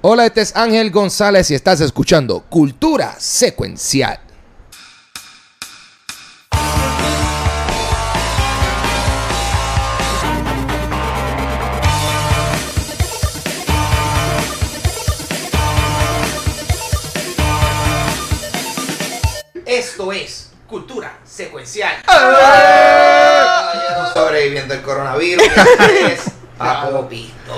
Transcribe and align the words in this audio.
Hola, 0.00 0.26
este 0.26 0.42
es 0.42 0.54
Ángel 0.54 0.92
González 0.92 1.50
y 1.50 1.56
estás 1.56 1.80
escuchando 1.80 2.44
Cultura 2.48 3.16
Secuencial. 3.18 4.20
Esto 19.66 20.12
es 20.12 20.50
Cultura 20.68 21.18
Secuencial. 21.24 22.04
Sobreviviendo 24.14 24.74
el 24.74 24.82
coronavirus. 24.82 25.42
Es 26.08 26.20
Papo 26.56 27.08
Pistola, 27.08 27.57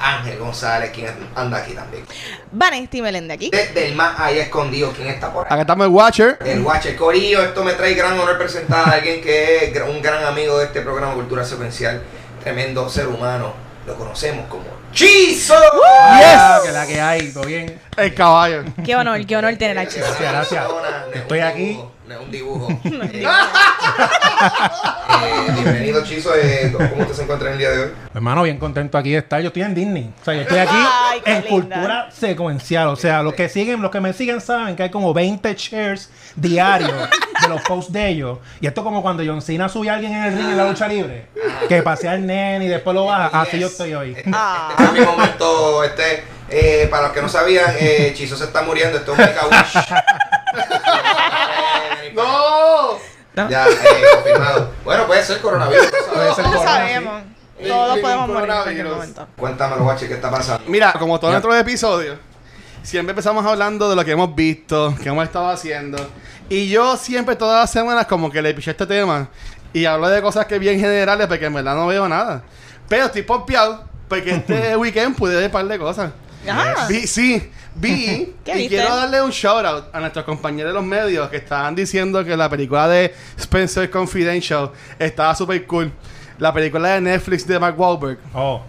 Ángel 0.00 0.38
González, 0.38 0.90
quien 0.90 1.12
anda 1.34 1.58
aquí 1.58 1.74
también. 1.74 2.04
Vanesti 2.50 3.02
Melende 3.02 3.34
aquí. 3.34 3.50
Desde 3.50 3.86
el 3.86 3.94
más 3.94 4.18
allá 4.18 4.42
escondido, 4.42 4.92
¿quién 4.92 5.08
está 5.08 5.32
por 5.32 5.46
ahí? 5.46 5.52
Acá 5.52 5.60
estamos 5.60 5.86
el 5.86 5.92
Watcher. 5.92 6.38
El 6.44 6.62
Watcher 6.62 6.96
Corillo, 6.96 7.42
esto 7.42 7.62
me 7.62 7.74
trae 7.74 7.94
gran 7.94 8.18
honor 8.18 8.38
presentar 8.38 8.88
a 8.88 8.92
alguien 8.92 9.20
que 9.20 9.64
es 9.66 9.82
un 9.82 10.00
gran 10.00 10.24
amigo 10.24 10.58
de 10.58 10.66
este 10.66 10.80
programa 10.80 11.14
Cultura 11.14 11.44
Secuencial, 11.44 12.02
tremendo 12.42 12.88
ser 12.88 13.08
humano, 13.08 13.52
lo 13.86 13.94
conocemos 13.94 14.46
como 14.48 14.64
Chizo. 14.92 15.54
Ah, 16.02 16.60
que 16.64 16.72
la 16.72 16.86
que 16.86 17.00
hay, 17.00 17.32
todo 17.32 17.44
bien. 17.44 17.80
El 17.96 18.14
caballo. 18.14 18.64
Qué 18.84 18.96
honor, 18.96 19.24
qué 19.24 19.36
honor 19.36 19.56
tener 19.56 19.78
a 19.78 19.86
Chizo. 19.86 20.06
Gracias, 20.18 20.32
gracias. 20.32 20.64
Estoy 21.14 21.40
aquí. 21.40 21.80
No 22.10 22.16
es 22.16 22.22
un 22.22 22.30
dibujo. 22.32 22.68
Eh, 25.22 25.48
eh, 25.48 25.52
bienvenido 25.52 26.02
Chizo, 26.02 26.34
eh, 26.34 26.72
¿cómo 26.72 27.02
usted 27.02 27.14
se 27.14 27.22
encuentra 27.24 27.48
en 27.48 27.52
el 27.52 27.58
día 27.58 27.70
de 27.70 27.78
hoy? 27.80 27.90
Hermano, 28.14 28.42
bien 28.42 28.56
contento 28.56 28.96
aquí 28.96 29.10
de 29.10 29.18
estar. 29.18 29.38
Yo 29.42 29.48
estoy 29.48 29.62
en 29.62 29.74
Disney. 29.74 30.10
O 30.18 30.24
sea, 30.24 30.32
yo 30.32 30.40
estoy 30.40 30.58
aquí 30.58 30.74
Ay, 30.74 31.20
en 31.26 31.44
linda. 31.44 31.48
cultura 31.50 32.10
secuencial. 32.10 32.88
O 32.88 32.96
sea, 32.96 33.22
los 33.22 33.34
que 33.34 33.50
siguen, 33.50 33.82
los 33.82 33.90
que 33.90 34.00
me 34.00 34.14
siguen 34.14 34.40
saben 34.40 34.76
que 34.76 34.84
hay 34.84 34.90
como 34.90 35.12
20 35.12 35.54
shares 35.58 36.10
diarios 36.36 37.10
de 37.42 37.48
los 37.48 37.60
posts 37.62 37.92
de 37.92 38.08
ellos. 38.08 38.38
Y 38.62 38.66
esto 38.66 38.82
como 38.82 39.02
cuando 39.02 39.22
John 39.26 39.42
Cena 39.42 39.68
sube 39.68 39.90
a 39.90 39.94
alguien 39.94 40.12
en 40.14 40.24
el 40.24 40.36
ring 40.38 40.48
en 40.48 40.56
la 40.56 40.68
lucha 40.68 40.88
libre. 40.88 41.26
Que 41.68 41.82
pasea 41.82 42.12
al 42.12 42.26
nene 42.26 42.64
y 42.64 42.68
después 42.68 42.94
lo 42.94 43.04
baja. 43.04 43.42
Así 43.42 43.58
yo 43.58 43.66
estoy 43.66 43.92
hoy. 43.92 44.16
Ah. 44.32 44.68
Este 44.70 44.84
es 44.84 44.92
mi 44.92 45.00
momento, 45.00 45.84
este, 45.84 46.24
eh, 46.48 46.88
para 46.90 47.04
los 47.04 47.12
que 47.12 47.20
no 47.20 47.28
sabían, 47.28 47.74
eh, 47.78 48.12
Chizo 48.16 48.38
se 48.38 48.44
está 48.44 48.62
muriendo, 48.62 48.96
esto 48.96 49.12
es 49.12 49.18
un 49.18 49.24
make 49.24 49.38
a 49.38 49.46
wish. 49.46 49.74
¡No! 53.36 53.48
Ya, 53.48 53.66
eh, 53.68 53.72
confirmado. 54.14 54.70
Bueno, 54.84 55.06
puede 55.06 55.24
ser 55.24 55.40
coronavirus. 55.40 55.86
¿no 56.08 56.12
Puede 56.14 56.34
ser 56.34 56.44
No 56.46 56.50
corona, 56.52 56.70
sabemos. 56.70 57.22
sí. 57.60 57.68
Todos 57.68 57.98
podemos 57.98 58.28
morir 58.28 58.40
en 58.40 58.46
cualquier 58.46 58.64
coronavirus. 58.86 58.92
momento. 58.92 59.26
Cuéntamelo, 59.36 59.84
Guache, 59.84 60.08
¿qué 60.08 60.14
está 60.14 60.30
pasando? 60.30 60.64
Mira, 60.68 60.92
como 60.98 61.18
todos 61.20 61.32
nuestros 61.32 61.54
episodios, 61.56 62.18
siempre 62.82 63.10
empezamos 63.10 63.44
hablando 63.44 63.88
de 63.90 63.96
lo 63.96 64.04
que 64.04 64.12
hemos 64.12 64.34
visto, 64.34 64.94
que 65.02 65.08
hemos 65.10 65.24
estado 65.24 65.48
haciendo. 65.50 65.98
Y 66.48 66.68
yo 66.68 66.96
siempre, 66.96 67.36
todas 67.36 67.60
las 67.62 67.70
semanas, 67.70 68.06
como 68.06 68.30
que 68.30 68.42
le 68.42 68.52
piché 68.54 68.72
este 68.72 68.86
tema 68.86 69.28
y 69.72 69.84
hablo 69.84 70.08
de 70.08 70.20
cosas 70.20 70.46
que 70.46 70.58
bien 70.58 70.80
generales, 70.80 71.26
porque 71.28 71.46
en 71.46 71.54
verdad 71.54 71.76
no 71.76 71.86
veo 71.86 72.08
nada. 72.08 72.42
Pero 72.88 73.04
estoy 73.04 73.22
pompeado, 73.22 73.84
porque 74.08 74.30
este 74.30 74.76
weekend 74.78 75.14
pude 75.16 75.36
ver 75.36 75.44
un 75.46 75.52
par 75.52 75.64
de 75.66 75.78
cosas. 75.78 76.10
Ajá. 76.48 76.86
Vi, 76.88 77.06
sí, 77.06 77.50
vi 77.74 78.34
¿Qué 78.44 78.52
y 78.52 78.54
viste? 78.54 78.68
quiero 78.76 78.96
darle 78.96 79.22
un 79.22 79.30
shout 79.30 79.64
out 79.64 79.84
a 79.92 80.00
nuestros 80.00 80.24
compañeros 80.24 80.70
de 80.72 80.74
los 80.74 80.84
medios 80.84 81.28
que 81.28 81.36
estaban 81.36 81.74
diciendo 81.74 82.24
que 82.24 82.36
la 82.36 82.48
película 82.48 82.88
de 82.88 83.14
Spencer 83.38 83.90
Confidential 83.90 84.70
estaba 84.98 85.34
super 85.34 85.66
cool. 85.66 85.92
La 86.38 86.52
película 86.54 86.88
de 86.94 87.00
Netflix 87.02 87.46
de 87.46 87.58
Mark 87.58 87.78
Wahlberg 87.78 88.18
Oh. 88.34 88.62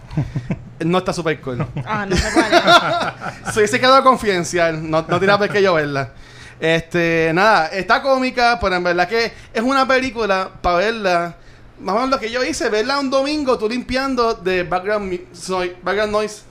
no 0.79 0.97
está 0.97 1.13
super 1.13 1.39
cool. 1.39 1.65
Ah, 1.85 2.05
no 2.05 2.15
sé 2.17 2.27
cuál 2.33 3.63
es. 3.63 3.69
Se 3.71 3.79
quedó 3.79 4.03
confidencial, 4.03 4.89
no, 4.89 5.05
no 5.07 5.19
tiene 5.19 5.37
por 5.37 5.47
qué 5.49 5.61
yo 5.61 5.73
verla. 5.75 6.11
Este, 6.59 7.31
nada, 7.33 7.67
está 7.67 8.01
cómica, 8.01 8.59
pero 8.61 8.75
en 8.75 8.83
verdad 8.83 9.07
que 9.07 9.31
es 9.53 9.61
una 9.61 9.87
película 9.87 10.49
para 10.61 10.75
verla. 10.77 11.35
Más 11.79 11.95
o 11.95 11.99
menos 11.99 12.11
lo 12.11 12.19
que 12.19 12.29
yo 12.29 12.43
hice, 12.43 12.69
verla 12.69 12.99
un 12.99 13.09
domingo, 13.09 13.57
tú 13.57 13.67
limpiando 13.67 14.35
de 14.35 14.63
background, 14.63 15.19
soy, 15.33 15.75
background 15.81 16.11
noise. 16.11 16.41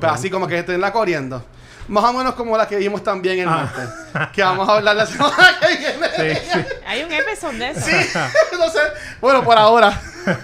Pero 0.00 0.12
así 0.12 0.30
como 0.30 0.46
que 0.46 0.62
tenerla 0.62 0.92
corriendo. 0.92 1.44
Más 1.88 2.04
o 2.04 2.12
menos 2.12 2.34
como 2.34 2.56
la 2.58 2.68
que 2.68 2.76
vimos 2.76 3.02
también 3.02 3.38
el 3.38 3.48
Ah. 3.48 3.50
martes. 3.72 3.88
Que 4.34 4.42
vamos 4.42 4.68
a 4.68 4.72
hablar 4.74 4.94
la 4.96 5.06
semana 5.06 5.56
que 5.60 5.76
viene. 5.76 6.08
Sí, 6.36 6.50
sí. 6.52 6.64
Hay 6.86 7.02
un 7.02 7.12
episodio 7.12 7.58
de 7.58 7.70
eso. 7.70 7.80
Sí, 7.86 8.10
no 8.58 8.68
sé. 8.70 8.80
Bueno, 9.20 9.42
por 9.42 9.56
ahora. 9.56 9.98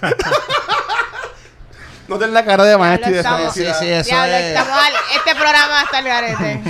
no 2.07 2.17
ten 2.19 2.33
la 2.33 2.45
cara 2.45 2.63
de 2.63 2.77
maestro 2.77 3.09
y 3.09 3.13
de 3.13 3.19
estamos-. 3.19 3.53
Sí, 3.53 3.65
sí, 3.79 3.87
eso 3.89 4.09
Diablo, 4.09 4.33
es. 4.35 4.57
al- 4.57 4.93
este 5.17 5.35
programa 5.35 5.81
está 5.83 5.99
el 5.99 6.05
garete. 6.05 6.61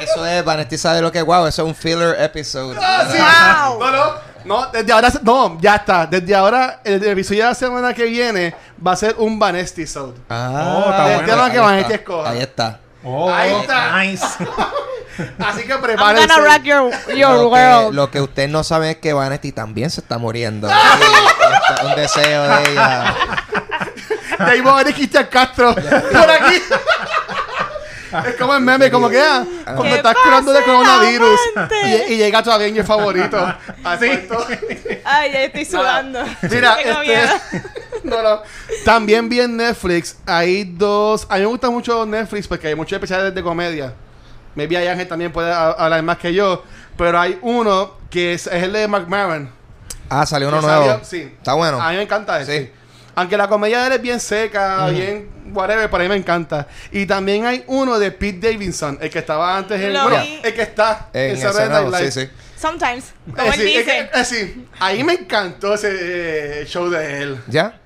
Eso 0.00 0.26
es, 0.26 0.44
Vanetti 0.44 0.76
sabe 0.78 1.00
lo 1.00 1.10
que 1.12 1.18
es 1.18 1.24
wow, 1.24 1.46
eso 1.46 1.62
es 1.62 1.68
un 1.68 1.74
filler 1.74 2.16
episode. 2.20 2.78
Ah, 2.82 3.04
sí. 3.10 3.18
Wow. 3.18 3.78
No, 3.80 3.90
no, 3.90 4.14
no, 4.44 4.66
desde 4.66 4.92
ahora, 4.92 5.08
no, 5.22 5.58
ya 5.60 5.76
está. 5.76 6.06
Desde 6.06 6.34
ahora, 6.34 6.80
el 6.84 7.02
episodio 7.04 7.42
de 7.44 7.48
la 7.50 7.54
semana 7.54 7.94
que 7.94 8.04
viene 8.04 8.54
va 8.84 8.92
a 8.92 8.96
ser 8.96 9.14
un 9.18 9.38
Vanesti 9.38 9.82
episode. 9.82 10.14
Ah, 10.28 10.74
Oh, 10.86 10.90
está 10.90 11.04
Del 11.08 11.16
bueno. 11.18 11.32
tema 11.32 11.50
que 11.50 11.80
está, 11.80 11.94
escoja. 11.94 12.30
Ahí 12.30 12.38
está. 12.40 12.80
Oh, 13.04 13.30
Ahí 13.32 13.52
está. 13.52 13.98
nice. 14.02 14.26
Así 15.38 15.62
que 15.62 15.72
I'm 15.72 15.80
prepárense. 15.80 16.26
gonna 16.26 16.48
rock 16.54 16.62
your, 16.64 16.90
your 17.14 17.30
lo, 17.36 17.50
que, 17.52 17.94
lo 17.96 18.10
que 18.10 18.20
usted 18.20 18.48
no 18.48 18.64
sabe 18.64 18.92
es 18.92 18.96
que 18.96 19.12
Vanetti 19.12 19.52
también 19.52 19.90
se 19.90 20.00
está 20.00 20.18
muriendo. 20.18 20.68
Sí, 21.64 21.86
un 21.86 21.94
deseo 21.94 22.42
de 22.42 22.72
ella. 22.72 23.14
De 24.38 24.44
ahí 24.50 24.60
va 24.60 24.72
a 24.72 24.76
venir 24.78 24.94
Cristian 24.94 25.26
Castro 25.30 25.74
por 25.74 26.30
aquí. 26.30 26.56
Es 28.26 28.36
como 28.36 28.54
el 28.54 28.60
meme, 28.60 28.90
como 28.90 29.08
que 29.08 29.20
ah, 29.20 29.44
cuando 29.64 29.82
¿Qué 29.84 29.94
estás 29.96 30.14
curando 30.22 30.52
de 30.52 30.62
coronavirus 30.62 31.40
y, 31.84 32.12
y 32.12 32.16
llega 32.16 32.42
tu 32.42 32.50
Avenger 32.50 32.84
favorito. 32.84 33.36
Así. 33.84 34.10
Ay, 35.04 35.32
ya 35.32 35.42
estoy 35.44 35.64
sudando. 35.64 36.20
Mira, 36.50 36.74
este, 36.80 37.62
no, 38.04 38.22
no. 38.22 38.42
También 38.84 39.28
vi 39.28 39.40
en 39.40 39.56
Netflix, 39.56 40.18
hay 40.26 40.64
dos. 40.64 41.26
A 41.30 41.34
mí 41.36 41.40
me 41.40 41.46
gusta 41.46 41.70
mucho 41.70 42.04
Netflix 42.06 42.46
porque 42.48 42.68
hay 42.68 42.74
muchos 42.74 42.92
especiales 42.96 43.34
de 43.34 43.42
comedia. 43.42 43.92
Maybe 44.54 44.76
hay 44.76 44.86
Ángel 44.86 45.08
también 45.08 45.32
puede 45.32 45.52
hablar 45.52 46.02
más 46.02 46.18
que 46.18 46.32
yo. 46.32 46.62
Pero 46.96 47.18
hay 47.18 47.38
uno 47.42 47.94
que 48.08 48.34
es, 48.34 48.46
es 48.46 48.62
el 48.62 48.72
de 48.72 48.86
Mark 48.86 49.08
Maron. 49.08 49.50
Ah, 50.08 50.24
salió 50.26 50.46
uno 50.48 50.60
nuevo. 50.60 50.84
salió- 50.86 51.04
sí. 51.04 51.22
Está 51.36 51.54
bueno. 51.54 51.80
A 51.82 51.90
mí 51.90 51.96
me 51.96 52.02
encanta 52.02 52.40
ese. 52.40 52.58
Sí. 52.66 52.70
Aunque 53.16 53.36
la 53.36 53.48
comedia 53.48 53.80
de 53.80 53.86
él 53.88 53.92
es 53.94 54.02
bien 54.02 54.20
seca, 54.20 54.86
bien 54.88 55.28
whatever, 55.52 55.88
pero 55.90 56.00
a 56.02 56.04
mí 56.04 56.08
me 56.08 56.16
encanta. 56.16 56.66
Y 56.90 57.06
también 57.06 57.46
hay 57.46 57.62
uno 57.68 57.98
de 57.98 58.10
Pete 58.10 58.50
Davidson, 58.52 58.98
el 59.00 59.10
que 59.10 59.20
estaba 59.20 59.56
antes 59.56 59.80
en. 59.80 59.92
Bueno, 59.92 60.22
el 60.42 60.54
que 60.54 60.62
está 60.62 61.08
En 61.12 61.36
Saturday 61.36 61.62
ese 61.64 61.70
nuevo, 61.72 61.90
Night 61.90 62.10
sí, 62.12 62.20
Live. 62.20 62.30
sí. 62.36 62.42
Sometimes. 62.60 63.04
Como 63.34 63.42
Eh, 63.42 63.54
él 63.54 63.60
sí, 63.60 63.74
es 63.74 63.86
dice. 63.86 64.10
que- 64.12 64.20
eh, 64.20 64.24
sí. 64.24 64.66
Ahí 64.80 65.04
me 65.04 65.12
encantó 65.14 65.74
ese 65.74 66.62
eh, 66.62 66.66
show 66.66 66.88
de 66.88 67.22
él. 67.22 67.40
¿Ya? 67.48 67.78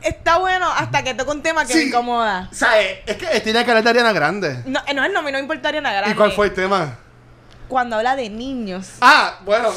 Está 0.00 0.38
bueno 0.38 0.70
hasta 0.70 1.02
que 1.02 1.12
toca 1.14 1.32
un 1.32 1.42
tema 1.42 1.66
que 1.66 1.72
Sí. 1.72 1.78
me 1.80 1.84
incomoda. 1.86 2.48
O 2.50 2.54
sea, 2.54 2.80
es 2.80 3.16
que 3.16 3.40
tiene 3.40 3.64
que 3.64 3.70
hablar 3.70 3.82
de 3.84 3.90
Ariana 3.90 4.12
Grande. 4.12 4.62
No, 4.64 4.80
no 4.94 5.04
es 5.04 5.12
no, 5.12 5.22
me 5.22 5.32
no 5.32 5.38
importaría 5.40 5.80
nada 5.80 5.96
grande. 5.96 6.14
¿Y 6.14 6.16
cuál 6.16 6.32
fue 6.32 6.46
el 6.46 6.54
tema? 6.54 6.96
Cuando 7.68 7.96
habla 7.96 8.16
de 8.16 8.30
niños. 8.30 8.88
Ah, 9.00 9.34
bueno. 9.44 9.68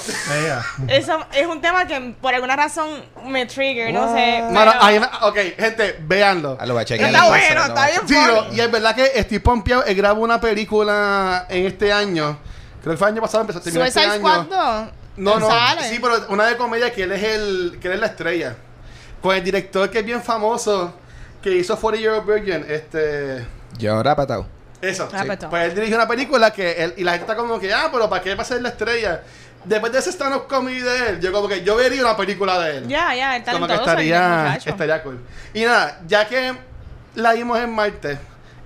Eso 0.88 1.20
es 1.34 1.46
un 1.48 1.62
tema 1.62 1.86
que 1.86 2.16
por 2.22 2.34
alguna 2.34 2.56
razón 2.56 2.90
me 3.26 3.46
trigger, 3.46 3.94
no 3.94 4.14
sé. 4.14 4.42
Mano, 4.52 4.72
pero- 4.72 4.84
ahí 4.84 5.00
me- 5.00 5.08
ok, 5.22 5.38
gente, 5.58 5.98
véanlo. 6.02 6.58
Ah, 6.60 6.66
lo 6.66 6.74
voy 6.74 6.84
a 6.84 6.86
chequear. 6.86 7.10
Está 7.10 7.26
entonces, 7.26 7.48
bueno, 7.48 7.62
lo 7.62 7.68
está 7.68 7.82
voy 7.82 7.84
a 7.84 7.94
bien 7.94 8.08
Sí, 8.08 8.14
funny. 8.16 8.48
no, 8.50 8.54
y 8.56 8.62
es 8.62 8.72
verdad 8.72 8.96
que 8.96 9.24
Steve 9.24 9.40
Pompeo 9.42 9.84
él 9.84 9.96
grabó 9.96 10.22
una 10.22 10.40
película 10.40 11.46
en 11.50 11.66
este 11.66 11.92
año. 11.92 12.38
Creo 12.82 12.94
que 12.94 12.98
fue 12.98 13.08
el 13.10 13.14
año 13.14 13.22
pasado, 13.22 13.42
empezó 13.42 13.60
a 13.60 13.62
terminar 13.62 13.88
este 13.88 14.00
Suicide 14.02 14.16
año. 14.28 14.44
Squad 14.46 14.84
2. 14.86 14.90
No, 15.18 15.40
no. 15.40 15.48
Sale. 15.50 15.90
Sí, 15.90 16.00
pero 16.02 16.26
una 16.30 16.46
de 16.48 16.58
comedia 16.58 16.92
que 16.92 17.04
él 17.04 17.12
es 17.12 17.24
el 17.24 17.78
que 17.82 17.88
él 17.90 17.94
es 17.96 18.00
la 18.00 18.08
estrella. 18.08 18.56
Con 19.22 19.36
el 19.36 19.44
director 19.44 19.90
que 19.92 20.00
es 20.00 20.06
bien 20.06 20.22
famoso 20.24 20.94
que 21.44 21.52
hizo 21.52 21.76
40 21.78 22.02
Year 22.02 22.14
Old 22.14 22.26
Virgin, 22.26 22.66
este 22.70 23.46
Yo 23.78 23.94
ahora 23.96 24.16
patado. 24.16 24.48
Eso. 24.82 25.10
Ah, 25.14 25.24
pues, 25.26 25.40
Pues 25.50 25.70
él 25.70 25.76
dirigió 25.76 25.96
una 25.96 26.08
película 26.08 26.52
que 26.52 26.72
él 26.84 26.94
y 26.98 27.04
la 27.04 27.12
gente 27.12 27.24
está 27.32 27.36
como 27.36 27.60
que, 27.60 27.74
"Ah, 27.74 27.90
pero 27.92 28.10
¿para 28.10 28.22
qué 28.22 28.36
va 28.36 28.42
a 28.44 28.46
ser 28.46 28.62
la 28.62 28.70
estrella?" 28.70 29.22
Después 29.64 29.92
de 29.94 30.00
ese 30.00 30.10
stand 30.12 30.36
up 30.36 30.48
comedy 30.48 30.80
de 30.80 31.10
él, 31.10 31.20
yo 31.22 31.32
como 31.32 31.48
que 31.48 31.64
yo 31.64 31.76
vería 31.76 32.02
una 32.02 32.18
película 32.18 32.60
de 32.60 32.78
él. 32.78 32.88
Ya, 32.88 33.14
ya, 33.14 33.36
el 33.36 33.44
como 33.44 33.68
que 33.68 33.74
talentoso. 33.74 33.92
estaría 33.92 34.56
estaría 34.56 35.04
cool. 35.04 35.20
Y 35.54 35.66
nada, 35.66 36.00
ya 36.08 36.28
que 36.28 36.54
la 37.16 37.34
vimos 37.34 37.60
en 37.60 37.70
Marte 37.70 38.18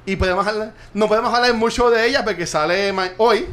y 0.05 0.15
podemos 0.15 0.47
hablar, 0.47 0.71
no 0.93 1.07
podemos 1.07 1.33
hablar 1.33 1.53
mucho 1.53 1.89
de 1.89 2.05
ella 2.07 2.23
porque 2.23 2.45
sale 2.47 2.93
hoy 3.17 3.45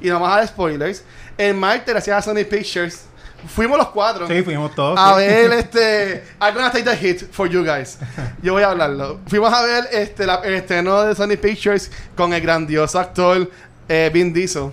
y 0.00 0.08
no 0.08 0.14
vamos 0.20 0.28
a 0.30 0.36
dar 0.36 0.46
spoilers. 0.48 1.02
En 1.36 1.58
Marte, 1.58 1.90
gracias 1.92 2.16
a 2.16 2.22
Sony 2.22 2.44
Pictures, 2.48 3.06
fuimos 3.48 3.78
los 3.78 3.88
cuatro 3.88 4.26
Sí, 4.28 4.42
fuimos 4.42 4.74
todos. 4.74 4.98
a 4.98 5.12
sí. 5.14 5.18
ver 5.26 5.52
este 5.58 6.24
I'm 6.40 6.54
gonna 6.54 6.70
take 6.70 6.84
the 6.84 6.96
hit 6.96 7.30
for 7.32 7.48
you 7.48 7.64
guys. 7.64 7.98
Yo 8.42 8.52
voy 8.54 8.62
a 8.62 8.70
hablarlo. 8.70 9.20
Fuimos 9.26 9.52
a 9.52 9.62
ver 9.62 9.84
este 9.92 10.26
la- 10.26 10.40
el 10.44 10.54
estreno 10.54 11.02
de 11.02 11.14
Sony 11.14 11.36
Pictures 11.40 11.90
con 12.16 12.32
el 12.32 12.40
grandioso 12.40 12.98
actor 12.98 13.50
eh, 13.88 14.10
Vin 14.12 14.32
Diesel 14.32 14.70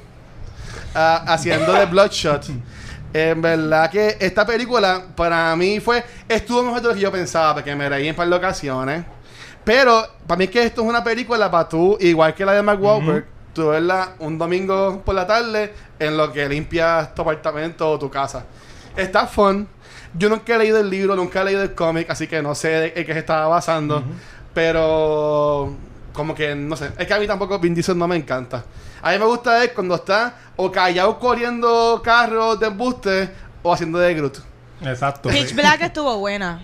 ah, 0.95 1.24
haciendo 1.27 1.74
de 1.74 1.86
Bloodshot. 1.86 2.45
En 3.12 3.42
verdad 3.42 3.89
que 3.89 4.18
esta 4.19 4.45
película 4.45 5.04
para 5.16 5.56
mí 5.56 5.80
fue 5.80 6.04
estuvo 6.27 6.62
mejor 6.63 6.81
de 6.81 6.88
lo 6.89 6.94
que 6.94 7.00
yo 7.00 7.12
pensaba 7.12 7.56
porque 7.56 7.75
me 7.75 7.89
reí 7.89 8.07
en 8.07 8.16
par 8.16 8.30
de 8.30 8.36
ocasiones. 8.36 9.04
Pero 9.63 10.07
para 10.27 10.38
mí 10.38 10.45
es 10.45 10.50
que 10.51 10.63
esto 10.63 10.81
es 10.83 10.88
una 10.88 11.04
película 11.04 11.50
para 11.51 11.68
tú, 11.68 11.98
igual 12.00 12.33
que 12.33 12.45
la 12.45 12.54
de 12.54 12.62
Mark 12.62 12.81
Wahlberg, 12.81 13.25
tú 13.60 13.70
verla 13.70 14.16
un 14.20 14.38
domingo 14.38 15.02
por 15.04 15.14
la 15.16 15.28
tarde 15.28 15.74
en 16.00 16.16
lo 16.16 16.32
que 16.32 16.48
limpias 16.48 17.14
tu 17.14 17.22
apartamento 17.22 17.92
o 17.92 18.00
tu 18.00 18.10
casa. 18.10 18.46
Está 18.96 19.28
fun. 19.28 19.68
Yo 20.14 20.30
nunca 20.30 20.56
he 20.56 20.58
leído 20.58 20.80
el 20.80 20.90
libro, 20.90 21.16
nunca 21.16 21.42
he 21.42 21.46
leído 21.46 21.62
el 21.62 21.76
cómic, 21.76 22.10
así 22.10 22.28
que 22.28 22.42
no 22.42 22.56
sé 22.56 22.94
en 22.96 23.06
qué 23.06 23.14
se 23.14 23.20
estaba 23.20 23.48
basando. 23.48 24.04
Pero 24.54 25.76
como 26.14 26.34
que 26.34 26.56
no 26.56 26.76
sé, 26.76 26.92
es 26.98 27.06
que 27.06 27.14
a 27.14 27.20
mí 27.20 27.28
tampoco 27.28 27.60
Vin 27.60 27.76
Diesel 27.76 27.98
no 27.98 28.08
me 28.08 28.16
encanta. 28.16 28.64
A 29.02 29.12
mí 29.12 29.20
me 29.20 29.26
gusta 29.26 29.64
es 29.64 29.72
cuando 29.72 29.96
está 29.96 30.36
o 30.56 30.72
callado 30.72 31.20
corriendo 31.20 32.02
carros 32.04 32.60
de 32.60 32.68
embuste 32.68 33.30
o 33.62 33.74
haciendo 33.74 34.00
de 34.00 34.14
Groot. 34.16 34.38
Exacto. 34.82 35.30
Pitch 35.30 35.54
Black 35.54 35.82
estuvo 35.82 36.18
buena. 36.18 36.64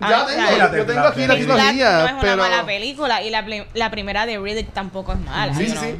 Ya 0.00 0.20
Ah, 0.22 0.26
tengo, 0.26 0.76
yo 0.76 0.86
tengo 0.86 1.06
aquí 1.06 1.26
la 1.26 1.34
trilogía, 1.34 1.92
no 1.98 2.04
es 2.06 2.12
una 2.12 2.20
pero 2.20 2.36
mala 2.42 2.66
película 2.66 3.22
y 3.22 3.30
la, 3.30 3.44
la 3.74 3.90
primera 3.90 4.26
de 4.26 4.38
Riddick 4.38 4.72
tampoco 4.72 5.12
es 5.12 5.18
mala. 5.20 5.54
Sí, 5.54 5.66
sí, 5.66 5.72
know. 5.72 5.82
sí. 5.84 5.96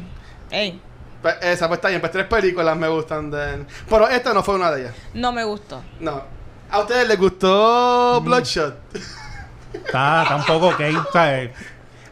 Ey, 0.51 0.79
pues, 1.21 1.35
esa 1.41 1.67
pues 1.67 1.77
está 1.77 1.87
bien, 1.89 2.01
pues 2.01 2.11
tres 2.11 2.25
películas 2.25 2.75
me 2.77 2.87
gustan 2.87 3.31
de. 3.31 3.65
Pero 3.89 4.07
esta 4.09 4.33
no 4.33 4.43
fue 4.43 4.55
una 4.55 4.69
de 4.71 4.81
ellas. 4.81 4.93
no 5.13 5.31
me 5.31 5.43
gustó. 5.43 5.81
No. 5.99 6.21
¿A 6.69 6.79
ustedes 6.79 7.07
les 7.07 7.17
gustó 7.17 8.21
Bloodshot? 8.21 8.75
Está, 9.73 10.23
está 10.23 10.35
un 10.35 10.43
poco 10.45 10.67
ok. 10.69 10.79
Eh, 10.81 11.53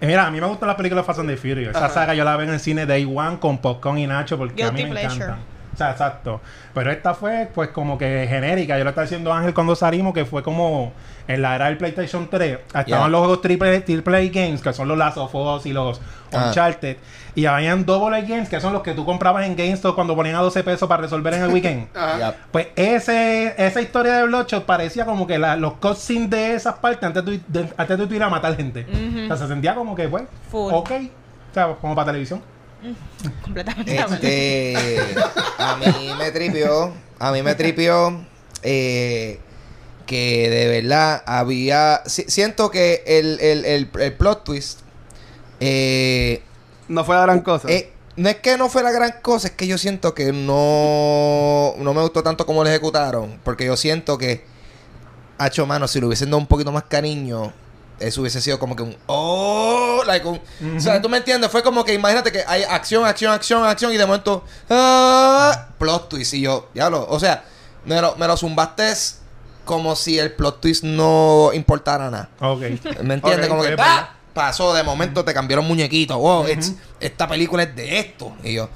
eh, 0.02 0.08
mira, 0.08 0.28
a 0.28 0.32
mí 0.32 0.40
me 0.40 0.48
gustan 0.48 0.68
las 0.68 0.76
películas 0.78 1.06
Fast 1.06 1.20
and 1.20 1.30
the 1.30 1.38
Furious. 1.38 1.76
Esa 1.76 1.86
Ajá. 1.86 1.94
saga 1.94 2.14
yo 2.14 2.24
la 2.24 2.36
veo 2.38 2.48
en 2.48 2.54
el 2.54 2.60
cine 2.60 2.86
Day 2.86 3.06
One 3.06 3.40
con 3.40 3.58
Popcorn 3.60 3.98
y 3.98 4.08
Nacho 4.08 4.38
porque 4.38 4.64
a 4.64 4.72
mí 4.72 4.84
Guilty 4.84 4.94
me 4.94 5.00
pleasure. 5.02 5.24
encantan. 5.26 5.53
O 5.74 5.78
sea, 5.78 5.92
exacto. 5.92 6.40
Pero 6.74 6.92
esta 6.92 7.14
fue, 7.16 7.50
pues, 7.54 7.70
como 7.70 7.98
que 7.98 8.28
genérica. 8.30 8.78
Yo 8.78 8.84
le 8.84 8.92
estaba 8.92 9.06
diciendo 9.06 9.34
a 9.34 9.40
Ángel 9.40 9.54
cuando 9.56 9.75
salimos 9.75 10.14
que 10.14 10.24
fue 10.25 10.44
como 10.44 10.94
en 11.28 11.42
la 11.42 11.56
era 11.56 11.66
del 11.66 11.78
PlayStation 11.78 12.28
3. 12.30 12.60
Estaban 12.68 12.86
Yeah. 12.86 13.08
los 13.08 13.20
juegos 13.22 13.42
triple, 13.42 13.80
triple 13.81 14.18
A 14.18 14.30
games, 14.31 14.62
que 14.62 14.72
son 14.74 14.88
los 14.88 14.98
Last 14.98 15.18
of 15.18 15.34
Us 15.34 15.66
y 15.66 15.74
los 15.74 16.00
Ah. 16.31 16.48
Uncharted. 16.48 16.98
Y 17.36 17.46
habían 17.48 17.86
double 17.86 18.16
A 18.18 18.22
games, 18.22 18.50
que 18.50 18.60
son 18.62 18.74
los 18.74 18.84
que 18.84 18.94
tú 18.94 19.04
comprabas 19.06 19.46
en 19.48 19.56
GameStop 19.56 19.96
cuando 19.96 20.16
ponían 20.16 20.36
a 20.36 20.42
12 20.42 20.64
pesos 20.64 20.88
para 20.88 21.02
resolver 21.02 21.34
en 21.34 21.44
el 21.44 21.50
weekend. 21.52 21.88
Pues 22.52 22.68
ese, 22.75 23.56
esa 23.58 23.81
historia 23.81 24.18
de 24.18 24.24
Bloodshot 24.28 24.66
parecía 24.66 25.06
como 25.06 25.25
que 25.25 25.40
la- 25.40 25.56
los 25.56 25.74
cutscenes 25.74 26.30
de 26.30 26.54
esas 26.56 26.75
partes 26.75 27.04
antes 27.04 27.25
de, 27.25 27.40
de- 27.48 27.70
antes 27.78 27.98
de 27.98 28.06
tú 28.08 28.14
ir 28.14 28.22
a 28.22 28.30
matar 28.30 28.56
gente. 28.56 28.86
O 29.24 29.28
sea, 29.28 29.38
se 29.38 29.48
sentía 29.48 29.74
como 29.74 29.96
que, 29.96 30.08
pues, 30.08 30.24
Full. 30.52 30.72
ok. 30.74 30.92
O 30.92 31.54
sea, 31.54 31.68
como 31.81 31.96
para 31.96 32.08
televisión. 32.08 32.42
Completamente. 33.44 33.96
Este, 33.98 35.16
a 35.58 35.78
mí 35.78 36.12
me 36.18 36.32
tripió, 36.32 36.94
a 37.20 37.32
mí 37.32 37.42
me 37.42 37.56
tripió 37.56 38.26
eh, 38.64 39.40
que 40.06 40.50
de 40.50 40.68
verdad 40.82 41.24
había, 41.26 42.02
si- 42.06 42.26
siento 42.30 42.70
que 42.72 43.04
el, 43.06 43.40
el, 43.40 43.66
el, 43.66 43.90
el 44.00 44.14
plot 44.14 44.44
twist, 44.44 44.80
eh, 45.60 46.42
No 46.88 47.06
fue 47.06 47.16
la 47.16 47.22
gran 47.24 47.40
cosa. 47.42 47.70
eh, 47.70 47.92
no 48.16 48.30
es 48.30 48.36
que 48.38 48.58
no 48.58 48.70
fue 48.70 48.84
la 48.84 48.92
gran 48.92 49.14
cosa, 49.22 49.48
es 49.48 49.54
que 49.54 49.66
yo 49.66 49.78
siento 49.78 50.14
que 50.14 50.32
no, 50.34 51.74
no 51.78 51.94
me 51.94 52.02
gustó 52.02 52.22
tanto 52.22 52.46
como 52.46 52.64
lo 52.64 52.70
ejecutaron, 52.70 53.40
porque 53.44 53.66
yo 53.66 53.76
siento 53.78 54.18
que, 54.18 54.44
hacho 55.38 55.66
mano, 55.66 55.88
si 55.88 56.00
lo 56.00 56.08
hubiesen 56.08 56.30
dado 56.30 56.38
un 56.40 56.48
poquito 56.48 56.72
más 56.72 56.84
cariño, 56.84 57.54
eso 58.08 58.22
hubiese 58.22 58.42
sido 58.42 58.60
como 58.60 58.76
que 58.76 58.84
un, 58.84 58.96
oh, 59.08 60.02
like 60.06 60.26
un, 60.28 60.40
o 60.78 60.80
sea, 60.80 61.02
tú 61.02 61.10
me 61.10 61.18
entiendes, 61.18 61.50
fue 61.52 61.64
como 61.64 61.84
que 61.86 61.94
imagínate 61.94 62.32
que 62.32 62.44
hay 62.48 62.64
acción, 62.64 63.06
acción, 63.06 63.32
acción, 63.34 63.66
acción, 63.66 63.94
y 63.94 63.98
de 63.98 64.06
momento, 64.06 64.44
ah, 64.70 65.68
plot 65.78 66.10
twist, 66.10 66.34
y 66.34 66.42
yo, 66.42 66.70
ya 66.74 66.90
lo, 66.90 67.08
o 67.08 67.20
sea, 67.20 67.44
me 67.86 68.00
lo, 68.02 68.16
me 68.16 68.28
lo 68.28 68.36
zumbaste 68.38 68.94
como 69.66 69.96
si 69.96 70.20
el 70.20 70.32
plot 70.34 70.60
twist 70.62 70.84
no 70.84 71.52
importara 71.54 72.10
nada. 72.12 72.30
Ok. 72.42 72.62
¿Me 73.04 73.14
entiendes? 73.16 73.48
Como 73.48 73.64
que 73.64 73.76
¡ah! 73.80 74.14
pasó, 74.34 74.74
de 74.74 74.84
momento 74.84 75.24
te 75.24 75.34
cambiaron 75.34 75.66
muñequitos. 75.66 76.18
Wow, 76.18 76.48
it's- 76.48 76.74
esta 77.00 77.28
película 77.28 77.64
es 77.64 77.76
de 77.76 78.00
esto. 78.00 78.34
Y 78.44 78.56
yo, 78.56 78.68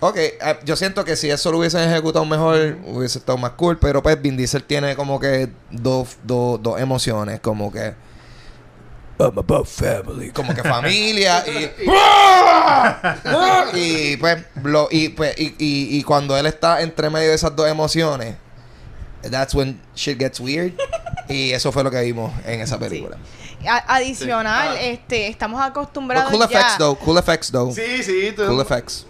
ok, 0.00 0.16
eh, 0.16 0.58
yo 0.64 0.74
siento 0.74 1.04
que 1.04 1.14
si 1.16 1.30
eso 1.30 1.52
lo 1.52 1.58
hubiesen 1.58 1.88
ejecutado 1.88 2.24
mejor, 2.24 2.78
hubiese 2.86 3.18
estado 3.18 3.38
más 3.38 3.52
cool. 3.52 3.78
Pero 3.78 4.02
pues 4.02 4.20
Vin 4.20 4.36
Diesel 4.36 4.64
tiene 4.64 4.96
como 4.96 5.20
que 5.20 5.50
dos, 5.70 6.16
dos, 6.24 6.60
dos 6.62 6.80
emociones, 6.80 7.38
como 7.40 7.70
que. 7.70 7.94
I'm 9.20 9.38
about 9.38 9.66
family. 9.66 10.30
Como 10.30 10.54
que 10.54 10.62
familia 10.62 11.44
y. 11.46 11.70
y 13.74 14.16
pues, 14.16 14.38
lo- 14.62 14.88
y, 14.90 15.08
pues 15.10 15.34
y, 15.38 15.48
y, 15.58 15.98
y 15.98 16.02
cuando 16.02 16.36
él 16.36 16.46
está 16.46 16.80
entre 16.82 17.10
medio 17.10 17.28
de 17.28 17.34
esas 17.34 17.54
dos 17.54 17.68
emociones, 17.68 18.36
that's 19.30 19.54
when 19.54 19.80
shit 19.94 20.18
gets 20.18 20.40
weird. 20.40 20.72
y 21.28 21.52
eso 21.52 21.70
fue 21.72 21.84
lo 21.84 21.90
que 21.90 22.00
vimos 22.02 22.32
en 22.44 22.60
esa 22.60 22.78
película. 22.78 23.16
A- 23.68 23.96
adicional, 23.96 24.72
Sí. 24.72 24.78
Ah. 24.78 24.82
este, 24.82 25.28
estamos 25.28 25.60
acostumbrados 25.62 26.30
cool 26.30 26.40
ya. 26.40 26.46
effects 26.46 26.78
though, 26.78 26.96
cool 26.98 27.18
effects 27.18 27.50
though. 27.52 27.72
Sí, 27.72 28.02
sí. 28.02 28.32
tú- 28.34 28.46
Cool 28.46 28.60
effects. 28.62 29.06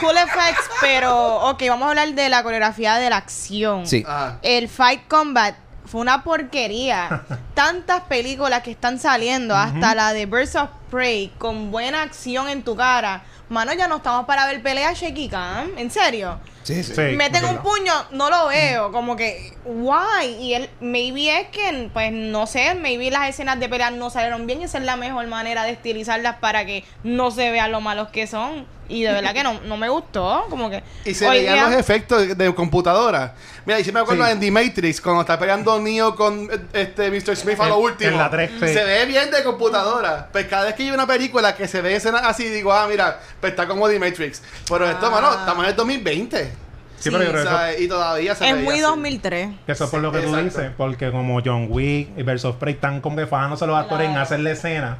Cool 0.00 0.16
effects, 0.16 0.64
pero 0.80 1.36
ok, 1.50 1.62
vamos 1.68 1.86
a 1.86 1.90
hablar 1.90 2.12
de 2.14 2.28
la 2.28 2.42
coreografía 2.42 2.96
de 2.96 3.08
la 3.10 3.18
acción. 3.18 3.86
Sí. 3.86 4.02
Ajá. 4.06 4.38
El 4.42 4.68
Fight 4.68 5.06
Combat 5.06 5.54
fue 5.92 6.00
una 6.00 6.24
porquería. 6.24 7.22
Tantas 7.54 8.04
películas 8.04 8.62
que 8.62 8.70
están 8.70 8.98
saliendo, 8.98 9.54
hasta 9.54 9.94
la 9.94 10.14
de 10.14 10.24
Birds 10.24 10.56
of 10.56 10.70
Prey, 10.90 11.30
con 11.36 11.70
buena 11.70 12.00
acción 12.00 12.48
en 12.48 12.62
tu 12.62 12.74
cara. 12.74 13.24
Mano, 13.50 13.74
ya 13.74 13.88
no 13.88 13.96
estamos 13.96 14.24
para 14.24 14.46
ver 14.46 14.62
pelea 14.62 14.94
shaky 14.94 15.28
cam. 15.28 15.68
¿En 15.76 15.90
serio? 15.90 16.40
Sí, 16.62 16.82
sí. 16.82 16.94
Sí. 16.94 17.02
Meten 17.14 17.44
un 17.44 17.58
puño, 17.58 17.92
no 18.10 18.30
lo 18.30 18.46
veo. 18.46 18.90
Como 18.90 19.16
que, 19.16 19.52
why? 19.66 20.28
Y 20.40 20.54
él, 20.54 20.70
maybe 20.80 21.38
es 21.38 21.48
que, 21.48 21.90
pues 21.92 22.10
no 22.10 22.46
sé, 22.46 22.74
maybe 22.74 23.10
las 23.10 23.28
escenas 23.28 23.60
de 23.60 23.68
pelea 23.68 23.90
no 23.90 24.08
salieron 24.08 24.46
bien. 24.46 24.62
Y 24.62 24.64
esa 24.64 24.78
es 24.78 24.84
la 24.84 24.96
mejor 24.96 25.26
manera 25.26 25.64
de 25.64 25.72
estilizarlas 25.72 26.36
para 26.36 26.64
que 26.64 26.84
no 27.04 27.30
se 27.30 27.50
vean 27.50 27.70
lo 27.70 27.82
malos 27.82 28.08
que 28.08 28.26
son. 28.26 28.66
Y 28.88 29.04
de 29.04 29.12
verdad 29.12 29.32
que 29.32 29.42
no, 29.42 29.60
no 29.62 29.76
me 29.76 29.88
gustó. 29.88 30.44
Como 30.50 30.68
que. 30.68 30.82
Y 31.04 31.14
se 31.14 31.26
hoy 31.28 31.38
veían 31.38 31.54
día- 31.54 31.64
los 31.70 31.74
efectos 31.80 32.36
de 32.36 32.54
computadora. 32.54 33.34
Mira, 33.64 33.78
y 33.80 33.84
si 33.84 33.92
me 33.92 34.00
acuerdo 34.00 34.24
Sí. 34.26 34.32
en 34.32 34.40
The 34.40 34.50
Matrix, 34.50 35.00
cuando 35.00 35.20
está 35.22 35.38
pegando 35.38 35.78
Neo 35.80 36.14
con 36.16 36.48
eh, 36.50 36.58
este 36.72 37.10
Mr. 37.10 37.36
Smith 37.36 37.60
a 37.60 37.68
lo 37.68 37.78
último. 37.78 38.10
en 38.10 38.18
la 38.18 38.28
tres, 38.28 38.50
sí. 38.60 38.68
Se 38.68 38.84
ve 38.84 39.06
bien 39.06 39.30
de 39.30 39.42
computadora. 39.44 40.28
Pues 40.32 40.46
cada 40.46 40.64
vez 40.64 40.74
que 40.74 40.82
hay 40.82 40.90
una 40.90 41.06
película 41.06 41.54
que 41.54 41.68
se 41.68 41.80
ve 41.80 41.94
escenas 41.94 42.22
así, 42.24 42.44
digo, 42.48 42.72
ah, 42.72 42.86
mira, 42.88 43.20
pues 43.40 43.52
está 43.52 43.66
como 43.68 43.88
The 43.88 43.98
Matrix. 43.98 44.42
Pero 44.68 44.88
esto, 44.90 45.06
Ah. 45.06 45.10
mano, 45.10 45.32
estamos 45.32 45.64
en 45.64 45.70
el 45.70 45.76
2020. 45.76 46.52
Sí, 46.98 47.10
pero 47.10 47.24
yo 47.24 47.30
O 47.30 47.32
creo 47.32 47.42
que 47.44 47.48
eso, 47.48 47.58
sea, 47.58 47.78
y 47.80 47.88
todavía 47.88 48.34
se 48.36 48.48
Es 48.48 48.56
muy 48.56 48.74
así. 48.74 48.80
2003. 48.82 49.48
que 49.66 49.72
eso 49.72 49.84
es 49.84 49.90
por 49.90 50.00
lo 50.00 50.12
que 50.12 50.18
tú 50.20 50.28
Exacto. 50.28 50.44
dices. 50.44 50.70
Porque 50.76 51.10
como 51.10 51.40
John 51.44 51.66
Wick 51.68 52.10
y 52.16 52.46
of 52.46 52.56
Prey 52.56 52.74
están 52.74 53.00
como 53.00 53.16
que 53.16 53.26
fajándose 53.26 53.66
los 53.66 53.76
actores 53.76 54.08
en 54.08 54.16
hacer 54.16 54.38
la 54.40 54.52
escena. 54.52 54.98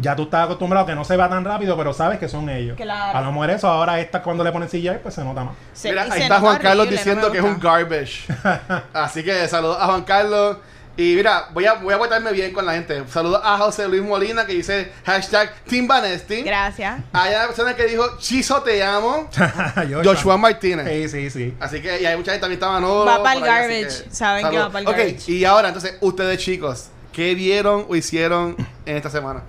Ya 0.00 0.16
tú 0.16 0.22
estás 0.24 0.44
acostumbrado 0.44 0.86
que 0.86 0.94
no 0.94 1.04
se 1.04 1.16
va 1.16 1.28
tan 1.28 1.44
rápido, 1.44 1.76
pero 1.76 1.92
sabes 1.92 2.18
que 2.18 2.28
son 2.28 2.48
ellos. 2.48 2.76
Claro. 2.76 3.18
A 3.18 3.20
lo 3.22 3.32
mejor 3.32 3.50
eso, 3.50 3.68
ahora 3.68 4.00
esta 4.00 4.22
cuando 4.22 4.42
le 4.44 4.52
ponen 4.52 4.68
CGI, 4.68 4.98
pues 5.02 5.14
se 5.14 5.24
nota 5.24 5.44
más. 5.44 5.54
Se- 5.72 5.90
Mira, 5.90 6.06
ahí 6.10 6.22
está 6.22 6.40
Juan 6.40 6.58
Carlos 6.58 6.86
horrible, 6.86 6.96
diciendo 6.96 7.26
no 7.26 7.32
que 7.32 7.38
es 7.38 7.44
un 7.44 7.58
garbage. 7.60 8.26
Así 8.92 9.22
que 9.24 9.46
saludos 9.48 9.76
a 9.80 9.86
Juan 9.86 10.02
Carlos. 10.04 10.56
Y 10.96 11.14
mira, 11.14 11.46
voy 11.52 11.64
a, 11.64 11.74
voy 11.74 11.94
a 11.94 11.98
portarme 11.98 12.30
bien 12.32 12.52
con 12.52 12.66
la 12.66 12.72
gente. 12.74 13.02
Saludos 13.08 13.40
a 13.42 13.56
José 13.58 13.88
Luis 13.88 14.02
Molina 14.02 14.44
que 14.44 14.52
dice 14.52 14.92
hashtag 15.06 15.54
Team 15.64 15.86
Vanesti. 15.86 16.42
Gracias. 16.42 17.00
Hay 17.12 17.34
una 17.34 17.46
persona 17.46 17.74
que 17.74 17.84
dijo 17.86 18.18
Chizo 18.18 18.60
te 18.62 18.82
amo. 18.82 19.28
Joshua. 20.04 20.36
Martínez. 20.36 20.86
Sí, 20.86 21.08
sí, 21.08 21.30
sí. 21.30 21.54
Así 21.60 21.80
que 21.80 22.02
y 22.02 22.06
hay 22.06 22.16
mucha 22.16 22.32
gente 22.32 22.40
también 22.42 22.58
está 22.58 22.70
Manolo. 22.72 23.06
Va 23.06 23.30
ahí, 23.30 23.38
así 23.38 23.46
garbage. 23.46 24.04
que, 24.04 24.14
Saben 24.14 24.42
que 24.46 24.50
saludos. 24.56 24.68
va 24.68 24.72
pa'l 24.72 24.86
Ok, 24.88 24.96
garbage. 24.96 25.30
y 25.32 25.44
ahora 25.44 25.68
entonces, 25.68 25.96
ustedes 26.00 26.38
chicos, 26.38 26.88
¿qué 27.12 27.34
vieron 27.34 27.86
o 27.88 27.96
hicieron 27.96 28.56
en 28.84 28.96
esta 28.96 29.08
semana? 29.08 29.42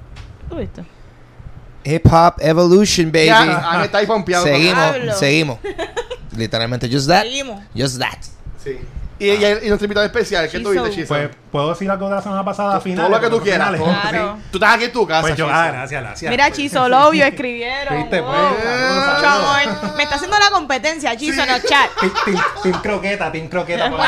Hip 1.83 2.05
Hop 2.11 2.35
Evolution, 2.39 3.11
baby. 3.11 3.25
Ya, 3.25 3.39
Ángel 3.41 3.81
está 3.85 3.97
ahí 3.99 4.05
pompeado. 4.05 4.43
con- 4.43 4.53
seguimos, 4.53 4.83
Pablo. 4.91 5.13
seguimos. 5.15 5.59
Literalmente, 6.37 6.87
just 6.89 7.07
that. 7.07 7.23
Seguimos. 7.23 7.61
Just 7.75 7.99
that. 7.99 8.17
Sí. 8.63 8.77
Y, 9.17 9.29
y, 9.29 9.33
y 9.35 9.67
nuestro 9.67 9.85
invitado 9.85 10.03
especial, 10.05 10.49
¿qué 10.49 10.59
tú 10.59 10.73
Chizo. 10.89 11.07
Pues, 11.09 11.29
¿puedo 11.51 11.69
decir 11.69 11.89
algo 11.91 12.09
de 12.09 12.15
la 12.15 12.21
semana 12.23 12.43
pasada? 12.43 12.71
Todo 12.71 12.81
Finales, 12.81 13.11
lo 13.11 13.19
que 13.19 13.29
tú 13.29 13.39
quieras. 13.41 13.71
todo. 13.77 13.85
Claro. 13.85 14.37
Tú 14.51 14.57
estás 14.57 14.75
aquí 14.75 14.83
en 14.85 14.91
tu 14.91 15.05
casa. 15.07 15.21
Pues 15.21 15.35
yo, 15.35 15.47
ah, 15.47 15.67
gracias, 15.71 16.01
gracias. 16.01 16.31
Mira, 16.31 16.51
Chizo 16.51 16.89
Lobio 16.89 17.25
escribieron. 17.25 17.97
Viste, 18.01 18.19
Wow. 18.19 18.31
pues, 18.31 18.63
Ah. 18.67 19.13
Mucho 19.15 19.27
amor. 19.29 19.95
Me 19.97 20.03
está 20.03 20.15
haciendo 20.15 20.39
la 20.39 20.49
competencia, 20.49 21.15
Chizo, 21.17 21.43
en 21.43 21.49
el 21.49 21.61
chat. 21.63 21.89
Team, 21.99 22.13
team- 22.25 22.43
team 22.63 22.81
croqueta, 22.81 23.31
team 23.31 23.47
croqueta. 23.47 23.89
por 23.91 23.99
ahí. 24.01 24.07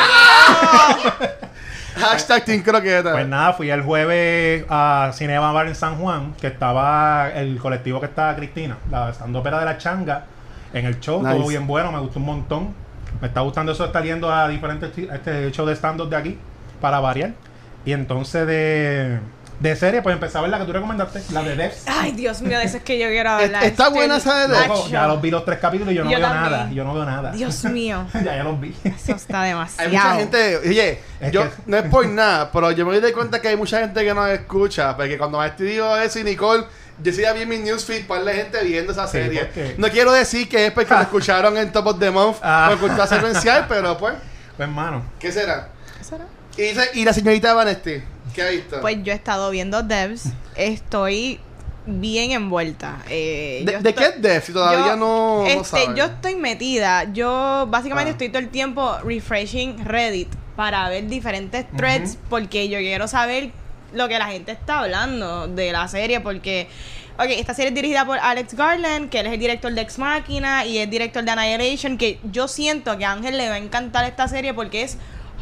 Hashtag 1.95 2.45
Team 2.45 2.62
Croqueta. 2.63 3.12
Pues 3.12 3.27
nada, 3.27 3.53
fui 3.53 3.69
el 3.69 3.81
jueves 3.81 4.65
a 4.69 5.12
Cinema 5.13 5.51
Bar 5.51 5.67
en 5.67 5.75
San 5.75 5.97
Juan, 5.97 6.33
que 6.39 6.47
estaba 6.47 7.29
el 7.33 7.57
colectivo 7.59 8.00
que 8.00 8.07
estaba 8.07 8.35
Cristina, 8.35 8.77
la 8.89 9.09
stand 9.12 9.35
ópera 9.35 9.59
de 9.59 9.65
la 9.65 9.77
changa, 9.77 10.25
en 10.73 10.85
el 10.85 11.00
show, 11.00 11.21
Nice. 11.21 11.35
todo 11.35 11.47
bien 11.47 11.67
bueno, 11.67 11.91
me 11.91 12.00
gustó 12.00 12.19
un 12.19 12.25
montón. 12.25 12.83
Me 13.21 13.27
está 13.27 13.41
gustando 13.41 13.71
eso 13.71 13.83
de 13.83 13.88
estar 13.88 14.03
yendo 14.03 14.31
a 14.33 14.47
diferentes 14.47 14.91
este 14.97 15.51
show 15.51 15.65
de 15.65 15.75
stand-up 15.75 16.09
de 16.09 16.15
aquí, 16.15 16.38
para 16.81 17.00
variar. 17.00 17.31
Y 17.85 17.91
entonces 17.93 18.47
de 18.47 19.19
De 19.60 19.75
serie, 19.77 20.01
pues 20.01 20.13
empecé 20.13 20.38
a 20.38 20.41
ver 20.41 20.50
la 20.50 20.60
que 20.60 20.65
tú 20.65 20.74
recomendaste, 20.74 21.22
la 21.31 21.41
de 21.41 21.55
Devs. 21.55 21.83
Ay, 21.88 22.12
Dios 22.12 22.41
mío, 22.41 22.57
de 22.60 22.65
eso 22.65 22.77
es 22.77 22.83
que 22.83 23.00
yo 23.00 23.07
quiero 23.07 23.29
hablar. 23.29 23.63
está 23.63 23.88
buena 23.89 24.17
esa 24.17 24.45
de 24.48 24.53
Devs. 24.53 24.89
Ya 24.89 25.07
los 25.07 25.22
vi 25.22 25.31
los 25.31 25.45
tres 25.45 25.60
capítulos 25.60 25.93
y 25.93 25.95
yo 25.95 26.03
no 26.03 26.12
Yo 26.12 26.17
veo 26.17 26.27
también. 26.27 26.51
nada. 26.51 26.69
Yo 26.72 26.83
no 26.83 26.93
veo 26.93 27.05
nada. 27.05 27.31
Dios 27.31 27.63
mío, 27.65 28.05
ya, 28.13 28.24
ya 28.36 28.43
los 28.43 28.60
vi. 28.60 28.75
eso 28.83 29.15
está 29.15 29.41
Hay 29.43 29.50
demasiado. 29.50 29.89
mucha 29.89 30.15
gente, 30.15 30.57
oye, 30.57 31.00
Es 31.22 31.31
yo 31.31 31.43
que- 31.43 31.50
no 31.67 31.77
es 31.77 31.83
por 31.89 32.05
nada, 32.10 32.51
pero 32.51 32.72
yo 32.72 32.86
me 32.86 33.00
doy 33.00 33.12
cuenta 33.13 33.39
que 33.41 33.48
hay 33.50 33.55
mucha 33.55 33.79
gente 33.79 34.03
que 34.03 34.13
nos 34.13 34.27
escucha, 34.29 34.98
porque 34.98 35.17
cuando 35.17 35.39
me 35.39 35.50
digo 35.51 35.95
eso 35.98 36.19
y 36.19 36.24
Nicole, 36.25 36.65
yo 37.01 37.12
sí 37.13 37.22
ya 37.22 37.31
vi 37.33 37.43
en 37.43 37.50
mi 37.50 37.57
newsfeed 37.60 38.05
par 38.05 38.24
de 38.25 38.33
gente 38.33 38.62
viendo 38.65 38.91
esa 38.91 39.05
Sí, 39.07 39.13
serie. 39.13 39.45
porque- 39.45 39.75
No 39.77 39.88
quiero 39.89 40.12
decir 40.12 40.50
que 40.50 40.65
es 40.67 40.72
porque 40.74 40.93
lo 40.93 41.01
escucharon 41.01 41.55
en 41.57 41.72
Top 41.72 41.88
of 41.88 42.00
the 42.00 42.12
Month 42.12 42.38
Ah. 42.41 42.67
por 42.72 42.79
cultura 42.79 43.07
secuencial, 43.07 43.65
pero 43.69 43.98
pues, 43.98 44.15
Pues, 44.57 44.67
hermano. 44.67 45.03
¿qué 45.19 45.31
será? 45.31 45.69
¿Qué 45.98 46.03
será? 46.03 46.25
Y, 46.57 46.62
dice- 46.63 46.89
y 46.95 47.05
la 47.05 47.13
señorita 47.13 47.53
Vanesti, 47.53 48.03
Pues 48.81 48.97
yo 49.03 49.11
he 49.13 49.15
estado 49.15 49.49
viendo 49.51 49.83
Devs, 49.83 50.25
estoy 50.55 51.39
bien 51.85 52.31
envuelta. 52.31 52.99
Eh, 53.09 53.65
¿De, 53.81 53.93
qué 53.93 54.05
es 54.05 54.21
Def? 54.21 54.45
Si 54.45 54.53
todavía 54.53 54.87
yo- 54.93 54.95
no, 54.95 55.41
no 55.43 55.45
este, 55.45 55.63
saben. 55.65 55.95
yo 55.95 56.05
estoy 56.05 56.35
metida. 56.35 57.11
Yo 57.11 57.67
básicamente 57.69 58.09
Ah. 58.09 58.13
estoy 58.13 58.29
todo 58.29 58.39
el 58.39 58.49
tiempo 58.49 58.97
refreshing 59.03 59.83
Reddit 59.85 60.29
para 60.55 60.87
ver 60.89 61.07
diferentes 61.07 61.65
threads 61.75 62.17
porque 62.29 62.69
yo 62.69 62.77
quiero 62.79 63.07
saber 63.07 63.51
lo 63.91 64.07
que 64.07 64.17
la 64.17 64.27
gente 64.27 64.51
está 64.53 64.79
hablando 64.79 65.47
de 65.47 65.71
la 65.71 65.87
serie 65.87 66.19
porque 66.21 66.67
Ok, 67.15 67.27
esta 67.29 67.53
serie 67.53 67.69
es 67.69 67.75
dirigida 67.75 68.05
por 68.07 68.17
Alex 68.17 68.55
Garland, 68.55 69.11
que 69.11 69.19
él 69.19 69.27
es 69.27 69.33
el 69.33 69.39
director 69.39 69.71
de 69.71 69.81
Ex 69.81 69.99
Machina 69.99 70.65
y 70.65 70.79
es 70.79 70.89
director 70.89 71.23
de 71.23 71.29
Annihilation, 71.29 71.95
que 71.99 72.19
yo 72.31 72.47
siento 72.47 72.97
que 72.97 73.05
a 73.05 73.11
Ángel 73.11 73.37
le 73.37 73.49
va 73.49 73.53
a 73.53 73.57
encantar 73.59 74.03
esta 74.05 74.27
serie 74.27 74.55
porque 74.55 74.81
es 74.81 74.97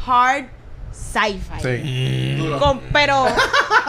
hard 0.06 0.44
sci-fi. 0.92 1.60
Sí. 1.60 2.48
Con- 2.58 2.80
pero 2.92 3.26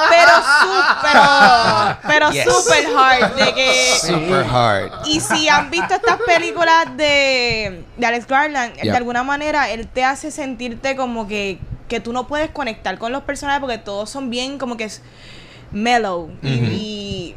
pero 0.09 0.31
su- 0.61 0.83
pero 1.01 1.97
pero 2.07 2.31
Yes. 2.31 2.43
super 2.45 2.85
hard 2.97 3.35
de 3.35 3.53
que 3.53 3.93
Super 3.99 4.45
hard. 4.49 4.91
y 5.05 5.19
si 5.19 5.47
han 5.49 5.69
visto 5.69 5.93
estas 5.93 6.17
películas 6.25 6.85
de, 6.97 7.83
de 7.97 8.05
Alex 8.05 8.25
Garland, 8.27 8.75
de 8.75 8.91
alguna 8.91 9.23
manera 9.23 9.69
él 9.69 9.87
te 9.87 10.03
hace 10.03 10.31
sentirte 10.31 10.95
como 10.95 11.27
que, 11.27 11.59
que 11.87 11.99
tú 11.99 12.13
no 12.13 12.27
puedes 12.27 12.49
conectar 12.51 12.97
con 12.97 13.11
los 13.11 13.23
personajes 13.23 13.59
porque 13.61 13.77
todos 13.77 14.09
son 14.09 14.29
bien 14.29 14.57
como 14.57 14.77
que 14.77 14.85
es 14.85 15.01
mellow. 15.71 16.23
Ujú. 16.23 16.37
y, 16.43 17.35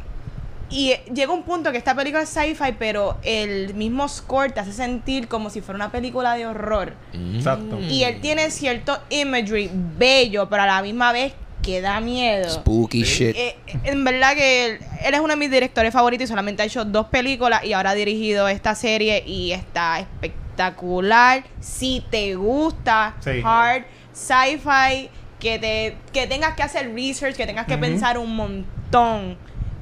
y 0.69 0.93
llega 1.13 1.31
un 1.31 1.43
punto 1.43 1.71
que 1.71 1.77
esta 1.77 1.95
película 1.95 2.23
es 2.23 2.29
sci-fi, 2.29 2.73
pero 2.77 3.17
el 3.23 3.73
mismo 3.73 4.07
score 4.09 4.51
te 4.51 4.59
hace 4.59 4.73
sentir 4.73 5.27
como 5.27 5.49
si 5.49 5.61
fuera 5.61 5.75
una 5.77 5.91
película 5.91 6.35
de 6.35 6.45
horror. 6.45 6.93
Exacto. 7.13 7.79
Y 7.79 8.03
él 8.03 8.19
tiene 8.21 8.51
cierto 8.51 8.97
imagery 9.09 9.69
bello, 9.73 10.49
pero 10.49 10.63
a 10.63 10.65
la 10.65 10.81
misma 10.81 11.11
vez 11.13 11.33
que 11.63 11.81
da 11.81 11.99
miedo. 11.99 12.49
Spooky 12.49 13.03
shit. 13.03 13.35
Eh, 13.35 13.55
en 13.83 14.03
verdad 14.03 14.35
que 14.35 14.65
él, 14.65 14.79
él 15.05 15.13
es 15.13 15.19
uno 15.19 15.29
de 15.29 15.35
mis 15.37 15.51
directores 15.51 15.91
favoritos 15.93 16.25
y 16.25 16.27
solamente 16.27 16.61
ha 16.63 16.65
hecho 16.65 16.85
dos 16.85 17.07
películas 17.07 17.63
y 17.65 17.73
ahora 17.73 17.89
ha 17.91 17.95
dirigido 17.95 18.47
esta 18.47 18.75
serie 18.75 19.23
y 19.25 19.51
está 19.51 19.99
espectacular. 19.99 21.43
Si 21.59 22.03
te 22.09 22.35
gusta 22.35 23.15
Sí. 23.19 23.41
hard 23.43 23.83
sci-fi, 24.13 25.09
que 25.39 25.59
te 25.59 25.95
que 26.13 26.25
tengas 26.27 26.55
que 26.55 26.63
hacer 26.63 26.93
research, 26.93 27.35
que 27.35 27.45
tengas 27.45 27.67
que 27.67 27.77
pensar 27.77 28.17
un 28.17 28.35
montón 28.35 29.37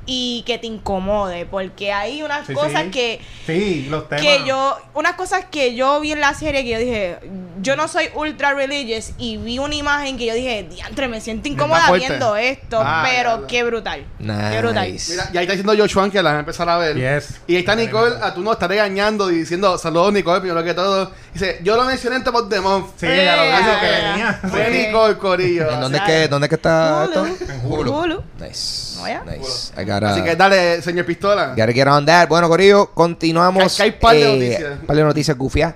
y 0.05 0.43
que 0.45 0.57
te 0.57 0.67
incomode, 0.67 1.45
porque 1.45 1.91
hay 1.91 2.21
unas 2.23 2.45
Sí, 2.47 2.53
cosas 2.53 2.83
sí. 2.83 2.91
que 2.91 3.21
Sí, 3.45 3.87
los 3.89 4.07
temas. 4.07 4.23
que 4.23 4.43
yo, 4.45 4.77
unas 4.93 5.13
cosas 5.13 5.45
que 5.49 5.75
yo 5.75 5.99
vi 5.99 6.11
en 6.11 6.19
la 6.19 6.33
serie 6.33 6.63
que 6.63 6.69
yo 6.69 6.77
dije, 6.79 7.17
yo 7.61 7.75
no 7.75 7.87
soy 7.87 8.09
ultra 8.13 8.53
religious 8.53 9.11
y 9.17 9.37
vi 9.37 9.57
una 9.59 9.75
imagen 9.75 10.17
que 10.17 10.25
yo 10.27 10.33
dije, 10.33 10.63
diantre, 10.69 11.07
me 11.07 11.21
siento 11.21 11.47
incómoda 11.47 11.91
viendo 11.91 12.35
esto, 12.35 12.79
Ah, 12.83 13.03
pero 13.05 13.29
diablo. 13.29 13.47
qué 13.47 13.63
brutal. 13.63 14.05
Qué 14.19 14.59
brutal. 14.61 14.91
Nice. 14.91 15.11
Mira, 15.11 15.29
y 15.33 15.37
ahí 15.37 15.43
está 15.45 15.53
diciendo 15.53 15.73
Joshua 15.77 16.09
que 16.09 16.21
la 16.21 16.29
van 16.29 16.37
a 16.37 16.39
empezar 16.41 16.69
a 16.69 16.77
ver. 16.77 16.95
Yes. 16.95 17.39
Y 17.47 17.53
ahí 17.55 17.59
está 17.61 17.75
Nicole, 17.75 18.15
a 18.21 18.33
tú 18.33 18.41
no 18.41 18.51
estar 18.51 18.69
regañando 18.69 19.31
y 19.31 19.37
diciendo 19.39 19.77
saludos 19.77 20.13
Nicole, 20.13 20.41
primero 20.41 20.63
que 20.63 20.73
todo. 20.73 21.11
Dice, 21.33 21.59
yo 21.63 21.75
lo 21.75 21.83
mencioné 21.85 22.17
en 22.17 22.23
Top 22.23 22.35
of 22.35 22.49
the 22.49 22.59
Month. 22.61 22.87
Sí, 22.97 23.07
ya 23.07 23.35
lo 23.35 23.43
Eh, 23.43 23.57
dijo 23.57 23.79
que 23.79 23.87
ya, 23.87 24.09
venía. 24.11 24.39
ya. 24.43 24.49
Fue. 24.49 24.69
Nicole 24.69 25.17
Corillo. 25.17 25.71
¿En 25.71 25.81
dónde 25.81 25.97
es 25.97 26.03
que, 26.03 26.27
dónde 26.27 26.49
que 26.49 26.55
está 26.55 27.07
Hulu. 27.11 27.25
esto? 27.25 27.45
En 27.53 27.61
Hulu. 27.65 27.91
Hulu. 27.99 28.23
Nice. 28.39 28.94
Nice. 29.25 29.71
I 29.77 29.83
gotta, 29.85 30.11
Así 30.13 30.21
que 30.23 30.35
dale, 30.35 30.81
señor 30.81 31.05
Pistola. 31.05 31.49
gotta 31.55 31.71
get 31.73 31.87
on 31.87 32.05
that. 32.05 32.27
Bueno, 32.27 32.47
Corillo, 32.49 32.91
continuamos. 32.93 33.63
Que- 33.73 33.77
que 33.77 33.83
hay 33.83 33.91
par 33.91 34.15
de 34.15 34.21
eh, 34.21 34.49
noticias. 34.49 34.79
par 34.85 34.95
de 34.95 35.03
noticias 35.03 35.37
gufias. 35.37 35.73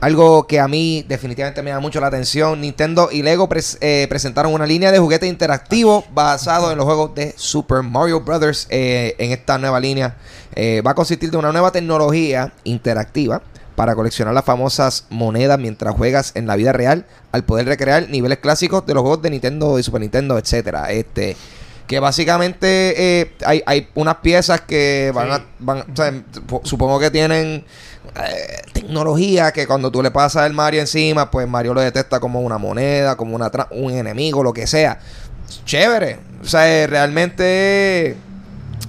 Algo 0.00 0.46
que 0.46 0.60
a 0.60 0.68
mí 0.68 1.02
definitivamente 1.08 1.62
me 1.62 1.70
da 1.70 1.80
mucho 1.80 1.98
la 2.00 2.08
atención. 2.08 2.60
Nintendo 2.60 3.08
y 3.10 3.22
Lego 3.22 3.48
pres- 3.48 3.78
eh, 3.80 4.06
presentaron 4.08 4.52
una 4.52 4.66
línea 4.66 4.90
de 4.92 4.98
juguetes 4.98 5.28
interactivos 5.30 6.04
basado 6.12 6.70
en 6.72 6.76
los 6.76 6.84
juegos 6.84 7.14
de 7.14 7.32
Super 7.36 7.82
Mario 7.82 8.20
Brothers. 8.20 8.66
eh, 8.70 9.14
en 9.18 9.30
esta 9.32 9.56
nueva 9.56 9.80
línea 9.80 10.16
eh, 10.56 10.82
va 10.86 10.90
a 10.90 10.94
consistir 10.94 11.30
de 11.30 11.36
una 11.38 11.52
nueva 11.52 11.70
tecnología 11.72 12.52
interactiva 12.64 13.40
para 13.76 13.94
coleccionar 13.94 14.34
las 14.34 14.44
famosas 14.44 15.06
monedas 15.10 15.58
mientras 15.58 15.94
juegas 15.94 16.32
en 16.34 16.46
la 16.46 16.54
vida 16.56 16.72
real 16.72 17.06
al 17.32 17.44
poder 17.44 17.66
recrear 17.66 18.08
niveles 18.10 18.38
clásicos 18.38 18.84
de 18.86 18.94
los 18.94 19.00
juegos 19.02 19.22
de 19.22 19.30
Nintendo 19.30 19.78
y 19.78 19.82
Super 19.82 20.00
Nintendo, 20.02 20.36
etcétera. 20.38 20.90
Este 20.92 21.36
que 21.86 22.00
básicamente 22.00 23.20
eh, 23.20 23.32
hay, 23.44 23.62
hay 23.66 23.88
unas 23.94 24.16
piezas 24.16 24.60
que 24.62 25.12
van 25.14 25.26
Sí. 25.28 25.32
a 25.34 25.44
van, 25.58 25.78
o 25.80 25.96
sea, 25.96 26.10
sup- 26.12 26.64
supongo 26.64 26.98
que 26.98 27.10
tienen 27.10 27.64
eh, 28.16 28.62
tecnología 28.72 29.52
que 29.52 29.66
cuando 29.66 29.90
tú 29.90 30.02
le 30.02 30.10
pasas 30.10 30.46
el 30.46 30.52
Mario 30.54 30.80
encima, 30.80 31.30
pues 31.30 31.46
Mario 31.48 31.74
lo 31.74 31.80
detecta 31.80 32.20
como 32.20 32.40
una 32.40 32.58
moneda, 32.58 33.16
como 33.16 33.34
una 33.34 33.50
tra- 33.50 33.68
un 33.70 33.92
enemigo, 33.92 34.42
lo 34.42 34.52
que 34.52 34.66
sea. 34.66 34.98
Chévere. 35.66 36.18
O 36.42 36.46
sea, 36.46 36.70
eh, 36.70 36.86
realmente 36.86 38.16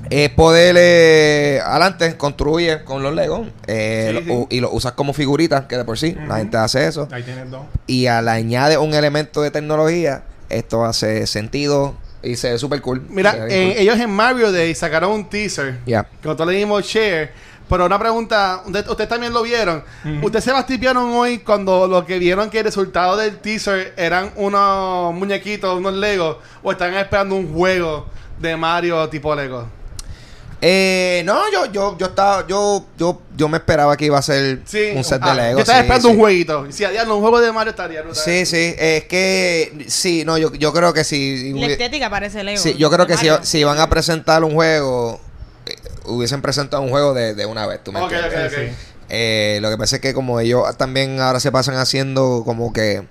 es 0.09 0.29
poder 0.31 0.75
eh, 0.77 1.59
adelante, 1.65 2.15
construye 2.15 2.83
con 2.83 3.01
los 3.03 3.13
Legos 3.13 3.47
eh, 3.67 4.07
Sí, 4.09 4.13
lo- 4.13 4.21
sí. 4.21 4.29
u- 4.31 4.47
y 4.49 4.59
lo 4.59 4.71
usas 4.71 4.93
como 4.93 5.13
figuritas, 5.13 5.65
que 5.65 5.77
de 5.77 5.83
por 5.83 5.97
sí 5.97 6.15
la 6.27 6.37
gente 6.37 6.57
hace 6.57 6.87
eso. 6.87 7.07
Ahí 7.11 7.23
tienes 7.23 7.49
dos. 7.49 7.63
Y 7.87 8.07
al 8.07 8.27
añade 8.29 8.77
un 8.77 8.93
elemento 8.93 9.41
de 9.41 9.51
tecnología, 9.51 10.23
esto 10.49 10.85
hace 10.85 11.25
sentido 11.27 11.95
y 12.25 12.35
se 12.35 12.51
ve 12.51 12.57
súper 12.57 12.81
cool. 12.81 13.01
Mira, 13.09 13.47
eh, 13.47 13.71
cool. 13.73 13.81
ellos 13.81 13.99
en 13.99 14.09
Mario 14.09 14.51
Day 14.51 14.73
sacaron 14.75 15.11
un 15.11 15.29
teaser. 15.29 15.79
Ya. 15.85 16.03
Que 16.03 16.27
nosotros 16.27 16.49
le 16.49 16.57
dimos 16.57 16.85
share. 16.85 17.31
Pero 17.67 17.85
una 17.85 17.97
pregunta, 17.97 18.61
¿ustedes 18.65 18.87
usted 18.87 19.07
también 19.07 19.33
lo 19.33 19.41
vieron? 19.41 19.83
¿Ustedes 20.21 20.43
se 20.43 20.51
bastipiaron 20.51 21.09
hoy 21.13 21.39
cuando 21.39 21.87
lo 21.87 22.05
que 22.05 22.19
vieron 22.19 22.51
que 22.51 22.59
el 22.59 22.65
resultado 22.65 23.17
del 23.17 23.39
teaser 23.39 23.93
eran 23.97 24.31
unos 24.35 25.13
muñequitos, 25.15 25.75
unos 25.75 25.95
Legos? 25.95 26.37
¿O 26.61 26.71
están 26.71 26.93
esperando 26.93 27.35
un 27.35 27.51
juego 27.51 28.05
de 28.39 28.55
Mario 28.55 29.09
tipo 29.09 29.33
Lego? 29.35 29.67
Eh, 30.67 31.21
no, 31.25 31.39
yo, 31.51 31.71
yo, 31.71 31.95
yo 31.95 32.07
estaba, 32.07 32.47
yo, 32.47 32.83
yo, 32.97 33.21
yo 33.37 33.47
me 33.47 33.57
esperaba 33.57 33.95
que 33.95 34.05
iba 34.05 34.17
a 34.17 34.21
ser 34.23 34.61
Sí. 34.65 34.93
un 34.95 35.03
set 35.03 35.21
de 35.21 35.29
Ah, 35.29 35.35
Lego. 35.35 35.59
Yo 35.59 35.59
estaba 35.59 35.77
sí, 35.77 35.83
esperando 35.83 36.07
sí. 36.09 36.13
un 36.15 36.19
jueguito. 36.19 36.65
Si 36.71 36.83
había 36.83 37.03
un 37.03 37.21
juego 37.21 37.39
de 37.39 37.51
Mario 37.51 37.69
estaría 37.69 38.01
brutal. 38.01 38.23
Sí, 38.23 38.47
sí, 38.47 38.73
es 38.75 39.03
que 39.03 39.85
sí, 39.87 40.23
no, 40.25 40.39
yo, 40.39 40.51
yo 40.55 40.73
creo 40.73 40.91
que 40.91 41.03
si 41.03 41.53
La 41.53 41.67
estética 41.67 42.09
parece 42.09 42.43
Lego. 42.43 42.59
sí, 42.59 42.73
yo 42.79 42.89
creo 42.89 43.05
que 43.05 43.15
si, 43.15 43.27
si 43.43 43.63
van 43.63 43.77
a 43.79 43.89
presentar 43.91 44.43
un 44.43 44.55
juego, 44.55 45.21
eh, 45.67 45.75
hubiesen 46.05 46.41
presentado 46.41 46.81
un 46.81 46.89
juego 46.89 47.13
de, 47.13 47.35
de 47.35 47.45
una 47.45 47.67
vez, 47.67 47.83
tú 47.83 47.91
me 47.91 48.01
Ok, 48.01 48.11
entiendes? 48.11 48.33
ok, 48.33 48.57
ok. 48.57 48.59
Sí, 48.59 48.69
sí. 48.71 48.75
Eh, 49.09 49.59
lo 49.61 49.69
que 49.69 49.77
pasa 49.77 49.97
es 49.97 50.01
que 50.01 50.15
como 50.15 50.39
ellos 50.39 50.63
también 50.77 51.19
ahora 51.21 51.39
se 51.39 51.51
pasan 51.51 51.75
haciendo 51.75 52.41
como 52.43 52.73
que 52.73 53.03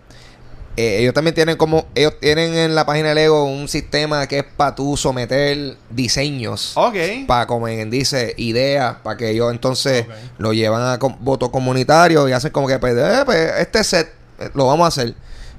eh, 0.76 0.98
ellos 1.00 1.14
también 1.14 1.34
tienen 1.34 1.56
como 1.56 1.86
ellos 1.94 2.14
tienen 2.20 2.54
en 2.54 2.74
la 2.74 2.84
página 2.84 3.10
de 3.10 3.14
Lego 3.14 3.44
un 3.44 3.68
sistema 3.68 4.26
que 4.26 4.38
es 4.40 4.44
para 4.44 4.74
tú 4.74 4.96
someter 4.96 5.76
diseños. 5.90 6.72
Ok. 6.76 6.96
para 7.28 7.46
como 7.46 7.66
quien 7.66 7.90
dice 7.90 8.34
ideas 8.36 8.96
para 9.02 9.16
que 9.16 9.30
ellos 9.30 9.52
entonces 9.52 10.06
lo 10.38 10.52
llevan 10.52 10.82
a 10.92 10.98
com- 10.98 11.16
voto 11.20 11.50
comunitario 11.52 12.28
y 12.28 12.32
hacen 12.32 12.50
como 12.50 12.66
que 12.66 12.78
pues, 12.78 12.94
eh, 12.96 13.22
pues, 13.24 13.52
este 13.60 13.84
set 13.84 14.08
eh, 14.40 14.50
lo 14.54 14.66
vamos 14.66 14.84
a 14.84 14.88
hacer. 14.88 15.14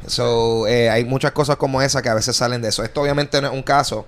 So 0.07 0.67
eh, 0.67 0.89
hay 0.89 1.03
muchas 1.05 1.31
cosas 1.31 1.55
como 1.55 1.81
esa 1.81 2.01
que 2.01 2.10
a 2.10 2.13
veces 2.13 2.36
salen 2.36 2.62
de 2.62 2.67
eso. 2.69 2.84
Esto 2.84 3.01
obviamente 3.01 3.41
no 3.41 3.48
es 3.48 3.53
un 3.53 3.63
caso 3.63 4.05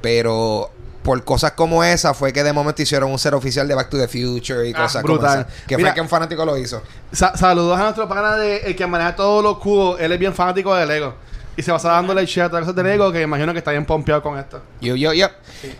pero 0.00 0.70
por 1.10 1.24
cosas 1.24 1.50
como 1.52 1.82
esa 1.82 2.14
fue 2.14 2.32
que 2.32 2.44
de 2.44 2.52
momento 2.52 2.82
hicieron 2.82 3.10
un 3.10 3.18
set 3.18 3.34
oficial 3.34 3.66
de 3.66 3.74
Back 3.74 3.90
to 3.90 3.98
the 3.98 4.06
Future 4.06 4.68
y 4.68 4.72
Ah, 4.76 4.82
cosas 4.82 5.02
brutal. 5.02 5.44
como 5.44 5.48
esa 5.56 5.66
que 5.66 5.76
Mira- 5.76 5.88
fue 5.88 5.94
que 5.96 6.00
un 6.02 6.08
fanático 6.08 6.44
lo 6.44 6.56
hizo 6.56 6.80
Sa- 7.10 7.36
saludos 7.36 7.76
a 7.80 7.82
nuestro 7.82 8.08
pana 8.08 8.36
de 8.36 8.58
el 8.58 8.76
que 8.76 8.86
maneja 8.86 9.16
todos 9.16 9.42
los 9.42 9.58
cubos. 9.58 10.00
Él 10.00 10.12
es 10.12 10.18
bien 10.20 10.32
fanático 10.32 10.72
de 10.72 10.86
Lego. 10.86 11.14
Y 11.56 11.62
se 11.62 11.72
va 11.72 11.76
a 11.76 11.78
estar 11.78 11.90
dándole 11.90 12.24
share 12.26 12.44
a 12.46 12.48
todas 12.48 12.62
cosas 12.62 12.76
de 12.76 12.84
Lego 12.84 13.10
que 13.10 13.22
imagino 13.22 13.52
que 13.52 13.58
está 13.58 13.72
bien 13.72 13.84
pompeado 13.84 14.22
con 14.22 14.38
esto. 14.38 14.62
Yo, 14.80 14.94
yo, 14.94 15.12
yo. 15.12 15.26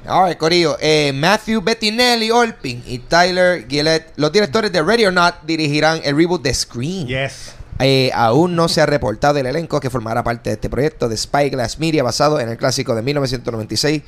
Alright, 0.05 0.37
Corillo. 0.37 0.77
Eh, 0.81 1.13
Matthew 1.15 1.61
Bettinelli 1.63 2.33
Olpin 2.33 2.83
y 2.85 2.99
Tyler 2.99 3.69
Gillette, 3.69 4.13
los 4.17 4.33
directores 4.33 4.73
de 4.73 4.83
Ready 4.83 5.07
or 5.07 5.13
Not, 5.13 5.37
dirigirán 5.45 6.01
el 6.03 6.17
reboot 6.17 6.43
de 6.43 6.53
Scream. 6.53 7.07
Yes. 7.07 7.53
Eh, 7.83 8.11
aún 8.13 8.55
no 8.57 8.69
se 8.69 8.83
ha 8.83 8.87
reportado 8.87 9.39
el 9.39 9.47
elenco 9.47 9.81
que 9.81 9.89
formará 9.89 10.23
parte 10.23 10.51
de 10.51 10.55
este 10.55 10.69
proyecto 10.69 11.09
de 11.09 11.17
Spyglass 11.17 11.79
Media 11.79 12.03
basado 12.03 12.39
en 12.39 12.51
el 12.51 12.59
clásico 12.59 12.95
de 12.95 13.01
1996 13.01 14.03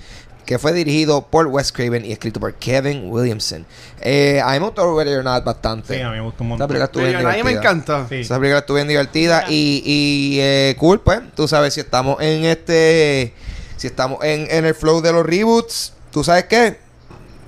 que 0.45 0.59
fue 0.59 0.73
dirigido 0.73 1.23
por 1.27 1.47
Wes 1.47 1.73
Craven 1.73 2.05
y 2.05 2.13
escrito 2.13 2.41
por 2.41 2.55
Kevin 2.55 3.11
Williamson. 3.11 3.65
Eh, 4.01 4.41
a 4.45 4.53
mí 4.53 4.61
me 4.61 4.67
gustó 4.67 4.99
Ready 4.99 5.15
or 5.15 5.25
Not 5.25 5.45
bastante. 5.45 5.95
Sí, 5.97 6.01
a 6.01 6.11
mí 6.11 6.17
me 6.17 6.23
gustó 6.23 6.45
un 6.45 6.49
Esa 6.53 6.67
montón. 6.67 6.69
película 6.69 6.85
estuvo 6.85 7.29
a 7.29 7.33
mí 7.33 7.43
me 7.43 7.53
encantó. 7.53 8.07
Sí. 8.09 8.17
Esa 8.17 8.37
película 8.39 8.59
estuvo 8.59 8.75
bien 8.77 8.89
divertida 8.89 9.45
y, 9.49 9.83
y 9.85 10.39
eh, 10.41 10.77
cool, 10.79 11.01
pues. 11.01 11.21
Tú 11.35 11.47
sabes, 11.49 11.75
si 11.75 11.81
estamos 11.81 12.21
en 12.21 12.45
este. 12.45 13.35
si 13.77 13.87
estamos 13.87 14.23
en, 14.25 14.47
en 14.51 14.65
el 14.65 14.75
flow 14.75 15.01
de 15.01 15.13
los 15.13 15.25
reboots, 15.25 15.93
¿tú 16.11 16.25
sabes 16.25 16.45
qué? 16.45 16.79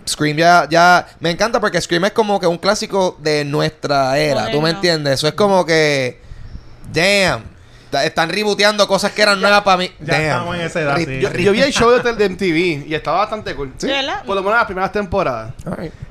Scream 0.06 0.36
ya, 0.36 0.68
ya... 0.70 1.06
Me 1.20 1.30
encanta 1.30 1.60
porque 1.60 1.80
Scream 1.80 2.04
es 2.04 2.12
como 2.12 2.38
que 2.38 2.46
un 2.46 2.58
clásico 2.58 3.16
de 3.22 3.44
nuestra 3.44 4.18
era. 4.18 4.50
¿Tú 4.50 4.60
me 4.60 4.68
entiendes? 4.70 5.14
Eso 5.14 5.28
es 5.28 5.34
como 5.34 5.64
que... 5.64 6.20
Damn. 6.92 7.53
Están 8.02 8.28
rebooteando 8.30 8.88
cosas 8.88 9.12
que 9.12 9.22
eran 9.22 9.40
nuevas 9.40 9.62
para 9.62 9.76
mí. 9.76 9.90
Ya 10.00 10.14
Damn. 10.14 10.22
estamos 10.22 10.54
en 10.56 10.60
esa 10.62 10.80
edad, 10.80 10.96
Re- 10.96 11.04
sí. 11.04 11.20
Yo, 11.20 11.30
yo 11.32 11.52
vi 11.52 11.60
el 11.62 11.72
show 11.72 11.90
de, 11.90 12.12
de 12.14 12.28
MTV 12.28 12.88
y 12.88 12.94
estaba 12.94 13.18
bastante 13.18 13.54
cool. 13.54 13.72
Por 14.26 14.34
lo 14.34 14.42
menos 14.42 14.56
las 14.58 14.66
primeras 14.66 14.90
temporadas. 14.92 15.52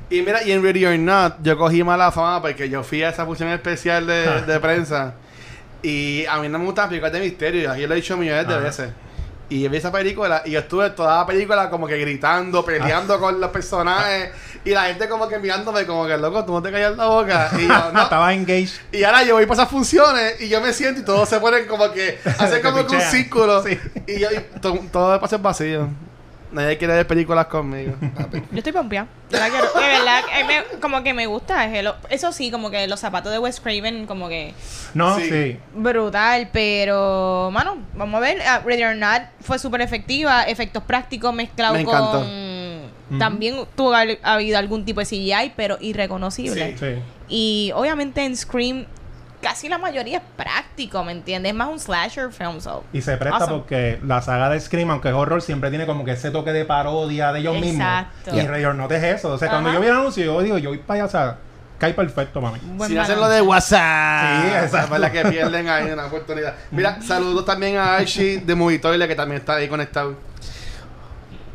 Y 0.10 0.22
mira, 0.22 0.44
y 0.44 0.52
en 0.52 0.62
Ready 0.64 0.86
or 0.86 1.00
Not, 1.00 1.38
yo 1.42 1.58
cogí 1.58 1.84
mala 1.84 2.12
fama 2.12 2.42
porque 2.42 2.70
yo 2.70 2.84
fui 2.84 3.02
a 3.02 3.10
esa 3.10 3.26
función 3.26 3.50
especial 3.50 4.06
de, 4.06 4.42
de 4.44 4.60
prensa. 4.60 5.16
Y 5.82 6.26
a 6.28 6.38
mí 6.40 6.48
no 6.48 6.60
me 6.60 6.66
gustan 6.66 6.84
las 6.84 6.90
películas 6.90 7.12
de 7.14 7.20
misterio. 7.20 7.62
Y 7.62 7.66
aquí 7.66 7.88
lo 7.88 7.94
he 7.94 7.98
dicho 7.98 8.16
millones 8.16 8.48
de 8.48 8.58
veces. 8.60 8.90
Y 9.54 9.68
vi 9.68 9.78
esa 9.78 9.92
película 9.92 10.42
y 10.46 10.52
yo 10.52 10.60
estuve 10.62 10.90
toda 10.90 11.18
la 11.18 11.26
película 11.28 11.70
como 11.70 11.86
que 11.86 11.98
gritando, 11.98 12.66
peleando 12.66 13.20
con 13.20 13.40
los 13.40 13.52
personajes. 13.52 14.32
Y 14.66 14.72
la 14.72 14.86
gente 14.86 15.08
como 15.08 15.28
que 15.28 15.38
mirándome 15.38 15.86
como 15.86 16.08
que, 16.08 16.18
loco, 16.18 16.44
tú 16.44 16.54
no 16.54 16.62
te 16.64 16.72
callas 16.72 16.98
la 16.98 17.06
boca. 17.06 17.52
Y 17.60 17.68
yo, 17.68 17.92
no. 17.94 18.02
Estaba 18.04 18.34
engaged. 18.34 18.80
Y 18.92 19.04
ahora 19.04 19.24
yo 19.24 19.36
voy 19.36 19.46
para 19.46 19.62
esas 19.62 19.70
funciones 19.72 20.42
y 20.42 20.50
yo 20.50 20.60
me 20.60 20.74
siento 20.74 21.02
y 21.02 21.04
todos 21.06 21.30
se 21.30 21.40
ponen 21.40 21.68
como 21.68 21.92
que 21.92 22.18
hacen 22.40 22.62
como 22.64 22.88
que 22.88 22.96
un 22.96 23.02
círculo. 23.02 23.62
Sí. 23.62 23.78
Y 24.08 24.20
yo 24.20 24.30
y 24.32 24.60
to- 24.60 24.80
todo 24.92 25.14
el 25.14 25.20
paso 25.20 25.36
es 25.36 25.42
vacío. 25.42 25.88
Nadie 26.54 26.78
quiere 26.78 26.94
ver 26.94 27.08
películas 27.08 27.48
conmigo. 27.48 27.94
Yo 28.52 28.58
estoy 28.58 28.72
pompeada. 28.72 29.08
De 29.30 29.40
verdad 29.40 29.52
que- 29.74 29.80
de 29.80 29.88
verdad, 29.88 30.22
que 30.26 30.44
me- 30.44 30.80
como 30.80 31.04
que 31.04 31.14
me 31.14 31.26
gusta. 31.26 31.66
Eso 32.10 32.32
sí, 32.32 32.52
como 32.52 32.70
que 32.70 32.88
los 32.88 33.00
zapatos 33.00 33.32
de 33.32 33.40
Wes 33.40 33.60
Craven, 33.60 34.06
como 34.06 34.30
que 34.30 34.54
No, 34.94 35.18
Sí. 35.18 35.30
sí. 35.30 35.58
brutal. 35.74 36.50
Pero, 36.54 37.50
mano, 37.52 37.78
vamos 37.96 38.18
a 38.18 38.20
ver. 38.22 38.38
ah, 38.48 38.62
Ready 38.66 38.84
or 38.84 38.96
Not 38.96 39.24
fue 39.42 39.58
súper 39.60 39.82
efectiva. 39.82 40.44
Efectos 40.44 40.84
prácticos 40.84 41.34
mezclados 41.34 41.76
Me 41.76 41.82
encantó. 41.82 42.20
con. 42.20 43.20
También 43.20 43.56
tuvo 43.76 43.94
al- 43.94 44.18
habido 44.24 44.58
algún 44.58 44.86
tipo 44.86 45.00
de 45.00 45.06
CGI, 45.06 45.54
pero 45.56 45.78
irreconocible. 45.82 46.76
Sí. 46.78 46.86
Sí. 46.96 47.02
Y 47.30 47.72
obviamente 47.76 48.24
en 48.26 48.36
Scream, 48.36 48.86
casi 49.44 49.70
la 49.70 49.78
mayoría 49.78 50.18
es 50.18 50.24
práctico, 50.36 51.04
¿me 51.04 51.12
entiendes? 51.12 51.52
Es 51.52 51.56
más 51.56 51.68
un 51.68 51.80
slasher 51.80 52.32
film. 52.32 52.60
So. 52.62 52.84
Y 52.94 53.02
se 53.02 53.18
presta 53.18 53.38
Awesome. 53.40 53.60
porque 53.60 54.00
la 54.04 54.22
saga 54.22 54.50
de 54.50 54.60
Scream, 54.60 54.90
aunque 54.90 55.10
es 55.10 55.14
horror, 55.14 55.42
siempre 55.42 55.70
tiene 55.70 55.86
como 55.86 56.06
que 56.06 56.14
ese 56.14 56.32
toque 56.32 56.52
de 56.54 56.66
parodia 56.66 57.32
de 57.34 57.42
ellos 57.42 57.56
Exacto. 57.58 58.32
mismos. 58.32 58.44
Y 58.44 58.48
Ray 58.48 58.64
Not 58.76 58.92
es 58.94 59.04
eso. 59.04 59.34
O 59.34 59.38
sea, 59.38 59.50
cuando 59.50 59.72
yo 59.72 59.80
vi 59.80 59.88
el 59.88 59.94
anuncio, 59.94 60.24
yo 60.24 60.42
digo, 60.42 60.58
yo 60.58 60.70
voy 60.70 60.80
para 60.80 61.02
allá, 61.02 61.06
o 61.06 61.10
sea, 61.10 61.38
cae 61.78 61.94
perfecto, 61.94 62.40
mami. 62.42 62.60
Buen 62.64 62.90
Sin 62.90 62.98
hacer 62.98 63.18
lo 63.18 63.28
de 63.28 63.42
WhatsApp. 63.42 64.42
Sí, 64.44 64.48
exacto. 64.48 64.78
Es 64.96 65.02
verdad 65.02 65.12
que 65.12 65.30
pierden 65.30 65.70
ahí 65.70 65.92
una 65.92 66.06
oportunidad. 66.06 66.56
Mira, 66.72 67.02
saludos 67.06 67.46
también 67.46 67.78
a 67.78 67.98
Archie 67.98 68.40
de 68.40 68.56
Movie 68.56 68.80
Toilet, 68.80 69.08
que 69.08 69.16
también 69.16 69.42
está 69.42 69.56
ahí 69.56 69.68
conectado. 69.68 70.16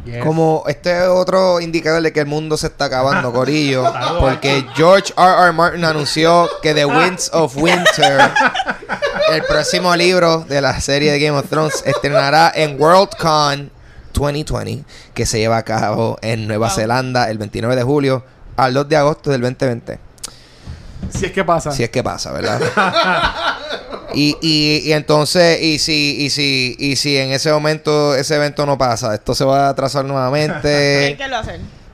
Yes. 0.08 0.24
Como 0.24 0.64
este 0.66 1.02
es 1.02 1.08
otro 1.08 1.60
indicador 1.60 2.00
de 2.00 2.12
que 2.14 2.20
el 2.20 2.26
mundo 2.26 2.56
se 2.56 2.68
está 2.68 2.86
acabando, 2.86 3.30
Corillo. 3.30 3.84
Porque 4.20 4.64
George 4.74 5.12
R. 5.16 5.42
R. 5.44 5.52
Martin 5.52 5.84
anunció 5.84 6.48
que 6.62 6.72
The 6.72 6.86
Winds 6.86 7.30
of 7.34 7.54
Winter, 7.56 8.30
el 9.32 9.42
próximo 9.42 9.94
libro 9.94 10.46
de 10.48 10.62
la 10.62 10.80
serie 10.80 11.12
de 11.12 11.20
Game 11.20 11.36
of 11.36 11.48
Thrones, 11.50 11.82
estrenará 11.84 12.50
en 12.54 12.80
Worldcon 12.80 13.70
2020, 14.14 14.84
que 15.12 15.26
se 15.26 15.38
lleva 15.38 15.58
a 15.58 15.62
cabo 15.62 16.18
en 16.22 16.48
Nueva 16.48 16.68
Wow. 16.68 16.76
Zelanda 16.76 17.28
el 17.30 17.36
29 17.36 17.76
de 17.76 17.82
julio 17.82 18.24
al 18.56 18.72
2 18.72 18.88
de 18.88 18.96
agosto 18.96 19.30
del 19.30 19.42
2020. 19.42 19.98
Si 21.10 21.26
es 21.26 21.32
que 21.32 21.44
pasa. 21.44 21.70
Si 21.72 21.82
es 21.82 21.90
que 21.90 22.02
pasa, 22.02 22.32
¿verdad? 22.32 22.60
y, 24.18 24.36
y, 24.40 24.88
y 24.88 24.92
entonces, 24.92 25.62
y 25.62 25.78
si, 25.78 26.16
y 26.18 26.30
si, 26.30 26.74
y 26.76 26.96
si 26.96 27.16
en 27.16 27.30
ese 27.30 27.52
momento 27.52 28.16
ese 28.16 28.34
evento 28.34 28.66
no 28.66 28.76
pasa, 28.76 29.14
esto 29.14 29.32
se 29.32 29.44
va 29.44 29.66
a 29.66 29.68
atrasar 29.70 30.04
nuevamente. 30.04 31.16
lo. 31.28 31.42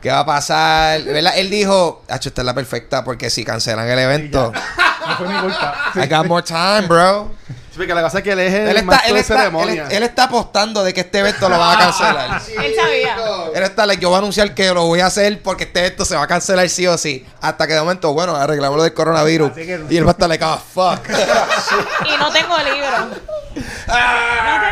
¿Qué 0.00 0.10
va 0.10 0.20
a 0.20 0.26
pasar? 0.26 1.02
¿Verdad? 1.02 1.32
Él 1.36 1.50
dijo, 1.50 2.02
Hacho, 2.08 2.30
esta 2.30 2.40
es 2.40 2.46
la 2.46 2.54
perfecta 2.54 3.04
porque 3.04 3.28
si 3.28 3.44
cancelan 3.44 3.88
el 3.88 3.98
evento, 3.98 4.52
No 5.06 5.16
fue 5.16 5.28
mi 5.28 5.38
culpa. 5.38 5.92
I 5.96 6.06
got 6.06 6.26
more 6.26 6.42
time, 6.42 6.86
bro. 6.88 7.30
Sí, 7.74 7.78
porque 7.78 7.92
la 7.92 8.02
cosa 8.02 8.18
es 8.18 8.24
que 8.24 8.30
él 8.30 8.38
es 8.38 8.54
el 8.54 8.68
Él 8.68 8.76
está, 8.76 8.84
maestro 8.84 9.10
él, 9.10 9.16
está, 9.20 9.34
él, 9.34 9.38
ceremonia. 9.40 9.88
él 9.90 10.02
está 10.04 10.22
apostando 10.24 10.84
de 10.84 10.94
que 10.94 11.00
este 11.00 11.18
evento 11.18 11.48
lo 11.48 11.58
van 11.58 11.74
a 11.76 11.78
cancelar. 11.80 12.42
Él 12.62 12.72
sabía. 12.76 13.16
Él 13.52 13.62
está, 13.64 13.84
like, 13.84 14.00
yo 14.00 14.10
voy 14.10 14.14
a 14.14 14.18
anunciar 14.18 14.54
que 14.54 14.72
lo 14.72 14.86
voy 14.86 15.00
a 15.00 15.06
hacer 15.06 15.42
porque 15.42 15.64
este 15.64 15.80
evento 15.80 16.04
se 16.04 16.14
va 16.14 16.22
a 16.22 16.26
cancelar 16.28 16.68
sí 16.68 16.86
o 16.86 16.96
sí. 16.96 17.26
Hasta 17.40 17.66
que 17.66 17.72
de 17.72 17.80
momento, 17.80 18.12
bueno, 18.12 18.36
arreglamos 18.36 18.76
lo 18.76 18.84
del 18.84 18.94
coronavirus. 18.94 19.50
Que- 19.50 19.84
Y 19.90 19.96
él 19.96 20.04
va 20.06 20.10
a 20.10 20.12
estar 20.12 20.28
like, 20.28 20.44
oh, 20.44 20.56
fuck. 20.72 21.00
Y 22.06 22.16
no 22.16 22.30
tengo 22.30 22.56
libro. 22.58 23.10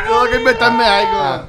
Tengo 0.05 0.25
que 0.31 0.37
inventarme 0.37 0.85
algo. 0.85 1.19
Ah. 1.19 1.45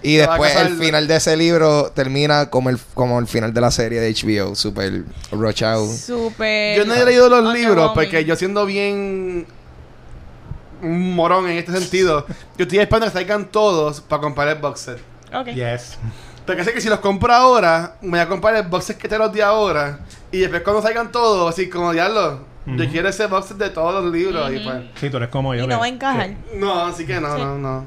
Y 0.00 0.14
Se 0.14 0.20
después 0.20 0.54
el 0.56 0.78
final 0.78 1.08
de 1.08 1.16
ese 1.16 1.36
libro 1.36 1.90
termina 1.94 2.48
como 2.50 2.70
el, 2.70 2.78
como 2.94 3.18
el 3.18 3.26
final 3.26 3.52
de 3.52 3.60
la 3.60 3.70
serie 3.72 4.00
de 4.00 4.14
HBO, 4.14 4.54
super 4.54 5.02
rush 5.32 5.64
out. 5.64 5.90
Súper. 5.90 6.78
Yo 6.78 6.84
no 6.84 6.94
he 6.94 7.04
leído 7.04 7.28
los 7.28 7.52
libros 7.52 7.90
porque 7.94 8.24
yo 8.24 8.36
siendo 8.36 8.64
bien 8.64 9.46
un 10.82 11.14
morón 11.14 11.48
en 11.48 11.58
este 11.58 11.72
sentido, 11.72 12.26
yo 12.56 12.62
estoy 12.64 12.78
esperando 12.78 13.06
que 13.06 13.12
salgan 13.18 13.46
todos 13.46 14.00
para 14.00 14.22
comprar 14.22 14.48
el 14.48 14.56
box 14.58 14.80
set. 14.80 14.98
Ok. 15.34 15.48
Yes. 15.48 15.98
Porque 16.46 16.64
sé 16.64 16.72
que 16.72 16.80
si 16.80 16.88
los 16.88 17.00
compro 17.00 17.32
ahora, 17.32 17.96
me 18.00 18.10
voy 18.10 18.18
a 18.20 18.28
comprar 18.28 18.54
el 18.56 18.62
box 18.68 18.84
set 18.86 18.98
que 18.98 19.08
te 19.08 19.18
los 19.18 19.32
di 19.32 19.40
ahora. 19.40 20.00
Y 20.32 20.38
después 20.38 20.62
cuando 20.62 20.80
salgan 20.82 21.12
todos, 21.12 21.52
así 21.52 21.68
como 21.68 21.92
diablo, 21.92 22.40
yo 22.66 22.74
Ujú. 22.84 22.92
quiero 22.92 23.08
ese 23.08 23.26
box 23.26 23.46
set 23.48 23.56
de 23.58 23.70
todos 23.70 24.02
los 24.02 24.12
libros. 24.12 24.50
Y 24.52 24.58
pues, 24.60 24.82
Sí, 24.96 25.10
tú 25.10 25.18
eres 25.18 25.28
como 25.28 25.54
yo. 25.54 25.64
Y 25.64 25.66
no 25.66 25.78
va 25.78 25.84
a 25.84 25.88
encajar. 25.88 26.30
no, 26.54 26.86
así 26.86 27.04
que 27.06 27.20
no, 27.20 27.34
Sí. 27.36 27.42
no, 27.42 27.58
no, 27.58 27.80
no. 27.80 27.84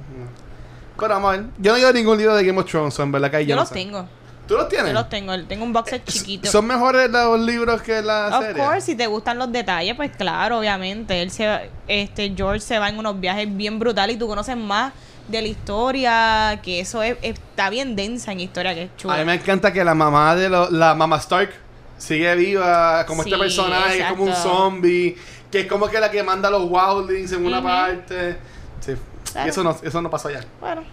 Pero 1.00 1.16
vamos 1.16 1.34
a 1.34 1.38
ver. 1.38 1.46
Yo 1.58 1.72
no 1.72 1.78
he 1.78 1.80
leído 1.80 1.94
ningún 1.94 2.18
libro 2.20 2.36
de 2.36 2.46
Game 2.46 2.60
of 2.60 2.70
Thrones, 2.70 3.00
en 3.00 3.12
verdad 3.12 3.32
que 3.32 3.38
hay 3.38 3.46
Yo 3.48 3.56
los 3.56 3.72
tengo. 3.72 4.08
¿Tú 4.52 4.58
los 4.58 4.68
tienes? 4.68 4.88
Yo 4.88 4.94
los 4.94 5.08
tengo. 5.08 5.44
Tengo 5.46 5.64
un 5.64 5.72
box 5.72 5.90
set 5.92 6.04
chiquito. 6.06 6.52
¿Son 6.52 6.66
mejores 6.68 7.10
los 7.10 7.40
libros 7.40 7.82
que 7.82 8.02
la 8.02 8.38
Of 8.38 8.46
serie? 8.46 8.62
course, 8.62 8.82
si 8.82 8.96
te 8.96 9.08
gustan 9.08 9.38
los 9.38 9.50
detalles, 9.52 9.96
pues 9.96 10.12
claro, 10.16 10.60
obviamente. 10.60 11.22
Él 11.22 11.32
se 11.32 11.48
va- 11.48 11.62
este 11.88 12.34
George 12.36 12.60
se 12.60 12.78
va 12.78 12.90
en 12.90 13.00
unos 13.00 13.20
viajes 13.20 13.48
bien 13.56 13.80
brutales 13.80 14.18
y 14.18 14.20
tú 14.20 14.28
conoces 14.28 14.58
más 14.58 14.92
de 15.30 15.42
la 15.42 15.48
historia, 15.48 16.60
que 16.62 16.82
eso 16.82 17.02
es, 17.02 17.16
está 17.22 17.70
bien 17.70 17.96
densa 17.96 18.34
en 18.34 18.42
historia, 18.42 18.74
que 18.76 18.84
es 18.84 18.90
chulo. 18.98 19.14
A 19.14 19.18
mí 19.20 19.24
me 19.24 19.36
encanta 19.36 19.72
que 19.72 19.84
la 19.86 19.96
mamá 19.96 20.36
de 20.36 20.50
lo- 20.50 20.70
la 20.70 20.96
mamá 20.96 21.16
Stark 21.18 21.52
sigue 21.98 22.36
viva 22.36 23.06
como 23.06 23.22
este 23.22 23.36
Sí, 23.36 23.40
personaje, 23.40 23.98
que 23.98 24.04
es 24.04 24.10
como 24.10 24.24
un 24.24 24.30
exacto. 24.30 24.50
zombie, 24.50 25.18
que 25.50 25.60
es 25.62 25.68
como 25.68 25.88
que 25.88 26.00
la 26.00 26.12
que 26.12 26.24
manda 26.24 26.50
los 26.50 26.64
wildlings 26.70 27.32
en 27.32 27.46
una 27.46 27.64
parte. 27.64 28.38
Sí. 28.82 28.96
Claro. 29.32 29.48
Y 29.48 29.50
eso 29.50 29.64
no, 29.64 29.78
eso 29.82 30.02
no 30.02 30.10
pasó 30.10 30.30
ya. 30.30 30.42
Bueno, 30.60 30.84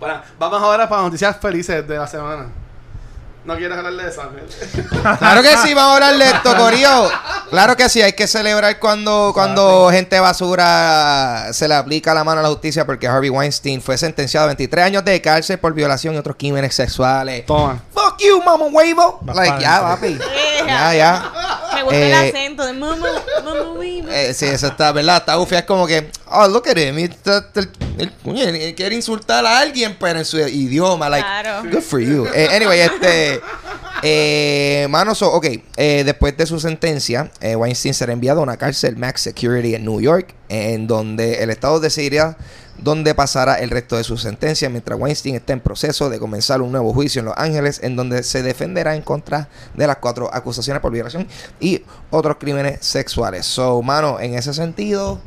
Bueno, 0.00 0.20
vamos 0.38 0.60
ahora 0.60 0.88
para 0.88 1.02
noticias 1.02 1.36
felices 1.36 1.86
de 1.86 1.96
la 1.96 2.08
semana. 2.08 2.48
¿No 3.44 3.56
quieres 3.56 3.76
hablar 3.76 3.92
de 3.92 4.08
eso, 4.10 4.22
Ángel? 4.22 4.44
Claro 5.18 5.42
que 5.42 5.56
sí, 5.58 5.74
vamos 5.74 5.90
a 5.92 5.94
hablar 5.94 6.16
de 6.18 6.24
esto, 6.24 6.56
Corillo. 6.56 7.10
Claro 7.50 7.76
que 7.76 7.88
sí, 7.90 8.00
hay 8.00 8.14
que 8.14 8.26
celebrar 8.26 8.78
cuando, 8.78 9.32
cuando 9.34 9.90
gente 9.90 10.18
basura 10.18 11.48
se 11.52 11.68
le 11.68 11.74
aplica 11.74 12.14
la 12.14 12.24
mano 12.24 12.40
a 12.40 12.42
la 12.42 12.48
justicia 12.48 12.86
porque 12.86 13.06
Harvey 13.06 13.28
Weinstein 13.28 13.82
fue 13.82 13.98
sentenciado 13.98 14.44
a 14.44 14.46
23 14.48 14.86
años 14.86 15.04
de 15.04 15.20
cárcel 15.20 15.58
por 15.58 15.74
violación 15.74 16.14
y 16.14 16.18
otros 16.18 16.36
crímenes 16.38 16.74
sexuales. 16.74 17.44
Toma. 17.44 17.82
Fuck 17.92 18.18
you, 18.20 18.42
mama 18.42 18.64
huevo. 18.66 19.20
Like, 19.34 19.60
ya, 19.60 19.80
papi. 19.82 20.18
Ya, 20.66 20.94
ya. 20.94 21.32
me 21.74 21.82
gusta 21.82 21.96
el 21.98 22.02
Eh, 22.12 22.28
acento 22.30 22.64
de 22.64 22.72
mamá, 22.72 22.96
mamá, 23.44 23.60
baby. 23.74 24.06
Eh, 24.08 24.32
sí, 24.32 24.46
eso 24.46 24.68
está, 24.68 24.92
¿verdad? 24.92 25.18
Está 25.18 25.36
bufia. 25.36 25.58
Es 25.58 25.64
como 25.66 25.86
que, 25.86 26.10
oh, 26.30 26.48
look 26.48 26.66
at 26.70 26.78
him. 26.78 26.96
Él 26.98 28.74
quiere 28.74 28.94
insultar 28.94 29.44
a 29.44 29.58
alguien, 29.58 29.94
pero 30.00 30.20
en 30.20 30.24
su 30.24 30.38
idioma. 30.38 31.10
Like, 31.10 31.26
Claro. 31.26 31.68
good 31.70 31.82
for 31.82 32.00
you. 32.00 32.26
Eh, 32.34 32.48
anyway, 32.50 32.80
este. 32.80 33.33
Eh, 34.06 34.86
mano, 34.90 35.14
so, 35.14 35.32
ok. 35.32 35.46
eh, 35.78 36.02
después 36.04 36.36
de 36.36 36.44
su 36.44 36.60
sentencia, 36.60 37.30
eh, 37.40 37.56
Weinstein 37.56 37.94
será 37.94 38.12
enviado 38.12 38.40
a 38.40 38.42
una 38.42 38.58
cárcel 38.58 38.98
Max 38.98 39.22
Security 39.22 39.74
en 39.74 39.84
New 39.86 39.98
York, 40.02 40.34
en 40.50 40.86
donde 40.86 41.42
el 41.42 41.48
Estado 41.48 41.80
decidirá 41.80 42.36
dónde 42.76 43.14
pasará 43.14 43.54
el 43.54 43.70
resto 43.70 43.96
de 43.96 44.04
su 44.04 44.18
sentencia, 44.18 44.68
mientras 44.68 44.98
Weinstein 45.00 45.36
está 45.36 45.54
en 45.54 45.60
proceso 45.60 46.10
de 46.10 46.18
comenzar 46.18 46.60
un 46.60 46.70
nuevo 46.72 46.92
juicio 46.92 47.20
en 47.20 47.26
Los 47.26 47.34
Ángeles, 47.38 47.80
en 47.82 47.96
donde 47.96 48.22
se 48.24 48.42
defenderá 48.42 48.94
en 48.94 49.00
contra 49.00 49.48
de 49.74 49.86
las 49.86 49.96
cuatro 49.96 50.28
acusaciones 50.34 50.82
por 50.82 50.92
violación 50.92 51.26
y 51.58 51.80
otros 52.10 52.36
crímenes 52.38 52.84
sexuales. 52.84 53.46
So, 53.46 53.80
mano, 53.80 54.20
en 54.20 54.34
ese 54.34 54.52
sentido, 54.52 55.18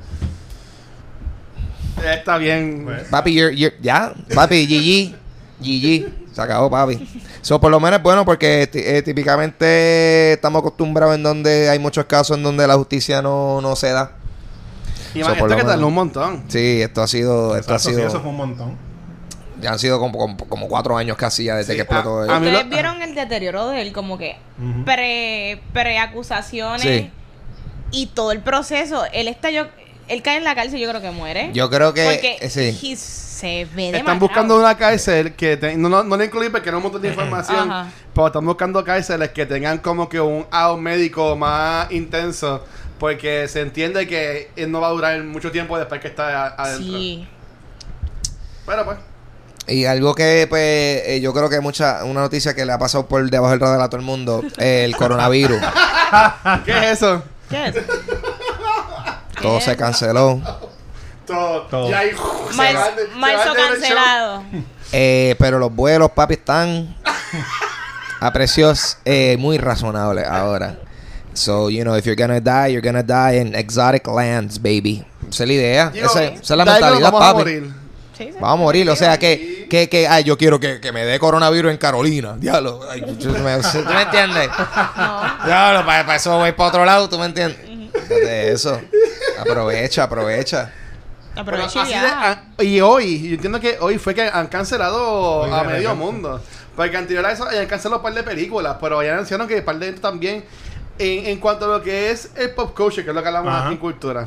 Está 2.05 2.37
bien. 2.37 2.83
Pues, 2.85 3.07
papi, 3.09 3.33
you're- 3.33 3.55
you're- 3.55 3.73
ya, 3.81 4.13
papi, 4.35 4.67
GG, 4.67 5.15
GG, 5.59 6.26
se 6.37 6.41
acabó, 6.43 6.69
papi. 6.69 7.21
So, 7.41 7.59
por 7.59 7.71
lo 7.71 7.79
menos 7.79 7.97
es 7.97 8.03
bueno 8.03 8.23
porque 8.23 8.69
eh, 8.73 9.01
típicamente 9.01 10.33
estamos 10.33 10.59
acostumbrados 10.59 11.15
en 11.15 11.23
donde 11.23 11.69
hay 11.69 11.79
muchos 11.79 12.05
casos 12.05 12.37
en 12.37 12.43
donde 12.43 12.65
la 12.67 12.75
justicia 12.75 13.21
no, 13.21 13.59
no 13.61 13.75
se 13.75 13.89
da. 13.91 14.11
Y 15.15 15.19
más, 15.19 15.33
esto 15.33 15.47
que 15.47 15.55
menos- 15.55 15.71
tardó 15.71 15.87
un 15.87 15.93
montón. 15.93 16.43
Sí, 16.47 16.81
esto 16.81 17.01
ha 17.01 17.07
sido, 17.07 17.55
esto 17.57 17.73
ha 17.73 17.75
exacto, 17.77 17.89
sí, 17.89 17.95
sido, 17.95 18.07
eso 18.07 18.21
fue 18.21 18.29
un 18.29 18.37
montón. 18.37 18.77
ya 19.59 19.71
han 19.71 19.79
sido 19.79 19.99
como, 19.99 20.17
como, 20.19 20.37
como 20.37 20.67
cuatro 20.67 20.95
años 20.97 21.17
casi 21.17 21.45
ya 21.45 21.55
desde 21.55 21.73
Sí, 21.73 21.77
que 21.77 21.81
explotó. 21.81 22.19
a- 22.21 22.23
el- 22.25 22.29
a 22.29 22.37
Ustedes 22.37 22.63
lo- 22.65 22.69
vieron 22.69 23.01
el 23.01 23.15
deterioro 23.15 23.69
de 23.69 23.81
él, 23.81 23.91
como 23.93 24.17
que 24.19 24.35
Ujú. 24.61 24.85
pre, 24.85 25.61
preacusaciones 25.73 26.81
Sí. 26.83 27.11
y 27.91 28.07
todo 28.07 28.31
el 28.31 28.41
proceso. 28.41 29.03
Él 29.13 29.27
está 29.27 29.49
yo 29.49 29.65
él 30.07 30.21
cae 30.21 30.37
en 30.37 30.43
la 30.43 30.55
cárcel, 30.55 30.79
yo 30.79 30.89
creo 30.89 31.01
que 31.01 31.11
muere. 31.11 31.51
Yo 31.53 31.69
creo 31.69 31.93
que 31.93 32.03
Porque 32.05 32.37
eh, 32.41 32.49
sí. 32.49 32.95
se 32.95 33.65
ve 33.65 33.87
Están 33.87 33.91
demacrado. 33.91 34.19
buscando 34.19 34.57
una 34.59 34.77
cárcel 34.77 35.33
que 35.35 35.57
te- 35.57 35.75
no, 35.77 35.89
no, 35.89 36.03
no 36.03 36.17
le 36.17 36.25
incluí 36.25 36.49
porque 36.49 36.71
no 36.71 36.77
un 36.77 36.83
montón 36.83 37.01
de 37.01 37.09
información, 37.09 37.71
Ajá. 37.71 37.91
pero 38.13 38.27
están 38.27 38.45
buscando 38.45 38.83
cárceles 38.83 39.29
que 39.29 39.45
tengan 39.45 39.77
como 39.79 40.07
que 40.09 40.19
un 40.19 40.45
out 40.51 40.79
médico 40.79 41.35
más 41.35 41.91
intenso 41.91 42.63
porque 42.99 43.47
se 43.47 43.61
entiende 43.61 44.07
que 44.07 44.49
él 44.55 44.71
no 44.71 44.81
va 44.81 44.87
a 44.87 44.91
durar 44.91 45.23
mucho 45.23 45.51
tiempo 45.51 45.77
después 45.77 46.01
que 46.01 46.07
está 46.07 46.47
adentro. 46.47 46.97
Sí. 46.97 47.27
Bueno, 48.65 48.85
pues. 48.85 48.97
Y 49.67 49.83
algo 49.85 50.15
que, 50.15 50.45
pues, 50.49 50.61
eh, 51.05 51.19
yo 51.21 51.33
creo 51.33 51.49
que 51.49 51.59
mucha, 51.59 52.05
una 52.05 52.21
noticia 52.21 52.55
que 52.55 52.65
le 52.65 52.71
ha 52.71 52.79
pasado 52.79 53.05
por 53.07 53.29
debajo 53.29 53.51
del 53.51 53.59
radar 53.59 53.81
a 53.81 53.89
todo 53.89 53.99
el 53.99 54.05
mundo, 54.05 54.41
el 54.57 54.95
coronavirus. 54.95 55.59
¿Qué 56.65 56.71
es 56.71 56.83
eso? 56.93 57.21
¿Qué 57.49 57.65
es? 57.67 57.75
Todo 59.41 59.61
se 59.61 59.75
canceló. 59.75 60.41
Todo. 61.25 61.61
Todo. 61.63 61.89
Y 61.89 61.93
ahí, 61.93 62.11
se 62.49 62.57
Marzo, 63.15 63.53
cancelado. 63.53 64.43
Eh, 64.91 65.35
pero 65.37 65.59
los 65.59 65.73
vuelos, 65.75 66.11
papi, 66.11 66.35
están 66.35 66.95
a 68.19 68.31
precios 68.33 68.97
eh, 69.05 69.35
muy 69.37 69.57
razonables 69.57 70.25
ahora. 70.25 70.79
So, 71.33 71.69
you 71.69 71.83
know, 71.83 71.95
if 71.95 72.05
you're 72.05 72.15
gonna 72.15 72.39
die, 72.39 72.73
you're 72.73 72.81
gonna 72.81 73.03
die 73.03 73.39
in 73.39 73.53
exotic 73.53 74.07
lands, 74.07 74.59
baby. 74.59 75.05
Esa 75.29 75.43
es 75.43 75.47
la 75.47 75.53
idea. 75.53 75.91
Esa, 75.93 76.23
esa 76.23 76.53
es 76.53 76.57
la 76.57 76.65
mentalidad, 76.65 77.11
vamos 77.11 77.21
a 77.21 77.33
papi. 77.33 77.37
morir. 77.37 77.73
Sí, 78.17 78.23
sí. 78.23 78.37
Vamos 78.39 78.53
a 78.53 78.63
morir. 78.63 78.89
O 78.89 78.95
sea, 78.95 79.19
que, 79.19 79.67
que, 79.69 79.87
que, 79.87 80.07
ay, 80.07 80.23
yo 80.23 80.35
quiero 80.37 80.59
que, 80.59 80.79
que 80.79 80.91
me 80.91 81.05
dé 81.05 81.19
coronavirus 81.19 81.71
en 81.71 81.77
Carolina. 81.77 82.35
Diablo. 82.39 82.79
Ay, 82.89 83.01
¿tú, 83.01 83.29
me, 83.29 83.57
¿tú 83.59 83.93
me 83.93 84.01
entiendes? 84.01 84.49
No. 84.97 85.45
Diablo, 85.45 85.85
para, 85.85 86.05
para 86.05 86.15
eso 86.15 86.35
voy 86.35 86.53
para 86.53 86.69
otro 86.69 86.85
lado, 86.85 87.07
¿tú 87.07 87.19
me 87.19 87.25
entiendes? 87.25 87.76
De 88.09 88.51
eso. 88.51 88.79
Aprovecha, 89.39 90.03
aprovecha. 90.03 90.71
Aprovecha 91.35 91.83
de- 91.85 91.93
ah, 91.95 92.43
y 92.59 92.81
hoy, 92.81 93.27
yo 93.29 93.35
entiendo 93.35 93.59
que 93.59 93.77
hoy 93.79 93.97
fue 93.99 94.15
que 94.15 94.23
han 94.23 94.47
cancelado 94.47 95.41
Hoy 95.41 95.51
a 95.51 95.63
medio 95.63 95.89
repente. 95.89 95.95
mundo. 95.95 96.41
Porque 96.75 96.97
anterior 96.97 97.25
a 97.25 97.31
eso 97.31 97.47
hayan 97.47 97.67
cancelado 97.67 97.97
un 97.97 98.03
par 98.03 98.13
de 98.13 98.23
películas, 98.23 98.77
pero 98.81 99.01
ya 99.03 99.13
anunciaron 99.13 99.47
que 99.47 99.57
un 99.59 99.65
par 99.65 99.77
de 99.77 99.85
gente 99.87 100.01
también. 100.01 100.43
En, 100.99 101.27
en 101.27 101.39
cuanto 101.39 101.65
a 101.65 101.77
lo 101.77 101.83
que 101.83 102.09
es 102.09 102.31
el 102.35 102.51
pop 102.51 102.75
culture, 102.75 103.03
que 103.03 103.11
es 103.11 103.15
lo 103.15 103.21
que 103.21 103.27
hablamos 103.27 103.53
Ajá. 103.53 103.65
aquí 103.65 103.73
en 103.75 103.79
cultura, 103.79 104.25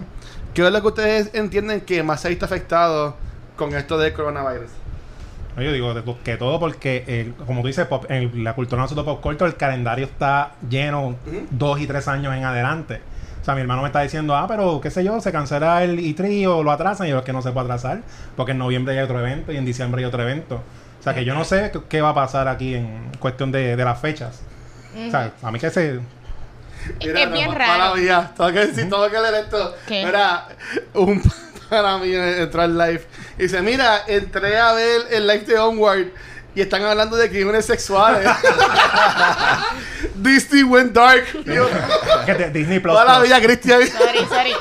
¿qué 0.55 0.65
es 0.65 0.73
lo 0.73 0.81
que 0.81 0.87
ustedes 0.87 1.31
entienden 1.35 1.81
que 1.81 2.01
más 2.05 2.21
se 2.21 2.29
ha 2.29 2.31
visto 2.31 2.45
afectado 2.45 3.17
con 3.57 3.75
esto 3.75 3.99
del 3.99 4.13
coronavirus? 4.13 4.71
No, 5.57 5.63
Yo 5.65 5.73
digo 5.73 5.93
que 6.23 6.37
todo 6.37 6.61
porque, 6.61 7.33
como 7.45 7.63
tú 7.63 7.67
dices, 7.67 7.87
pop- 7.89 8.09
en 8.09 8.45
la 8.45 8.55
cultura 8.55 8.81
nosotros 8.83 9.05
pop 9.05 9.21
culture, 9.21 9.51
el 9.51 9.57
calendario 9.57 10.05
está 10.07 10.53
lleno 10.69 11.17
dos 11.51 11.81
y 11.81 11.89
tres 11.89 12.07
años 12.07 12.33
en 12.37 12.45
adelante. 12.45 13.01
O 13.41 13.45
sea, 13.45 13.55
mi 13.55 13.63
hermano 13.63 13.81
me 13.83 13.89
está 13.89 14.01
diciendo, 14.03 14.35
ah, 14.37 14.47
pero 14.47 14.81
qué 14.81 14.91
sé 14.91 15.03
yo, 15.03 15.21
se 15.21 15.33
cancela 15.33 15.83
el 15.83 15.99
E3 15.99 16.47
o 16.49 16.63
lo 16.63 16.71
atrasan. 16.73 17.07
Y 17.07 17.11
yo 17.11 17.19
es 17.19 17.25
que 17.25 17.33
no 17.33 17.41
se 17.43 17.51
puede 17.53 17.65
atrasar, 17.67 18.01
porque 18.37 18.53
en 18.53 18.59
noviembre 18.59 18.97
hay 18.99 19.03
otro 19.05 19.19
evento 19.21 19.51
y 19.53 19.57
en 19.57 19.65
diciembre 19.65 20.03
hay 20.03 20.07
otro 20.07 20.23
evento. 20.23 20.63
O 21.01 21.03
sea, 21.03 21.15
que 21.15 21.25
yo 21.25 21.35
no 21.35 21.45
sé 21.45 21.73
qué- 21.89 22.03
va 22.03 22.11
a 22.11 22.15
pasar 22.15 22.47
aquí 22.49 22.75
en 22.75 23.11
cuestión 23.19 23.51
de, 23.51 23.77
de 23.77 23.85
las 23.85 23.99
fechas. 23.99 24.41
O 25.07 25.11
sea, 25.11 25.33
a 25.43 25.51
mí 25.51 25.59
que 25.59 25.71
se... 25.71 26.01
Es 26.99 27.13
bien 27.33 27.55
raro. 27.55 27.73
Para 27.73 27.95
mía, 27.95 28.31
tengo 28.37 28.53
que 28.53 28.59
decir, 28.67 28.85
tengo 28.85 29.11
que 29.11 29.19
leer 29.21 29.35
esto. 29.45 29.75
¿Qué? 29.87 30.05
Mira, 30.05 30.49
un 30.95 31.23
para 31.71 31.99
mí 31.99 32.11
entró 32.15 32.63
al 32.63 32.77
live 32.77 33.07
y 33.39 33.43
dice, 33.43 33.61
mira, 33.63 34.01
entré 34.07 34.59
a 34.59 34.73
ver 34.73 35.03
el 35.11 35.27
live 35.27 35.45
de 35.45 35.59
Onward 35.59 36.07
y 36.55 36.61
están 36.61 36.83
hablando 36.83 37.17
de 37.17 37.29
crímenes 37.29 37.65
sexuales. 37.65 38.29
Disney 40.17 40.63
went 40.63 40.93
dark. 40.93 41.25
Disney 42.53 42.81
Plus. 42.81 42.93
Toda 42.93 43.05
la 43.05 43.21
vida 43.21 43.41
Cristian. 43.41 43.87
Sorry, 43.87 44.19
sorry. 44.29 44.53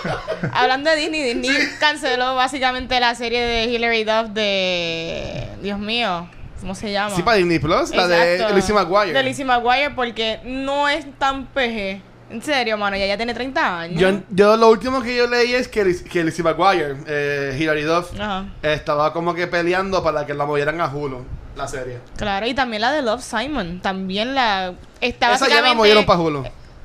Hablando 0.53 0.89
de 0.91 0.95
Disney, 0.97 1.33
Disney 1.33 1.69
canceló 1.79 2.35
básicamente 2.35 2.99
la 2.99 3.15
serie 3.15 3.41
de 3.41 3.63
Hilary 3.65 4.03
Duff 4.03 4.29
de. 4.29 5.47
Dios 5.61 5.79
mío, 5.79 6.29
¿cómo 6.59 6.75
se 6.75 6.91
llama? 6.91 7.15
Sí, 7.15 7.23
para 7.23 7.37
Disney 7.37 7.59
Plus, 7.59 7.89
la 7.91 8.07
de. 8.07 8.53
Lizzie 8.53 8.73
McGuire. 8.73 9.13
De 9.13 9.23
Lizzie 9.23 9.45
McGuire 9.45 9.91
porque 9.91 10.39
no 10.43 10.87
es 10.87 11.05
tan 11.17 11.45
PG. 11.47 12.08
En 12.29 12.41
serio, 12.41 12.77
mano, 12.77 12.95
ya 12.95 13.05
ya 13.07 13.17
tiene 13.17 13.33
30 13.33 13.79
años. 13.79 13.99
Yo, 13.99 14.21
yo 14.29 14.57
lo 14.57 14.69
último 14.69 15.01
que 15.01 15.15
yo 15.15 15.27
leí 15.27 15.53
es 15.53 15.67
que, 15.67 15.95
que 16.03 16.23
Lizzie 16.23 16.43
McGuire, 16.43 16.97
eh, 17.07 17.57
Hilary 17.59 17.83
Duff, 17.83 18.11
Ajá. 18.19 18.45
estaba 18.61 19.13
como 19.13 19.33
que 19.33 19.47
peleando 19.47 20.03
para 20.03 20.25
que 20.25 20.33
la 20.33 20.45
movieran 20.45 20.79
a 20.79 20.87
Hulu, 20.87 21.25
la 21.55 21.67
serie. 21.67 21.97
Claro, 22.17 22.45
y 22.45 22.53
también 22.53 22.81
la 22.81 22.91
de 22.91 23.01
Love 23.01 23.23
Simon. 23.23 23.79
También 23.81 24.35
la. 24.35 24.73
Está 25.01 25.33
Esa 25.33 25.47
ya 25.47 25.61
la 25.61 25.73
movieron 25.73 26.05
para 26.05 26.19
Hulu. 26.19 26.43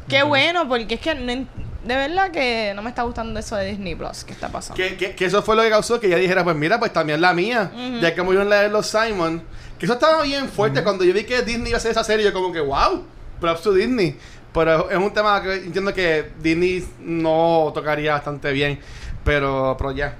Qué 0.09 0.23
bueno, 0.23 0.69
porque 0.69 0.95
es 0.95 1.01
que 1.01 1.15
no 1.15 1.47
de 1.85 1.97
verdad 1.97 2.31
que 2.31 2.73
no 2.75 2.81
me 2.83 2.89
está 2.89 3.03
gustando 3.03 3.39
eso 3.39 3.57
de 3.57 3.67
Disney 3.67 3.95
Plus. 3.95 4.25
¿Qué 4.25 4.33
está 4.33 4.49
pasando? 4.49 4.77
Que, 4.77 4.97
que, 4.97 5.15
que 5.15 5.25
eso 5.27 5.43
fue 5.43 5.55
lo 5.55 5.63
que 5.63 5.69
causó 5.69 6.01
que 6.01 6.07
ella 6.07 6.17
dijera, 6.17 6.43
pues 6.43 6.57
mira, 6.57 6.79
pues 6.79 6.93
también 6.93 7.21
la 7.21 7.35
mía. 7.35 7.71
Ya 8.01 8.15
que 8.15 8.23
movieron 8.23 8.49
la 8.49 8.63
de 8.63 8.71
los 8.71 8.87
Simon. 8.87 9.43
Que 9.79 9.85
eso 9.87 9.95
estaba 9.95 10.23
bien 10.23 10.49
fuerte. 10.49 10.83
Cuando 10.83 11.05
yo 11.05 11.13
vi 11.13 11.25
que 11.25 11.43
Disney 11.43 11.69
iba 11.69 11.77
a 11.77 11.79
hacer 11.79 11.91
esa 11.91 12.05
serie, 12.05 12.25
yo 12.25 12.33
como 12.33 12.53
que, 12.53 12.61
wow, 12.61 13.05
props 13.39 13.63
to 13.63 13.73
Disney. 13.75 14.17
Pero 14.55 14.89
es 14.89 14.97
un 14.97 15.13
tema 15.13 15.43
que 15.43 15.53
entiendo 15.55 15.93
que 15.93 16.31
Disney 16.41 16.87
no 17.01 17.71
tocaría 17.75 18.13
bastante 18.13 18.53
bien. 18.53 18.79
Pero, 19.25 19.75
pero 19.77 19.91
ya. 19.93 20.15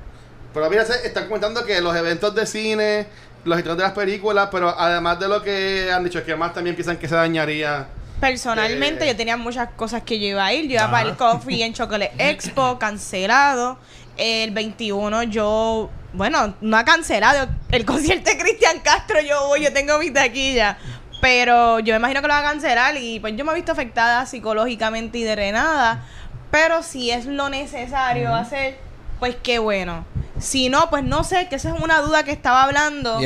Pero 0.53 0.69
mira, 0.69 0.85
se- 0.85 1.07
están 1.07 1.27
comentando 1.27 1.65
que 1.65 1.81
los 1.81 1.95
eventos 1.97 2.35
de 2.35 2.45
cine, 2.45 3.07
los 3.45 3.57
estrenos 3.57 3.79
de 3.79 3.85
las 3.85 3.93
películas, 3.93 4.49
pero 4.51 4.69
además 4.79 5.19
de 5.21 5.29
lo 5.29 5.43
que 5.43 5.91
han 5.93 6.03
dicho, 6.05 6.25
que 6.25 6.35
más 6.37 6.53
también 6.53 6.75
piensan 6.75 6.97
que 6.97 7.07
se 7.09 7.15
dañaría. 7.15 7.87
Personalmente, 8.21 9.05
Eh. 9.05 9.09
yo 9.09 9.17
tenía 9.17 9.37
muchas 9.37 9.69
cosas 9.77 10.03
que 10.03 10.19
yo 10.19 10.27
iba 10.27 10.45
a 10.45 10.53
ir. 10.53 10.65
Yo 10.65 10.73
iba 10.75 10.85
Ajá. 10.85 10.91
para 10.91 11.09
el 11.11 11.17
Coffee 11.17 11.63
en 11.63 11.73
Chocolate 11.75 12.13
Expo, 12.19 12.79
cancelado. 12.79 13.79
El 14.17 14.53
21 14.53 15.25
yo, 15.25 15.91
bueno, 16.13 16.55
no 16.61 16.77
ha 16.77 16.85
cancelado. 16.85 17.49
El 17.71 17.85
concierto 17.85 18.31
de 18.31 18.39
Cristian 18.39 18.81
Castro 18.81 19.21
yo 19.21 19.49
voy, 19.49 19.63
yo 19.65 19.73
tengo 19.73 19.99
mi 19.99 20.11
taquilla. 20.11 20.79
Pero 21.25 21.79
yo 21.81 21.95
me 21.95 21.97
imagino 21.97 22.21
que 22.21 22.29
lo 22.29 22.35
va 22.35 22.41
a 22.41 22.43
cancelar 22.43 22.99
y 22.99 23.19
pues 23.19 23.35
yo 23.35 23.47
me 23.47 23.53
he 23.53 23.55
visto 23.55 23.73
afectada 23.73 24.27
psicológicamente 24.27 25.17
y 25.17 25.25
drenada. 25.25 26.05
Pero 26.51 26.83
si 26.83 27.11
es 27.11 27.25
lo 27.25 27.49
necesario 27.49 28.35
hacer, 28.35 28.77
pues 29.21 29.35
qué 29.43 29.59
bueno. 29.59 30.05
Si 30.39 30.69
no, 30.69 30.91
pues 30.91 31.03
no 31.03 31.25
sé, 31.25 31.49
que 31.49 31.57
esa 31.57 31.75
es 31.75 31.81
una 31.81 32.03
duda 32.03 32.25
que 32.25 32.33
estaba 32.33 32.65
hablando. 32.65 33.21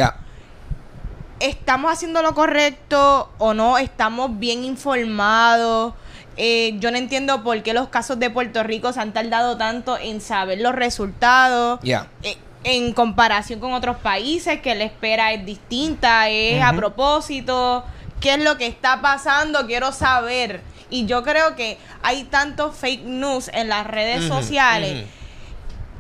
¿Estamos 1.41 1.93
haciendo 1.93 2.23
lo 2.23 2.37
correcto 2.37 3.33
o 3.39 3.53
no? 3.53 3.79
¿Estamos 3.79 4.39
bien 4.39 4.63
informados? 4.63 5.95
Eh, 6.37 6.77
yo 6.79 6.93
no 6.93 6.99
entiendo 6.99 7.43
por 7.43 7.61
qué 7.65 7.75
los 7.75 7.89
casos 7.89 8.17
de 8.21 8.31
Puerto 8.31 8.63
Rico 8.63 8.93
se 8.93 9.01
han 9.01 9.13
tardado 9.13 9.57
tanto 9.57 9.99
en 9.99 10.21
saber 10.21 10.61
los 10.61 10.73
resultados. 10.73 11.81
Ya. 11.83 12.07
Eh, 12.23 12.37
en 12.65 12.93
comparación 12.93 13.61
con 13.61 13.73
otros 13.73 13.97
países, 13.99 14.61
que 14.61 14.75
la 14.75 14.85
espera 14.85 15.33
es 15.33 15.45
distinta, 15.45 16.29
es 16.29 16.63
a 16.63 16.73
propósito. 16.73 17.85
¿Qué 18.21 18.35
es 18.35 18.43
lo 18.43 18.59
que 18.59 18.67
está 18.67 19.01
pasando? 19.01 19.67
Quiero 19.67 19.93
saber. 19.93 20.63
Y 20.91 21.07
yo 21.07 21.23
creo 21.23 21.55
que 21.55 21.79
hay 22.03 22.25
tantos 22.25 22.77
fake 22.77 23.05
news 23.05 23.51
en 23.53 23.69
las 23.69 23.87
redes 23.87 24.27
sociales 24.27 25.07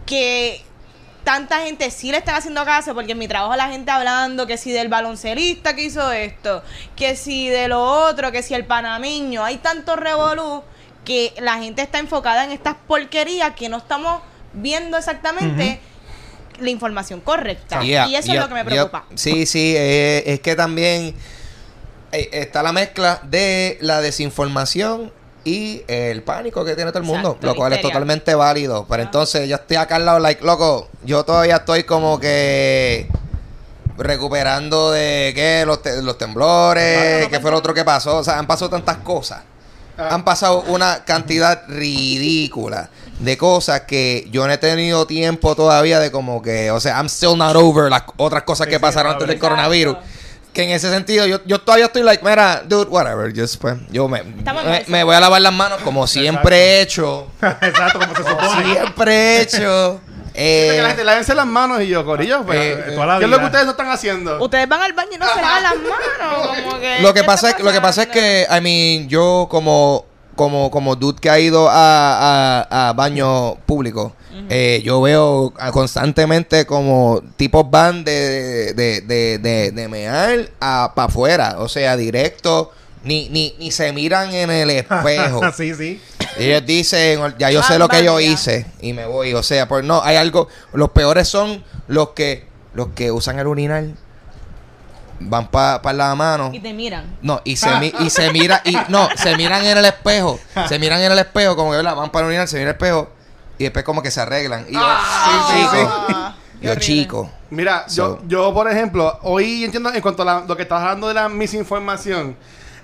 que 0.06 0.64
tanta 1.22 1.60
gente 1.60 1.90
sí 1.90 2.10
le 2.10 2.16
están 2.16 2.36
haciendo 2.36 2.64
caso, 2.64 2.94
porque 2.94 3.12
en 3.12 3.18
mi 3.18 3.28
trabajo 3.28 3.54
la 3.54 3.68
gente 3.68 3.90
hablando 3.90 4.46
que 4.46 4.56
si 4.56 4.72
del 4.72 4.88
baloncelista 4.88 5.76
que 5.76 5.84
hizo 5.84 6.10
esto, 6.10 6.62
que 6.96 7.16
si 7.16 7.48
de 7.48 7.68
lo 7.68 7.82
otro, 7.82 8.32
que 8.32 8.42
si 8.42 8.54
el 8.54 8.64
panameño, 8.64 9.44
hay 9.44 9.58
tanto 9.58 9.94
revolú 9.94 10.62
que 11.04 11.34
la 11.38 11.58
gente 11.58 11.82
está 11.82 11.98
enfocada 11.98 12.44
en 12.44 12.52
estas 12.52 12.76
porquerías 12.86 13.54
que 13.54 13.68
no 13.68 13.76
estamos 13.76 14.22
viendo 14.54 14.96
exactamente 14.96 15.80
la 16.60 16.70
información 16.70 17.20
correcta. 17.20 17.80
Yeah, 17.80 18.06
y 18.08 18.16
eso 18.16 18.26
yeah, 18.26 18.34
es 18.34 18.40
lo 18.40 18.48
que 18.48 18.54
me 18.54 18.60
yeah. 18.60 18.88
preocupa. 18.88 19.04
Sí, 19.14 19.46
sí, 19.46 19.74
eh, 19.76 20.24
es 20.26 20.40
que 20.40 20.54
también 20.56 21.14
eh, 22.12 22.28
está 22.32 22.62
la 22.62 22.72
mezcla 22.72 23.20
de 23.24 23.78
la 23.80 24.00
desinformación 24.00 25.12
y 25.44 25.82
el 25.88 26.22
pánico 26.22 26.64
que 26.64 26.74
tiene 26.74 26.90
todo 26.90 27.00
el 27.00 27.06
mundo, 27.06 27.28
Exacto, 27.28 27.46
lo 27.46 27.54
cual 27.54 27.72
es 27.72 27.80
totalmente 27.80 28.34
válido. 28.34 28.86
Pero 28.88 29.02
entonces 29.02 29.48
yo 29.48 29.56
estoy 29.56 29.76
acá 29.76 29.96
al 29.96 30.04
lado, 30.04 30.18
like, 30.18 30.44
loco, 30.44 30.88
yo 31.04 31.24
todavía 31.24 31.56
estoy 31.56 31.84
como 31.84 32.18
que 32.20 33.08
recuperando 33.96 34.90
de 34.90 35.32
qué 35.34 35.64
los, 35.66 35.82
te- 35.82 36.02
los 36.02 36.18
temblores, 36.18 37.28
qué 37.28 37.40
fue 37.40 37.50
lo 37.50 37.56
otro 37.56 37.74
que 37.74 37.84
pasó, 37.84 38.18
o 38.18 38.24
sea, 38.24 38.38
han 38.38 38.46
pasado 38.46 38.70
tantas 38.70 38.98
cosas. 38.98 39.42
Ah. 39.96 40.08
Han 40.12 40.24
pasado 40.24 40.62
una 40.68 41.04
cantidad 41.04 41.62
ridícula 41.66 42.88
de 43.18 43.36
cosas 43.36 43.82
que 43.82 44.28
yo 44.30 44.46
no 44.46 44.52
he 44.52 44.58
tenido 44.58 45.06
tiempo 45.06 45.54
todavía 45.56 45.98
de 46.00 46.10
como 46.10 46.40
que, 46.42 46.70
o 46.70 46.80
sea, 46.80 46.96
I'm 46.96 47.06
still 47.06 47.36
not 47.36 47.56
over 47.56 47.90
las 47.90 48.04
otras 48.16 48.44
cosas 48.44 48.66
Sí, 48.66 48.70
que 48.70 48.76
sí, 48.76 48.82
pasaron 48.82 49.12
antes 49.12 49.26
del 49.28 49.38
coronavirus. 49.38 49.96
Que 50.52 50.62
en 50.64 50.70
ese 50.70 50.90
sentido, 50.90 51.26
yo, 51.26 51.38
yo 51.44 51.60
todavía 51.60 51.86
estoy 51.86 52.02
like, 52.02 52.24
mira, 52.24 52.62
dude, 52.66 52.88
whatever, 52.88 53.32
just, 53.38 53.60
pues, 53.60 53.76
yo 53.90 54.08
me, 54.08 54.22
me, 54.86 55.04
voy 55.04 55.14
a 55.14 55.20
lavar 55.20 55.40
las 55.42 55.52
manos 55.52 55.80
como 55.82 56.06
siempre 56.06 56.56
he 56.56 56.80
hecho. 56.80 57.28
Exacto, 57.60 57.98
como 58.00 58.14
se 58.16 58.22
supone. 58.22 58.72
Siempre 58.72 59.14
he 59.14 59.40
hecho. 59.42 60.00
Dice 60.38 60.76
que 60.76 60.82
la 60.82 60.84
Eh, 60.84 60.86
gente 60.88 61.04
lávense 61.04 61.34
las 61.34 61.46
manos 61.46 61.82
y 61.82 61.88
yo, 61.88 62.04
corillo, 62.04 62.44
pues, 62.44 62.58
Eh, 62.58 62.82
¿qué 62.86 62.92
toda 62.92 63.06
la 63.06 63.18
es 63.18 63.28
lo 63.28 63.38
que 63.40 63.44
ustedes 63.46 63.64
no 63.64 63.70
están 63.72 63.90
haciendo? 63.90 64.42
Ustedes 64.42 64.68
van 64.68 64.82
al 64.82 64.92
baño 64.92 65.10
y 65.14 65.18
no 65.18 65.26
se 65.28 65.40
lavan 65.40 65.62
las 65.64 65.74
manos. 65.76 66.46
Como 66.62 66.78
que, 66.80 67.00
lo 67.00 67.12
que 67.14 67.20
¿qué 67.20 67.26
pasa 67.26 67.50
es, 67.50 67.60
lo 67.60 67.72
que 67.72 67.80
pasa 67.80 68.02
es 68.02 68.08
que, 68.08 68.46
I 68.48 68.60
mean, 68.60 69.08
yo 69.08 69.48
como 69.50 70.06
como, 70.38 70.70
como 70.70 70.94
dude 70.94 71.20
que 71.20 71.28
ha 71.28 71.40
ido 71.40 71.68
a, 71.68 72.62
a, 72.70 72.88
a 72.88 72.92
baño 72.92 73.56
público, 73.66 74.14
eh, 74.48 74.80
yo 74.84 75.02
veo 75.02 75.52
ah, 75.58 75.72
constantemente 75.72 76.64
como 76.64 77.20
tipos 77.36 77.68
van 77.68 78.04
de, 78.04 78.72
de, 78.72 79.00
de, 79.00 79.38
de, 79.38 79.72
de 79.72 79.88
mear 79.88 80.48
a 80.60 80.92
para 80.94 81.08
afuera, 81.08 81.56
o 81.58 81.68
sea, 81.68 81.96
directo, 81.96 82.70
ni, 83.02 83.28
ni, 83.30 83.56
ni 83.58 83.72
se 83.72 83.92
miran 83.92 84.32
en 84.32 84.50
el 84.50 84.70
espejo. 84.70 85.40
sí, 85.56 85.74
sí. 85.74 86.00
Ellos 86.38 86.64
dicen, 86.64 87.20
ya 87.36 87.50
yo 87.50 87.60
sé 87.64 87.76
lo 87.80 87.88
que 87.88 88.04
yo 88.04 88.20
hice 88.20 88.64
y 88.80 88.92
me 88.92 89.06
voy. 89.06 89.34
O 89.34 89.42
sea, 89.42 89.66
pues 89.66 89.84
no, 89.84 90.00
hay 90.04 90.14
algo. 90.16 90.46
Los 90.72 90.90
peores 90.90 91.26
son 91.26 91.64
los 91.88 92.10
que 92.10 92.46
los 92.74 92.88
que 92.94 93.10
usan 93.10 93.40
el 93.40 93.48
urinal, 93.48 93.96
van 95.20 95.48
para 95.48 95.92
la 95.92 96.14
mano. 96.14 96.50
Y 96.52 96.60
te 96.60 96.72
miran. 96.72 97.04
No, 97.22 97.40
y 97.44 97.56
se, 97.56 97.68
mi- 97.78 97.92
y 98.00 98.10
se 98.10 98.30
mira, 98.32 98.60
y 98.64 98.76
no, 98.88 99.08
se 99.16 99.36
miran 99.36 99.64
en 99.64 99.78
el 99.78 99.84
espejo. 99.84 100.38
Se 100.68 100.78
miran 100.78 101.00
en 101.00 101.12
el 101.12 101.18
espejo, 101.18 101.56
como 101.56 101.70
que 101.70 101.76
¿verdad? 101.78 101.96
van 101.96 102.10
para 102.10 102.24
el 102.26 102.28
urinal, 102.30 102.48
se 102.48 102.56
miran 102.56 102.68
en 102.68 102.68
el 102.68 102.74
espejo 102.74 103.10
y 103.58 103.64
después 103.64 103.84
como 103.84 104.02
que 104.02 104.10
se 104.10 104.20
arreglan. 104.20 104.66
Y 104.68 104.74
yo, 104.74 104.80
chico, 105.50 106.04
Ah, 106.10 106.34
yo 106.60 106.74
chico. 106.76 107.30
Mira, 107.50 107.86
yo, 107.88 107.94
So- 108.18 108.20
yo, 108.26 108.52
por 108.54 108.70
ejemplo, 108.70 109.18
hoy 109.22 109.64
entiendo 109.64 109.92
en 109.92 110.00
cuanto 110.00 110.22
a 110.22 110.24
la- 110.24 110.44
lo 110.46 110.56
que 110.56 110.62
estás 110.62 110.80
hablando 110.82 111.08
de 111.08 111.14
la 111.14 111.28
misinformación. 111.28 112.36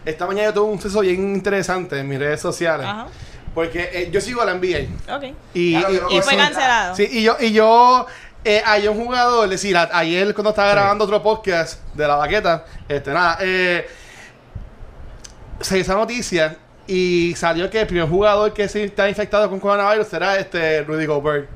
Esta 0.05 0.27
mañana 0.27 0.49
yo 0.49 0.55
tuve 0.55 0.73
un 0.73 0.81
suceso 0.81 1.01
bien 1.01 1.35
interesante 1.35 1.99
en 1.99 2.09
mis 2.09 2.19
redes 2.19 2.41
sociales. 2.41 2.87
Ajá. 2.87 3.07
Porque 3.55 3.89
eh, 3.93 4.11
yo 4.13 4.21
sigo 4.21 4.43
a 4.43 4.45
la 4.47 4.55
NBA. 4.55 5.15
Ok. 5.17 5.25
Y, 5.55 5.79
Claro, 5.79 5.93
y- 5.93 5.97
yo 5.97 6.03
no 6.03 6.11
y 6.11 6.17
Y 6.17 6.21
fue 6.23 6.37
cancelado. 6.37 6.97
Sí, 6.97 7.09
y 7.11 7.23
yo, 7.23 7.37
y 7.41 7.53
yo 7.53 8.07
eh, 8.45 8.63
hay 8.65 8.87
un 8.89 8.97
jugador, 9.03 9.45
es 9.45 9.51
decir, 9.53 9.77
a- 9.77 9.89
ayer 9.93 10.35
cuando 10.35 10.51
estaba 10.51 10.69
Sí. 10.71 10.75
grabando 10.77 11.05
otro 11.05 11.23
podcast 11.23 11.81
de 11.95 12.07
la 12.07 12.17
baqueta, 12.17 12.65
este, 12.89 13.11
nada, 13.13 13.39
eh, 13.41 13.87
se 15.61 15.79
hizo 15.79 15.95
noticia 15.95 16.57
y 16.87 17.33
salió 17.37 17.71
que 17.71 17.81
el 17.81 17.87
primer 17.87 18.07
jugador 18.09 18.53
que 18.53 18.69
se 18.69 18.85
está 18.85 19.09
infectado 19.09 19.49
con 19.49 19.59
coronavirus 19.61 20.07
será 20.07 20.37
este 20.39 20.83
Rudy 20.83 21.07
Gobert. 21.07 21.49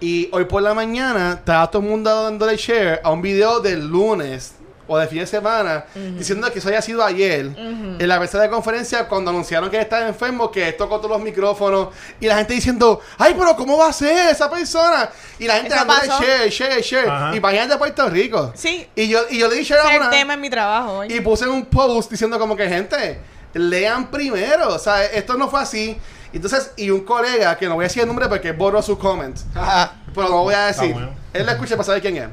Y 0.00 0.28
hoy 0.32 0.44
por 0.44 0.62
la 0.62 0.72
mañana 0.74 1.32
estaba 1.40 1.68
todo 1.70 1.82
el 1.82 1.88
mundo 1.88 2.22
dándole 2.24 2.56
share 2.56 3.00
a 3.02 3.10
un 3.10 3.20
video 3.22 3.58
del 3.58 3.88
lunes 3.88 4.54
o 4.88 4.98
de 4.98 5.06
fin 5.06 5.20
de 5.20 5.26
semana 5.26 5.84
diciendo 5.94 6.50
que 6.52 6.58
eso 6.58 6.68
haya 6.68 6.82
sido 6.82 7.04
ayer 7.04 7.46
en 7.56 8.08
la 8.08 8.18
mesa 8.18 8.40
de 8.40 8.48
conferencia 8.50 9.06
cuando 9.08 9.30
anunciaron 9.30 9.70
que 9.70 9.80
estaba 9.80 10.06
enfermo 10.08 10.50
que 10.50 10.68
él 10.68 10.76
tocó 10.76 10.98
todos 10.98 11.10
los 11.12 11.20
micrófonos 11.22 11.88
y 12.20 12.26
la 12.26 12.36
gente 12.36 12.54
diciendo 12.54 13.00
ay 13.18 13.34
pero 13.38 13.54
cómo 13.56 13.78
va 13.78 13.88
a 13.88 13.92
ser 13.92 14.30
esa 14.30 14.50
persona 14.50 15.08
y 15.38 15.46
la 15.46 15.54
gente 15.56 15.74
pasó. 15.86 16.20
share 16.20 16.50
share 16.50 16.82
share 16.82 17.08
Ajá. 17.08 17.30
y 17.34 17.36
imagínate 17.36 17.72
de 17.74 17.78
Puerto 17.78 18.08
Rico 18.08 18.52
Sí. 18.56 18.86
y 18.96 19.08
yo 19.08 19.20
y 19.30 19.38
yo 19.38 19.48
le 19.48 19.56
di 19.56 19.62
share 19.62 19.80
Ese 19.80 19.88
a 19.88 19.96
es 19.96 20.02
el 20.04 20.10
tema 20.10 20.34
en 20.34 20.40
mi 20.40 20.50
trabajo 20.50 20.98
hoy. 20.98 21.12
y 21.12 21.20
puse 21.20 21.46
un 21.46 21.64
post 21.66 22.10
diciendo 22.10 22.38
como 22.38 22.56
que 22.56 22.68
gente, 22.68 23.18
lean 23.54 24.10
primero. 24.10 24.74
O 24.74 24.78
sea, 24.78 25.04
esto 25.04 25.34
no 25.34 25.48
fue 25.48 25.60
así. 25.60 25.96
Entonces, 26.32 26.72
y 26.76 26.88
un 26.90 27.04
colega, 27.04 27.56
que 27.58 27.66
no 27.68 27.74
voy 27.74 27.84
a 27.84 27.88
decir 27.88 28.00
el 28.02 28.08
nombre 28.08 28.26
porque 28.28 28.52
borró 28.52 28.80
su 28.80 28.98
comment, 28.98 29.36
pero 30.14 30.28
lo 30.28 30.38
voy 30.44 30.54
a 30.54 30.66
decir. 30.66 30.92
bueno. 30.94 31.10
Él 31.34 31.44
la 31.46 31.52
escucha 31.52 31.76
para 31.76 31.84
saber 31.84 32.00
quién 32.02 32.16
es. 32.16 32.28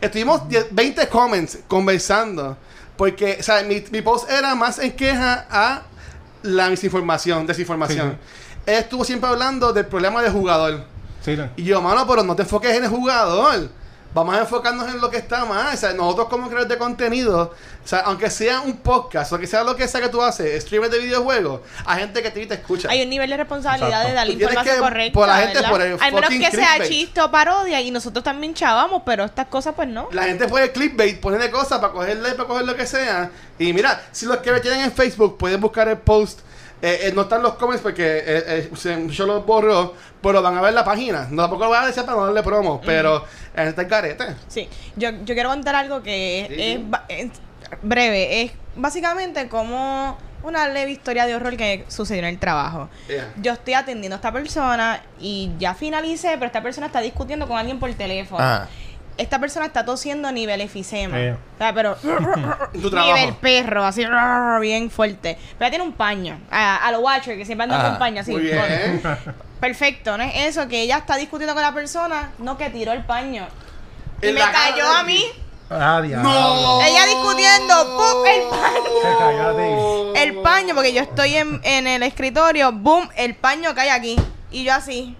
Estuvimos 0.00 0.48
10 0.48 0.68
20 0.70 1.08
comments 1.08 1.58
conversando. 1.66 2.56
Porque, 2.96 3.36
o 3.38 3.42
sea, 3.42 3.62
mi, 3.62 3.82
mi 3.92 4.02
post 4.02 4.28
era 4.28 4.54
más 4.54 4.78
en 4.80 4.92
queja 4.92 5.46
a 5.50 5.82
la 6.42 6.68
misinformación, 6.68 7.46
desinformación. 7.46 8.18
Él 8.66 8.74
estuvo 8.74 9.04
siempre 9.04 9.28
hablando 9.30 9.72
del 9.72 9.86
problema 9.86 10.20
del 10.20 10.32
jugador. 10.32 10.84
Sí, 11.24 11.36
no. 11.36 11.48
Y 11.56 11.64
yo, 11.64 11.80
mano, 11.80 12.06
pero 12.06 12.22
no 12.22 12.34
te 12.34 12.42
enfoques 12.42 12.76
en 12.76 12.84
el 12.84 12.90
jugador. 12.90 13.70
Vamos 14.14 14.34
a 14.34 14.40
enfocarnos 14.40 14.88
en 14.88 15.00
lo 15.00 15.10
que 15.10 15.18
está 15.18 15.44
mal. 15.44 15.74
O 15.74 15.76
sea, 15.76 15.92
nosotros 15.92 16.28
como 16.28 16.46
creadores 16.46 16.68
de 16.68 16.78
contenido, 16.78 17.54
o 17.84 17.86
sea, 17.88 18.00
aunque 18.00 18.30
sea 18.30 18.60
un 18.62 18.78
podcast, 18.78 19.32
o 19.32 19.38
que 19.38 19.46
sea 19.46 19.62
lo 19.62 19.76
que 19.76 19.86
sea 19.86 20.00
que 20.00 20.08
tú 20.08 20.22
haces, 20.22 20.62
streamer 20.62 20.90
de 20.90 20.98
videojuegos, 20.98 21.60
hay 21.84 22.00
gente 22.00 22.22
que 22.22 22.30
te, 22.30 22.46
te 22.46 22.54
escucha. 22.54 22.88
Hay 22.90 23.02
un 23.02 23.10
nivel 23.10 23.28
de 23.28 23.36
responsabilidad 23.36 24.02
Exacto. 24.02 24.08
de 24.08 24.14
dar 24.14 24.26
la 24.26 24.32
Tú 24.32 24.38
tienes 24.38 24.50
información 24.50 24.76
que 24.76 24.82
correcta. 24.82 25.12
por 25.18 25.28
la 25.28 25.36
gente, 25.36 25.54
¿verdad? 25.54 25.70
por 25.70 25.82
el 25.82 25.98
Al 26.00 26.12
menos 26.14 26.30
que 26.30 26.50
sea 26.56 26.88
chiste 26.88 27.20
o 27.20 27.30
parodia 27.30 27.80
y 27.80 27.90
nosotros 27.90 28.24
también 28.24 28.54
chavamos, 28.54 29.02
pero 29.04 29.24
estas 29.24 29.46
cosas 29.46 29.74
pues 29.76 29.88
no. 29.88 30.08
La 30.12 30.24
gente 30.24 30.48
puede 30.48 30.72
clickbait, 30.72 31.20
ponerle 31.20 31.50
cosas 31.50 31.78
para 31.78 31.92
cogerle, 31.92 32.32
para 32.32 32.48
coger 32.48 32.64
lo 32.64 32.74
que 32.74 32.86
sea. 32.86 33.30
Y 33.58 33.72
mira, 33.72 34.00
si 34.10 34.26
los 34.26 34.38
que 34.38 34.52
me 34.52 34.60
tienen 34.60 34.80
en 34.80 34.92
Facebook 34.92 35.36
pueden 35.36 35.60
buscar 35.60 35.86
el 35.88 35.98
post. 35.98 36.40
Eh, 36.80 37.08
eh, 37.08 37.12
no 37.14 37.22
están 37.22 37.42
los 37.42 37.54
comments 37.54 37.82
porque 37.82 38.18
eh, 38.18 38.22
eh, 38.46 38.70
se- 38.76 39.08
yo 39.08 39.26
los 39.26 39.44
borro, 39.44 39.94
pero 40.22 40.40
van 40.42 40.56
a 40.56 40.60
ver 40.60 40.72
la 40.72 40.84
página. 40.84 41.26
No 41.30 41.42
tampoco 41.42 41.64
lo 41.64 41.70
voy 41.70 41.78
a 41.78 41.86
decir 41.86 42.04
para 42.04 42.16
no 42.16 42.26
darle 42.26 42.42
promo, 42.42 42.80
pero 42.80 43.24
en 43.56 43.68
este 43.68 43.86
carete. 43.88 44.24
Sí, 44.46 44.68
yo, 44.96 45.10
yo 45.24 45.34
quiero 45.34 45.48
contar 45.48 45.74
algo 45.74 46.02
que 46.02 46.46
Sí, 47.08 47.16
es, 47.18 47.30
breve. 47.82 48.42
Es 48.42 48.52
básicamente 48.76 49.48
como 49.48 50.16
una 50.44 50.68
leve 50.68 50.92
historia 50.92 51.26
de 51.26 51.34
horror 51.34 51.56
que 51.56 51.84
sucedió 51.88 52.20
en 52.22 52.28
el 52.28 52.38
trabajo. 52.38 52.88
Yeah. 53.08 53.32
Yo 53.42 53.52
estoy 53.54 53.74
atendiendo 53.74 54.14
a 54.14 54.18
esta 54.18 54.30
persona 54.32 55.02
y 55.20 55.50
ya 55.58 55.74
finalicé, 55.74 56.30
pero 56.34 56.46
esta 56.46 56.62
persona 56.62 56.86
está 56.86 57.00
discutiendo 57.00 57.48
con 57.48 57.58
alguien 57.58 57.80
por 57.80 57.92
teléfono. 57.94 58.42
Ajá. 58.42 58.68
Esta 59.18 59.38
persona 59.38 59.66
está 59.66 59.84
tosiendo 59.84 60.28
a 60.28 60.32
nivel 60.32 60.60
efisema. 60.60 61.18
Eh. 61.18 61.22
Yeah. 61.24 61.34
O 61.34 61.58
sea, 61.58 61.74
pero 61.74 61.96
Tu 62.80 62.88
trabajo. 62.90 63.14
nivel 63.16 63.34
perro, 63.34 63.84
así 63.84 64.04
bien 64.60 64.90
fuerte. 64.90 65.36
Pero 65.58 65.66
ella 65.66 65.70
tiene 65.70 65.84
un 65.84 65.92
paño. 65.92 66.38
A, 66.50 66.76
a 66.86 66.92
los 66.92 67.02
Watcher, 67.02 67.36
que 67.36 67.44
siempre 67.44 67.64
andan 67.64 67.80
Ajá. 67.80 67.88
con 67.90 67.98
paño 67.98 68.20
así. 68.20 68.30
Muy 68.30 68.42
bien. 68.42 69.02
Perfecto, 69.60 70.16
¿no 70.16 70.22
es 70.22 70.56
eso? 70.56 70.68
Que 70.68 70.82
ella 70.82 70.98
está 70.98 71.16
discutiendo 71.16 71.52
con 71.52 71.62
la 71.62 71.74
persona, 71.74 72.30
no 72.38 72.56
que 72.56 72.70
tiró 72.70 72.92
el 72.92 73.04
paño. 73.04 73.46
Y 74.22 74.32
me 74.32 74.40
cayó 74.40 74.86
a 74.88 75.02
mí. 75.02 75.22
Ah. 75.70 76.00
¡No! 76.02 76.80
Ella 76.80 77.04
discutiendo, 77.06 77.74
¡pum! 77.96 78.24
El 78.26 78.42
paño. 78.48 80.14
El 80.14 80.34
paño, 80.42 80.74
porque 80.74 80.92
yo 80.92 81.02
estoy 81.02 81.34
en, 81.36 81.60
en 81.64 81.86
el 81.86 82.02
escritorio, 82.02 82.72
¡boom! 82.72 83.08
El 83.16 83.34
paño 83.34 83.74
cae 83.74 83.90
aquí. 83.90 84.16
Y 84.50 84.64
yo 84.64 84.72
así. 84.72 85.14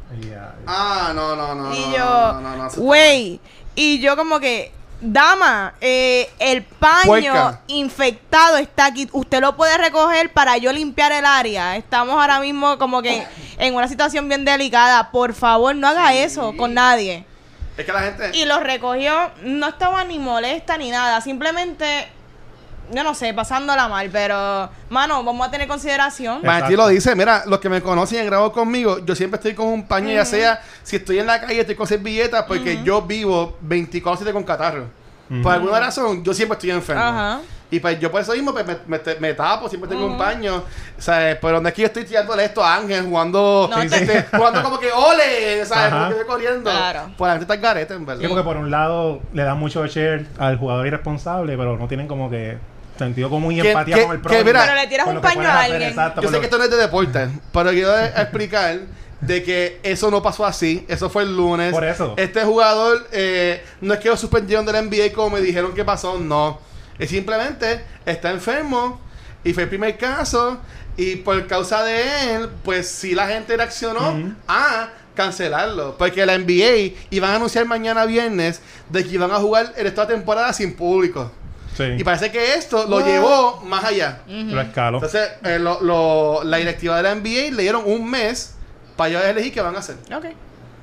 Ah, 0.66 1.12
no, 1.14 1.36
no, 1.36 1.54
no. 1.54 1.74
y 1.74 1.80
no, 1.80 1.92
yo, 1.96 2.32
no, 2.32 2.40
no, 2.40 2.56
no, 2.56 2.70
güey. 2.76 3.40
Y 3.78 4.00
yo 4.00 4.16
como 4.16 4.40
que, 4.40 4.72
dama, 5.00 5.72
eh, 5.80 6.28
el 6.40 6.64
paño 6.64 7.04
Puerca. 7.06 7.60
infectado 7.68 8.56
está 8.56 8.86
aquí. 8.86 9.08
Usted 9.12 9.40
lo 9.40 9.56
puede 9.56 9.78
recoger 9.78 10.32
para 10.32 10.56
yo 10.56 10.72
limpiar 10.72 11.12
el 11.12 11.24
área. 11.24 11.76
Estamos 11.76 12.20
ahora 12.20 12.40
mismo 12.40 12.76
como 12.76 13.02
que 13.02 13.24
en 13.56 13.74
una 13.76 13.86
situación 13.86 14.28
bien 14.28 14.44
delicada. 14.44 15.12
Por 15.12 15.32
favor, 15.32 15.76
no 15.76 15.86
haga 15.86 16.12
eso 16.12 16.56
con 16.56 16.74
nadie. 16.74 17.24
Es 17.76 17.86
que 17.86 17.92
la 17.92 18.00
gente. 18.00 18.36
Y 18.36 18.46
lo 18.46 18.58
recogió, 18.58 19.30
no 19.44 19.68
estaba 19.68 20.02
ni 20.02 20.18
molesta 20.18 20.76
ni 20.76 20.90
nada, 20.90 21.20
simplemente, 21.20 22.08
yo 22.90 23.04
no 23.04 23.14
sé, 23.14 23.34
pasándola 23.34 23.88
mal, 23.88 24.08
pero, 24.10 24.68
mano, 24.90 25.22
vamos 25.24 25.46
a 25.46 25.50
tener 25.50 25.68
consideración. 25.68 26.42
Más 26.42 26.66
ti 26.68 26.76
lo 26.76 26.88
dice, 26.88 27.14
mira, 27.14 27.42
los 27.46 27.58
que 27.60 27.68
me 27.68 27.80
conocen 27.82 28.18
y 28.18 28.20
han 28.20 28.26
grabado 28.26 28.52
conmigo, 28.52 28.98
yo 29.04 29.14
siempre 29.14 29.36
estoy 29.36 29.54
con 29.54 29.66
un 29.68 29.86
paño, 29.86 30.10
ya 30.10 30.24
sea 30.24 30.60
si 30.82 30.96
estoy 30.96 31.18
en 31.18 31.26
la 31.26 31.40
calle, 31.40 31.60
estoy 31.60 31.74
con 31.74 31.86
servilletas, 31.86 32.44
porque 32.44 32.82
yo 32.82 33.02
vivo 33.02 33.56
24-7 33.66 34.32
con 34.32 34.44
catarro. 34.44 34.86
Por 35.42 35.52
alguna 35.52 35.78
razón, 35.78 36.24
yo 36.24 36.32
siempre 36.32 36.54
estoy 36.54 36.70
enfermo. 36.70 37.02
Ajá. 37.02 37.40
Y 37.70 37.80
pues 37.80 38.00
yo 38.00 38.10
por 38.10 38.22
eso 38.22 38.32
mismo 38.32 38.52
pues, 38.52 38.66
me, 38.66 38.76
me, 38.86 38.98
me 39.20 39.34
tapo, 39.34 39.68
siempre 39.68 39.90
tengo 39.90 40.06
un 40.06 40.16
paño. 40.16 40.62
¿sabes? 40.96 41.36
Pero 41.40 41.60
no 41.60 41.68
es 41.68 41.74
que 41.74 41.82
yo 41.82 41.86
estoy 41.86 42.04
tirándole 42.04 42.44
esto 42.44 42.64
a 42.64 42.76
Ángel 42.76 43.04
jugando, 43.04 43.68
No, 43.70 43.82
este, 43.82 44.06
te- 44.06 44.22
jugando 44.36 44.62
como 44.62 44.78
que 44.78 44.90
ole, 44.90 45.64
¿sabes? 45.66 45.84
Ajá. 45.84 45.90
Como 45.90 46.06
que 46.08 46.20
estoy 46.20 46.26
corriendo. 46.26 46.70
Claro. 46.70 47.10
Pues 47.16 47.28
la 47.28 47.32
gente 47.34 47.44
está 47.44 47.54
en 47.54 47.60
garete, 47.60 47.94
en 47.94 48.06
verdad. 48.06 48.22
Sí, 48.22 48.28
porque 48.28 48.42
por 48.42 48.56
un 48.56 48.70
lado 48.70 49.20
le 49.34 49.42
dan 49.42 49.58
mucho 49.58 49.86
share 49.86 50.26
al 50.38 50.56
jugador 50.56 50.86
irresponsable, 50.86 51.56
pero 51.58 51.76
no 51.76 51.88
tienen 51.88 52.08
como 52.08 52.30
que 52.30 52.56
sentido 52.98 53.30
común 53.30 53.52
y 53.52 53.60
Que- 53.62 53.68
empatía 53.70 53.96
que- 53.96 54.02
con 54.04 54.12
el 54.16 54.20
prójimo. 54.20 54.44
Pero 54.44 54.74
le 54.74 54.86
tiras 54.86 55.04
Con 55.04 55.10
un 55.10 55.14
lo 55.16 55.20
que 55.20 55.26
paño 55.28 55.36
puedes 55.40 55.50
a 55.52 55.60
hacer, 55.60 55.72
alguien. 55.72 55.90
exacto, 55.90 56.20
Yo 56.20 56.26
con 56.26 56.30
sé 56.30 56.36
lo- 56.36 56.40
que 56.40 56.46
esto 56.46 56.58
no 56.58 56.64
es 56.64 56.70
de 56.70 56.76
deporte, 56.76 57.28
pero 57.52 57.70
quiero 57.70 57.98
explicar 58.16 58.78
de 59.20 59.42
que 59.42 59.80
eso 59.82 60.10
no 60.10 60.22
pasó 60.22 60.46
así. 60.46 60.84
Eso 60.88 61.10
fue 61.10 61.22
el 61.24 61.36
lunes. 61.36 61.72
Por 61.72 61.84
eso. 61.84 62.14
Este 62.16 62.42
jugador 62.44 63.08
eh, 63.12 63.64
no 63.80 63.94
es 63.94 64.00
que 64.00 64.08
lo 64.08 64.16
suspendieron 64.16 64.64
del 64.66 64.76
NBA 64.76 65.12
como 65.12 65.30
me 65.30 65.40
dijeron 65.40 65.74
que 65.74 65.84
pasó, 65.84 66.18
no. 66.18 66.60
Es 66.98 67.10
simplemente 67.10 67.80
está 68.06 68.30
enfermo 68.30 69.00
y 69.44 69.52
fue 69.52 69.64
el 69.64 69.68
primer 69.68 69.96
caso 69.98 70.58
y 70.96 71.16
por 71.16 71.46
causa 71.46 71.82
de 71.84 72.34
él, 72.34 72.48
pues 72.64 72.88
sí 72.88 73.14
la 73.14 73.28
gente 73.28 73.56
reaccionó 73.56 74.34
a 74.48 74.90
cancelarlo. 75.14 75.96
Porque 75.98 76.24
la 76.26 76.34
NBA 76.38 76.94
iban 77.10 77.30
a 77.32 77.36
anunciar 77.36 77.64
mañana 77.66 78.04
viernes 78.04 78.60
de 78.88 79.02
que 79.04 79.10
iban 79.10 79.30
a 79.32 79.36
jugar 79.36 79.74
en 79.76 79.86
esta 79.86 80.06
temporada 80.06 80.52
sin 80.52 80.74
público. 80.76 81.30
Sí. 81.78 81.84
Y 81.96 82.04
parece 82.04 82.30
que 82.30 82.54
esto 82.54 82.86
lo 82.86 83.00
llevó 83.06 83.62
más 83.64 83.84
allá. 83.84 84.20
Lo 84.26 84.60
escalo. 84.60 84.98
Entonces, 84.98 85.30
eh, 85.44 85.58
lo- 85.58 85.80
lo- 85.80 86.42
la 86.44 86.56
directiva 86.58 86.96
de 86.98 87.02
la 87.04 87.12
NBA 87.14 87.52
le 87.54 87.62
dieron 87.62 87.82
un 87.86 88.10
mes 88.10 88.54
para 88.96 89.10
ellos 89.10 89.24
elegir 89.24 89.52
qué 89.54 89.60
van 89.62 89.76
a 89.76 89.78
hacer. 89.78 89.96
Ok. 90.14 90.26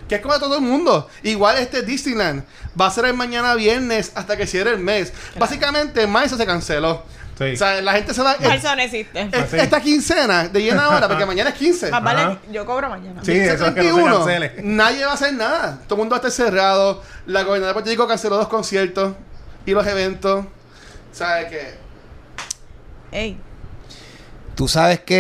Que 0.08 0.15
es 0.15 0.21
como 0.21 0.34
a 0.36 0.39
todo 0.39 0.55
el 0.55 0.62
mundo. 0.62 1.08
Igual 1.23 1.58
este 1.58 1.81
Disneyland 1.81 2.43
va 2.79 2.88
a 2.88 2.91
ser 2.91 3.05
el 3.05 3.13
mañana 3.13 3.53
viernes 3.55 4.12
hasta 4.15 4.38
que 4.38 4.47
cierre 4.47 4.69
el 4.71 4.79
mes. 4.79 5.12
Básicamente, 5.38 6.01
en 6.03 6.10
marzo 6.12 6.38
se 6.38 6.45
canceló. 6.45 7.03
Sí. 7.38 7.51
O 7.53 7.58
sea, 7.58 7.81
la 7.81 7.91
gente 7.91 8.13
se 8.13 8.21
va. 8.21 8.34
Eso 8.34 8.73
no 8.75 8.81
existe. 8.81 9.29
es- 9.34 9.53
esta 9.53 9.81
quincena 9.81 10.47
de 10.47 10.62
llena 10.62 10.86
ahora, 10.89 11.08
porque 11.10 11.25
mañana 11.25 11.49
es 11.49 11.55
15. 11.58 11.91
Más 11.91 12.01
vale, 12.01 12.38
yo 12.51 12.65
cobro 12.65 12.88
mañana. 12.88 13.21
Sí, 13.25 13.34
eso 13.34 13.51
es 13.51 13.60
que 13.60 13.60
no 13.60 13.65
se 13.65 13.71
31, 13.73 14.17
cancele. 14.19 14.53
nadie 14.63 15.03
va 15.03 15.12
a 15.12 15.15
hacer 15.15 15.34
nada. 15.34 15.79
Todo 15.88 15.95
el 15.95 15.99
mundo 15.99 16.13
va 16.13 16.17
a 16.23 16.27
estar 16.27 16.31
cerrado. 16.31 17.01
La 17.25 17.43
gobernadora 17.43 17.67
de 17.69 17.73
Puerto 17.73 17.89
Rico 17.89 18.08
canceló 18.08 18.38
dos 18.38 18.47
conciertos 18.47 19.13
y 19.65 19.71
los 19.71 19.86
eventos. 19.86 20.45
¿Sabes 21.15 21.45
qué? 21.49 21.73
Ey. 23.12 23.38
Tú 24.56 24.69
sabes 24.69 25.01
que 25.01 25.15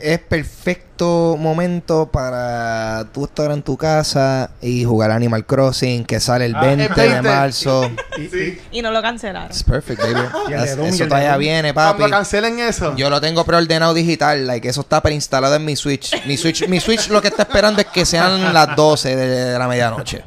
eh, 0.00 0.12
es 0.14 0.18
perfecto 0.20 1.36
momento 1.38 2.08
para 2.10 3.04
tú 3.12 3.24
estar 3.24 3.50
en 3.50 3.62
tu 3.62 3.76
casa 3.76 4.50
y 4.60 4.84
jugar 4.84 5.10
Animal 5.10 5.44
Crossing, 5.44 6.04
que 6.04 6.20
sale 6.20 6.46
el 6.46 6.54
Ah, 6.54 6.60
20, 6.60 6.84
el 6.84 6.88
20. 6.94 7.14
de 7.14 7.22
marzo. 7.22 7.90
Y- 8.16 8.28
Sí. 8.28 8.60
Y 8.72 8.82
no 8.82 8.90
lo 8.92 9.00
cancelaron. 9.02 9.48
It's 9.50 9.64
perfect, 9.64 10.00
baby. 10.00 10.14
De 10.48 10.76
Doom, 10.76 10.86
eso 10.88 11.04
de 11.04 11.08
todavía 11.08 11.36
viene, 11.36 11.74
papi. 11.74 11.98
Cuando 11.98 12.16
cancelen 12.16 12.58
eso. 12.60 12.94
Yo 12.96 13.10
lo 13.10 13.20
tengo 13.20 13.44
preordenado 13.44 13.92
digital, 13.94 14.46
like 14.46 14.68
eso 14.68 14.80
está 14.82 15.00
preinstalado 15.00 15.54
en 15.56 15.64
mi 15.64 15.74
Switch. 15.76 16.24
Mi 16.26 16.36
Switch, 16.36 16.66
mi 16.68 16.78
Switch 16.80 17.08
lo 17.08 17.20
que 17.22 17.28
está 17.28 17.42
esperando 17.42 17.80
es 17.80 17.86
que 17.88 18.04
sean 18.04 18.52
las 18.52 18.74
12 18.76 19.14
de 19.16 19.58
la 19.58 19.66
medianoche. 19.68 20.22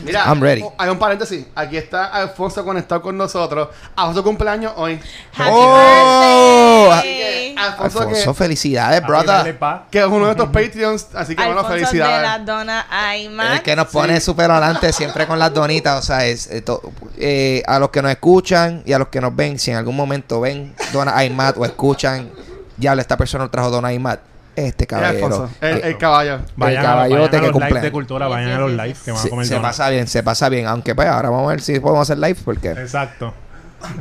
Mira, 0.00 0.24
I'm 0.26 0.40
ready. 0.40 0.64
hay 0.78 0.88
un 0.90 0.98
paréntesis. 0.98 1.46
Aquí 1.54 1.76
está 1.76 2.06
Alfonso 2.06 2.64
conectado 2.64 3.02
con 3.02 3.16
nosotros. 3.16 3.68
A 3.96 4.12
su 4.14 4.22
cumpleaños 4.22 4.72
hoy. 4.76 5.00
Happy 5.36 5.50
Oh, 5.52 6.90
birthday. 6.90 7.54
Alfonso, 7.56 8.00
Alfonso, 8.00 8.32
que, 8.32 8.38
felicidades, 8.38 9.02
brother. 9.06 9.56
que 9.90 9.98
es 10.00 10.06
uno 10.06 10.26
de 10.26 10.30
estos 10.32 10.48
Patreons. 10.48 11.08
Así 11.14 11.34
que 11.36 11.42
bueno, 11.44 11.60
Alfonso 11.60 11.74
de 11.74 11.80
la 11.80 11.86
felicidades. 11.88 12.46
dona 12.46 12.86
Ayman. 12.90 13.52
El 13.54 13.62
que 13.62 13.76
nos 13.76 13.88
pone 13.88 14.20
súper 14.20 14.50
adelante 14.50 14.92
siempre 14.92 15.26
con 15.26 15.38
las 15.38 15.52
donitas. 15.54 15.98
O 15.98 16.02
sea, 16.06 16.26
es 16.26 16.50
eh, 16.50 16.60
to- 16.60 16.82
eh, 17.16 17.62
a 17.66 17.78
los 17.78 17.90
que 17.90 18.02
nos 18.02 18.10
escuchan 18.10 18.82
y 18.84 18.92
a 18.92 18.98
los 18.98 19.08
que 19.08 19.20
nos 19.20 19.34
ven, 19.34 19.58
si 19.58 19.70
en 19.70 19.76
algún 19.78 19.96
momento 19.96 20.40
ven 20.40 20.74
Dona 20.92 21.16
Aymat 21.16 21.56
o 21.56 21.64
escuchan, 21.64 22.30
ya 22.76 22.92
esta 22.94 23.16
persona 23.16 23.44
nos 23.44 23.50
trajo 23.50 23.70
Dona 23.70 23.88
Aymat. 23.88 24.20
Este 24.56 24.86
caballero. 24.86 25.50
El, 25.60 25.76
eh, 25.76 25.80
el 25.84 25.98
caballo. 25.98 26.40
Vayan, 26.56 26.84
a, 26.84 26.88
caballote 26.88 27.36
vayan 27.36 27.44
a 27.44 27.46
que 27.46 27.52
cumple 27.52 27.80
de 27.80 27.92
cultura, 27.92 28.28
vayan 28.28 28.52
a 28.52 28.58
los 28.58 28.70
lives 28.72 29.00
que 29.00 29.10
van 29.10 29.20
a 29.20 29.22
se, 29.22 29.30
comer 29.30 29.46
se 29.46 29.60
pasa 29.60 29.90
bien, 29.90 30.06
se 30.06 30.22
pasa 30.22 30.48
bien. 30.48 30.66
Aunque 30.66 30.94
pues 30.94 31.08
ahora 31.08 31.30
vamos 31.30 31.46
a 31.46 31.50
ver 31.50 31.60
si 31.60 31.80
podemos 31.80 32.02
hacer 32.02 32.18
live 32.18 32.38
porque 32.44 32.70
Exacto. 32.70 33.34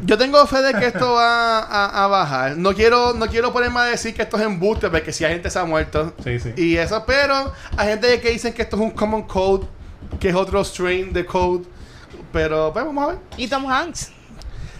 Yo 0.05 0.17
tengo 0.17 0.45
fe 0.47 0.61
de 0.61 0.73
que 0.75 0.87
esto 0.87 1.13
va 1.13 1.59
a, 1.59 2.05
a 2.05 2.07
bajar. 2.07 2.57
No 2.57 2.73
quiero, 2.73 3.13
no 3.13 3.27
quiero 3.27 3.51
ponerme 3.51 3.81
a 3.81 3.83
decir 3.83 4.13
que 4.13 4.21
esto 4.21 4.37
es 4.37 4.43
embuste, 4.43 4.89
porque 4.89 5.11
si 5.11 5.25
hay 5.25 5.33
gente 5.33 5.49
se 5.49 5.59
ha 5.59 5.65
muerto. 5.65 6.13
Sí, 6.23 6.39
sí. 6.39 6.53
Y 6.55 6.77
eso, 6.77 7.03
pero 7.05 7.51
hay 7.75 7.89
gente 7.89 8.21
que 8.21 8.29
dicen 8.29 8.53
que 8.53 8.61
esto 8.61 8.77
es 8.77 8.81
un 8.81 8.91
common 8.91 9.23
code, 9.23 9.67
que 10.19 10.29
es 10.29 10.35
otro 10.35 10.63
strain 10.63 11.11
de 11.11 11.25
code. 11.25 11.65
Pero, 12.31 12.71
pues 12.71 12.85
vamos 12.85 13.03
a 13.03 13.07
ver. 13.07 13.17
Y 13.37 13.47
Tom 13.47 13.69
Hanks. 13.69 14.11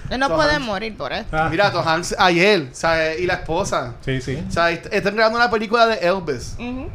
Él 0.10 0.20
no 0.20 0.34
puede 0.36 0.60
morir 0.60 0.96
por 0.98 1.12
esto. 1.14 1.36
Ah, 1.38 1.48
Mira, 1.50 1.72
Tom 1.72 1.88
Hanks 1.88 2.16
ayer, 2.18 2.68
¿sabes? 2.74 3.20
Y 3.20 3.26
la 3.26 3.36
esposa. 3.36 3.96
Sí, 4.04 4.22
sí. 4.22 4.44
O 4.48 4.52
sea, 4.52 4.70
est- 4.72 4.88
están 4.92 5.16
grabando 5.16 5.38
una 5.40 5.50
película 5.50 5.88
de 5.88 5.96
Elvis. 6.08 6.56
Ujú. 6.60 6.90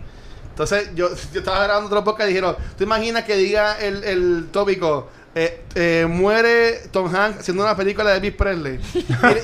Entonces, 0.50 0.90
yo, 0.94 1.08
yo 1.32 1.38
estaba 1.40 1.62
grabando 1.64 1.86
otro 1.86 2.02
podcast 2.04 2.28
y 2.28 2.32
dijeron, 2.32 2.56
¿tú 2.76 2.84
imaginas 2.84 3.24
que 3.24 3.36
diga 3.36 3.78
el, 3.78 4.02
el 4.04 4.48
tópico, 4.52 5.08
eh, 5.40 5.62
eh, 5.74 6.06
muere 6.08 6.80
Tom 6.90 7.14
Hanks 7.14 7.40
haciendo 7.40 7.62
una 7.62 7.76
película 7.76 8.10
de 8.10 8.16
Elvis 8.16 8.32
Presley? 8.34 8.80
y, 8.94 8.98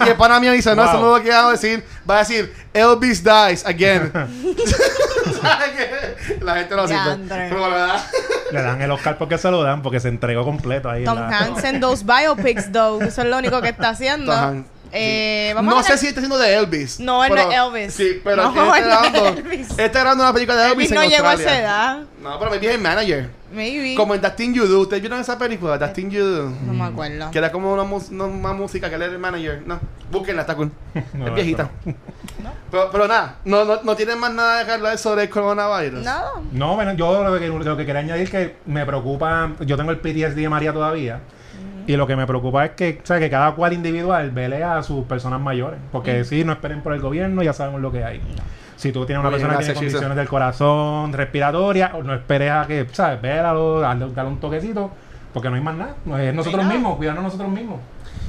y 0.04 0.08
el 0.08 0.16
pana 0.16 0.40
mío 0.40 0.52
dice, 0.52 0.74
no, 0.74 0.82
eso 0.84 0.92
Wow. 0.94 1.00
no 1.02 1.16
es 1.16 1.22
lo 1.22 1.24
que 1.24 1.30
va 1.36 1.48
a 1.48 1.50
decir. 1.52 1.84
Va 2.08 2.16
a 2.16 2.18
decir, 2.20 2.52
Elvis 2.72 3.22
dies 3.22 3.64
again. 3.66 4.10
¿Sabes 4.12 5.70
qué? 5.76 6.38
La 6.44 6.56
gente 6.56 6.74
lo. 6.74 6.86
Pero 6.86 7.60
la 7.60 7.68
verdad, 7.68 8.04
Le 8.50 8.62
dan 8.62 8.80
el 8.82 8.90
Oscar 8.90 9.18
porque 9.18 9.38
se 9.38 9.50
lo 9.50 9.62
dan, 9.62 9.82
porque 9.82 10.00
se 10.00 10.08
entregó 10.08 10.44
completo 10.44 10.88
ahí. 10.90 11.00
en 11.00 11.06
Tom 11.06 11.18
la- 11.18 11.28
Hanks 11.38 11.64
en 11.64 11.80
dos 11.80 12.04
biopics, 12.04 12.72
though. 12.72 13.02
Eso 13.02 13.22
es 13.22 13.28
lo 13.28 13.38
único 13.38 13.60
que 13.60 13.68
está 13.68 13.90
haciendo. 13.90 14.32
Tom 14.32 14.42
Hanks, 14.44 14.68
Eh, 14.96 15.52
vamos 15.54 15.74
no 15.74 15.80
a 15.80 15.82
sé 15.82 15.98
si 15.98 16.06
está 16.06 16.20
haciendo 16.20 16.38
de 16.38 16.54
Elvis. 16.54 17.00
No, 17.00 17.24
él 17.24 17.34
no 17.34 17.50
es 17.50 17.56
Elvis. 17.58 17.94
Sí, 17.94 18.20
pero 18.22 18.50
No, 18.50 18.74
él 18.76 18.82
está 18.84 18.94
no 18.94 19.10
grabando, 19.10 19.50
está 19.82 20.00
grabando 20.00 20.24
una 20.24 20.32
película 20.32 20.56
de 20.58 20.64
Elvis, 20.72 20.86
Elvis 20.86 20.90
no 20.92 21.02
en 21.02 21.10
llegó 21.10 21.26
a 21.26 21.32
Australia. 21.32 21.58
esa 21.58 21.62
edad. 21.64 22.02
No, 22.22 22.38
pero 22.38 22.50
maybe 22.52 22.66
es 22.68 22.74
el 22.76 22.80
manager. 22.80 23.30
Maybe. 23.52 23.94
Como 23.96 24.14
en 24.14 24.20
Thing 24.36 24.52
You 24.54 24.66
Do. 24.66 24.80
¿Ustedes 24.80 25.00
vieron 25.02 25.20
esa 25.20 25.38
película? 25.38 25.78
That 25.78 25.92
Thing 25.92 26.10
You 26.10 26.24
Do. 26.24 26.50
No 26.66 26.72
me 26.72 26.84
acuerdo. 26.84 27.30
Que 27.30 27.38
era 27.38 27.52
como 27.52 27.72
una, 27.72 27.84
mus- 27.84 28.10
no, 28.10 28.26
una 28.26 28.52
música 28.52 28.88
que 28.88 28.94
él 28.96 29.02
era 29.02 29.12
el 29.12 29.18
manager. 29.18 29.62
No, 29.66 29.78
búsquenla, 30.10 30.42
está 30.42 30.54
cool. 30.56 30.70
No, 31.14 31.26
es 31.28 31.34
viejita. 31.34 31.70
eso 31.84 31.96
Pero, 32.70 32.90
pero 32.90 33.06
nada, 33.08 33.36
no, 33.44 33.64
no, 33.64 33.80
no 33.82 33.94
tienen 33.96 34.18
más 34.18 34.32
nada 34.32 34.64
que 34.66 34.72
hablar 34.72 34.98
sobre 34.98 35.22
el 35.22 35.28
coronavirus. 35.30 36.04
No. 36.04 36.42
No, 36.52 36.74
bueno, 36.74 36.92
yo 36.94 37.22
lo 37.22 37.38
que, 37.38 37.46
lo 37.48 37.76
que 37.76 37.86
quería 37.86 38.00
añadir 38.00 38.24
es 38.24 38.30
que 38.30 38.56
me 38.66 38.84
preocupa, 38.84 39.52
yo 39.60 39.76
tengo 39.76 39.92
el 39.92 39.98
PTSD 39.98 40.34
de 40.36 40.48
María 40.48 40.72
todavía, 40.72 41.20
y 41.86 41.96
lo 41.96 42.06
que 42.06 42.16
me 42.16 42.26
preocupa 42.26 42.64
es 42.64 42.70
que, 42.72 43.00
o 43.02 43.06
sea, 43.06 43.18
que 43.18 43.28
cada 43.30 43.52
cual 43.52 43.72
individual 43.72 44.30
vele 44.30 44.62
a 44.64 44.82
sus 44.82 45.04
personas 45.06 45.40
mayores, 45.40 45.78
porque 45.92 46.24
sí, 46.24 46.44
no 46.44 46.52
esperen 46.52 46.82
por 46.82 46.92
el 46.92 47.00
gobierno, 47.00 47.42
ya 47.42 47.52
sabemos 47.52 47.80
lo 47.80 47.92
que 47.92 48.04
hay. 48.04 48.20
Si 48.76 48.90
tú 48.92 49.06
tienes 49.06 49.20
una 49.20 49.30
persona 49.30 49.52
que 49.58 49.64
tiene 49.64 49.74
condiciones 49.74 50.16
del 50.16 50.28
corazón, 50.28 51.12
respiratoria, 51.12 51.92
no 52.02 52.14
esperes 52.14 52.50
a 52.50 52.66
que, 52.66 52.86
¿sabes? 52.92 53.22
Vélalo, 53.22 53.80
dale, 53.80 54.06
dale 54.14 54.28
un 54.28 54.40
toquecito, 54.40 54.90
porque 55.32 55.48
no 55.48 55.56
hay 55.56 55.62
más 55.62 55.76
nada. 55.76 55.94
No 56.04 56.18
es 56.18 56.34
nosotros 56.34 56.62
nada. 56.62 56.74
mismos, 56.74 56.96
cuidarnos 56.96 57.24
nosotros 57.24 57.50
mismos. 57.50 57.80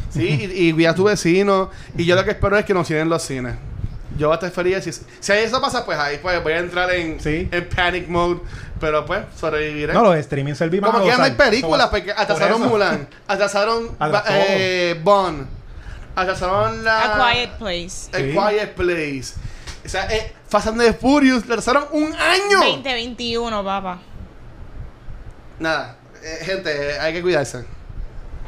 Sí, 0.10 0.50
y, 0.54 0.70
y 0.70 0.74
cuida 0.74 0.92
a 0.92 0.96
tu 0.96 1.04
vecino. 1.06 1.70
Y 1.98 2.06
yo 2.06 2.16
lo 2.16 2.24
que 2.24 2.32
espero 2.32 2.58
es 2.58 2.64
que 2.64 2.74
nos 2.74 2.88
sigan 2.88 3.10
los 3.10 3.22
cines. 3.24 3.56
Yo 4.18 4.28
voy 4.28 4.34
a 4.34 4.36
estar 4.36 4.52
feliz. 4.52 4.82
Si, 4.84 4.92
si 4.94 5.32
eso 5.34 5.60
pasa, 5.60 5.86
pues 5.86 5.98
ahí 6.00 6.20
pues, 6.22 6.42
voy 6.42 6.54
a 6.54 6.60
entrar 6.60 6.90
en, 6.92 7.20
Sí. 7.20 7.50
en 7.52 7.68
panic 7.68 8.08
mode. 8.08 8.40
Pero 8.80 9.06
pues, 9.06 9.26
sobreviviré. 9.38 9.94
No, 9.94 10.04
los 10.04 10.16
streaming 10.18 10.54
service 10.54 10.82
van 10.82 10.92
Como 10.92 11.04
que 11.04 11.10
ya 11.10 11.18
no 11.18 11.24
hay 11.24 11.32
películas, 11.32 11.88
Por 11.88 12.00
porque 12.00 12.12
atrasaron 12.12 12.62
eso. 12.62 12.70
Mulan, 12.70 13.08
atrasaron 13.28 13.96
Atrasó. 14.00 14.26
eh, 14.30 15.00
Bond, 15.04 15.48
atrasaron 16.16 16.84
la. 16.84 17.28
A 17.28 17.32
Quiet 17.34 17.52
Place. 17.58 18.10
A 18.14 18.18
Sí. 18.18 18.32
Quiet 18.32 18.74
Place. 18.76 19.34
O 19.86 19.90
sea, 19.90 20.08
eh, 20.08 20.34
Fast 20.48 20.68
and 20.68 20.82
the 20.82 20.94
Furious, 20.94 21.46
le 21.46 21.54
atrasaron 21.54 21.86
un 21.92 22.14
año. 22.14 22.60
2021, 22.60 23.64
papá. 23.64 24.00
Nada, 25.60 25.96
eh, 26.24 26.40
gente, 26.44 26.92
eh, 26.92 27.00
hay 27.00 27.14
que 27.14 27.22
cuidarse. 27.22 27.66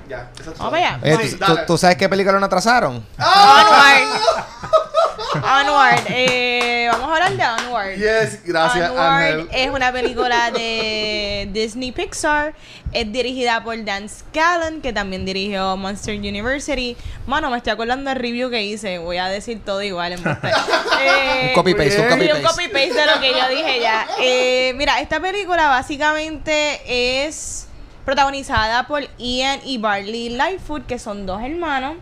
Ya, 0.09 0.31
eso 0.39 0.51
es 0.51 0.57
todo. 0.57 0.71
Vamos 0.71 0.79
allá. 0.79 0.99
Eh, 1.03 1.17
Sí, 1.29 1.37
¿tú- 1.67 1.77
sabes 1.77 1.97
qué 1.97 2.07
película 2.07 2.39
no 2.39 2.45
atrasaron? 2.45 3.05
Onward. 3.17 4.21
Onward. 5.35 5.99
Eh, 6.09 6.87
vamos 6.91 7.09
a 7.09 7.13
hablar 7.25 7.31
de 7.57 7.63
Onward. 7.65 7.95
Yes, 7.97 8.39
gracias, 8.45 8.89
Onward 8.89 9.05
Ángel. 9.07 9.47
es 9.51 9.69
una 9.69 9.91
película 9.91 10.51
de 10.51 11.49
Disney 11.51 11.91
Pixar. 11.91 12.53
Es 12.93 13.11
dirigida 13.11 13.63
por 13.63 13.83
Dan 13.83 14.07
Scallon, 14.07 14.81
que 14.81 14.93
también 14.93 15.25
dirigió 15.25 15.75
Monster 15.75 16.15
University. 16.17 16.95
Mano, 17.25 17.49
me 17.51 17.57
estoy 17.57 17.73
acordando 17.73 18.09
del 18.09 18.19
review 18.19 18.49
que 18.49 18.63
hice. 18.63 18.97
Voy 18.99 19.17
a 19.17 19.27
decir 19.27 19.61
todo 19.63 19.81
igual 19.83 20.13
en 20.13 20.19
eh, 21.01 21.47
Un 21.49 21.53
copy 21.53 21.73
paste, 21.73 21.99
un 21.99 22.07
copy 22.09 22.25
Sí, 22.25 22.31
un 22.31 22.41
paste. 22.41 22.47
copy 22.63 22.67
paste 22.73 22.93
de 22.93 23.05
lo 23.05 23.19
que 23.19 23.31
yo 23.31 23.49
dije 23.49 23.79
ya. 23.81 24.07
Eh, 24.21 24.73
mira, 24.77 25.01
esta 25.01 25.19
película 25.19 25.67
básicamente 25.67 27.25
es 27.27 27.66
protagonizada 28.07 28.87
por 28.87 29.03
Ian 29.17 29.59
y 29.65 29.79
Barley 29.79 30.29
Lightfoot, 30.29 30.85
que 30.85 30.97
son 30.97 31.25
dos 31.25 31.41
hermanos. 31.41 31.97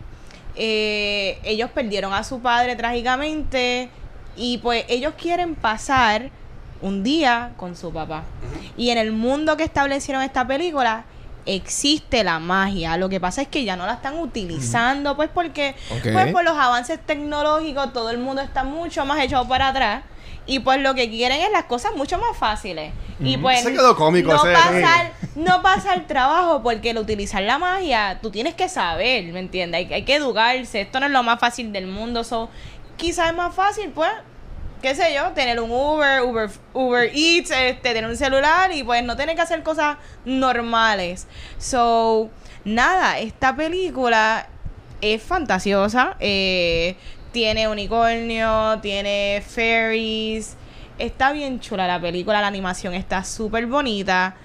Eh, 0.54 1.40
ellos 1.42 1.68
perdieron 1.70 2.12
a 2.12 2.22
su 2.22 2.38
padre 2.38 2.76
trágicamente 2.76 3.90
y 4.36 4.58
pues 4.58 4.84
ellos 4.88 5.14
quieren 5.20 5.56
pasar 5.56 6.30
un 6.80 7.02
día 7.02 7.54
con 7.56 7.74
su 7.74 7.92
papá. 7.92 8.22
Y 8.76 8.90
en 8.90 8.98
el 8.98 9.10
mundo 9.10 9.56
que 9.56 9.64
establecieron 9.64 10.22
esta 10.22 10.46
película 10.46 11.06
existe 11.44 12.22
la 12.22 12.38
magia. 12.38 12.96
Lo 12.96 13.08
que 13.08 13.18
pasa 13.18 13.42
es 13.42 13.48
que 13.48 13.64
ya 13.64 13.74
no 13.74 13.84
la 13.84 13.94
están 13.94 14.16
utilizando, 14.16 15.16
pues 15.16 15.28
porque 15.34 15.74
pues 16.12 16.30
por 16.30 16.44
los 16.44 16.56
avances 16.56 17.00
tecnológicos 17.04 17.92
todo 17.92 18.10
el 18.10 18.18
mundo 18.18 18.42
está 18.42 18.62
mucho 18.62 19.04
más 19.04 19.18
echado 19.18 19.48
para 19.48 19.70
atrás. 19.70 20.04
Y 20.46 20.60
pues 20.60 20.80
lo 20.80 20.94
que 20.94 21.10
quieren 21.10 21.40
es 21.40 21.50
las 21.50 21.64
cosas 21.64 21.94
mucho 21.96 22.18
más 22.18 22.36
fáciles. 22.36 22.92
Y 23.18 23.36
pues 23.36 23.62
Se 23.62 23.72
quedó 23.72 23.96
cómico 23.96 24.32
no 24.32 24.36
ese. 24.44 24.52
pasar, 24.52 25.12
no 25.34 25.62
pasar 25.62 26.06
trabajo 26.06 26.62
porque 26.62 26.90
el 26.90 26.98
utilizar 26.98 27.42
la 27.42 27.58
magia, 27.58 28.18
tú 28.22 28.30
tienes 28.30 28.54
que 28.54 28.68
saber, 28.68 29.24
¿me 29.32 29.40
entiendes? 29.40 29.78
Hay, 29.86 29.92
hay 29.92 30.02
que 30.04 30.14
educarse. 30.14 30.82
Esto 30.82 31.00
no 31.00 31.06
es 31.06 31.12
lo 31.12 31.22
más 31.22 31.40
fácil 31.40 31.72
del 31.72 31.86
mundo. 31.86 32.22
So, 32.24 32.48
quizás 32.96 33.30
es 33.30 33.34
más 33.36 33.54
fácil, 33.54 33.90
pues, 33.90 34.10
qué 34.82 34.94
sé 34.94 35.14
yo, 35.14 35.32
tener 35.32 35.58
un 35.60 35.70
Uber, 35.70 36.22
Uber, 36.22 36.48
Uber 36.74 37.10
Eats, 37.12 37.50
este, 37.50 37.92
tener 37.94 38.06
un 38.06 38.16
celular 38.16 38.70
y 38.72 38.84
pues 38.84 39.02
no 39.02 39.16
tener 39.16 39.34
que 39.34 39.42
hacer 39.42 39.62
cosas 39.64 39.96
normales. 40.24 41.26
So, 41.58 42.30
nada, 42.64 43.18
esta 43.18 43.56
película 43.56 44.46
es 45.00 45.22
fantasiosa. 45.22 46.16
eh, 46.20 46.96
tiene 47.36 47.68
unicornio, 47.68 48.78
tiene 48.80 49.42
fairies. 49.46 50.56
Está 50.98 51.32
bien 51.32 51.60
chula 51.60 51.86
la 51.86 52.00
película, 52.00 52.40
la 52.40 52.46
animación 52.46 52.94
está 52.94 53.24
súper 53.24 53.66
bonita. 53.66 54.36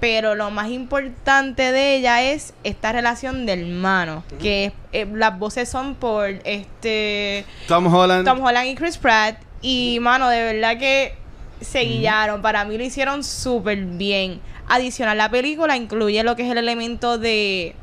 Pero 0.00 0.34
lo 0.34 0.50
más 0.50 0.68
importante 0.70 1.70
de 1.70 1.94
ella 1.94 2.24
es 2.24 2.52
esta 2.64 2.90
relación 2.90 3.46
del 3.46 3.70
hermano. 3.70 4.24
Que 4.40 4.72
eh, 4.90 5.06
las 5.14 5.38
voces 5.38 5.68
son 5.68 5.94
por 5.94 6.28
este 6.42 7.46
Tom 7.68 7.86
Holland. 7.86 8.26
Tom 8.26 8.42
Holland 8.42 8.66
y 8.66 8.74
Chris 8.74 8.98
Pratt. 8.98 9.36
Y, 9.62 9.98
mano, 10.00 10.28
de 10.28 10.42
verdad 10.54 10.76
que 10.76 11.14
se 11.60 11.82
guiaron. 11.82 12.42
Para 12.42 12.64
mí 12.64 12.76
lo 12.76 12.82
hicieron 12.82 13.22
súper 13.22 13.78
bien. 13.78 14.40
Adicional, 14.66 15.18
la 15.18 15.30
película 15.30 15.76
incluye 15.76 16.24
lo 16.24 16.34
que 16.34 16.42
es 16.42 16.50
el 16.50 16.58
elemento 16.58 17.16
de 17.16 17.76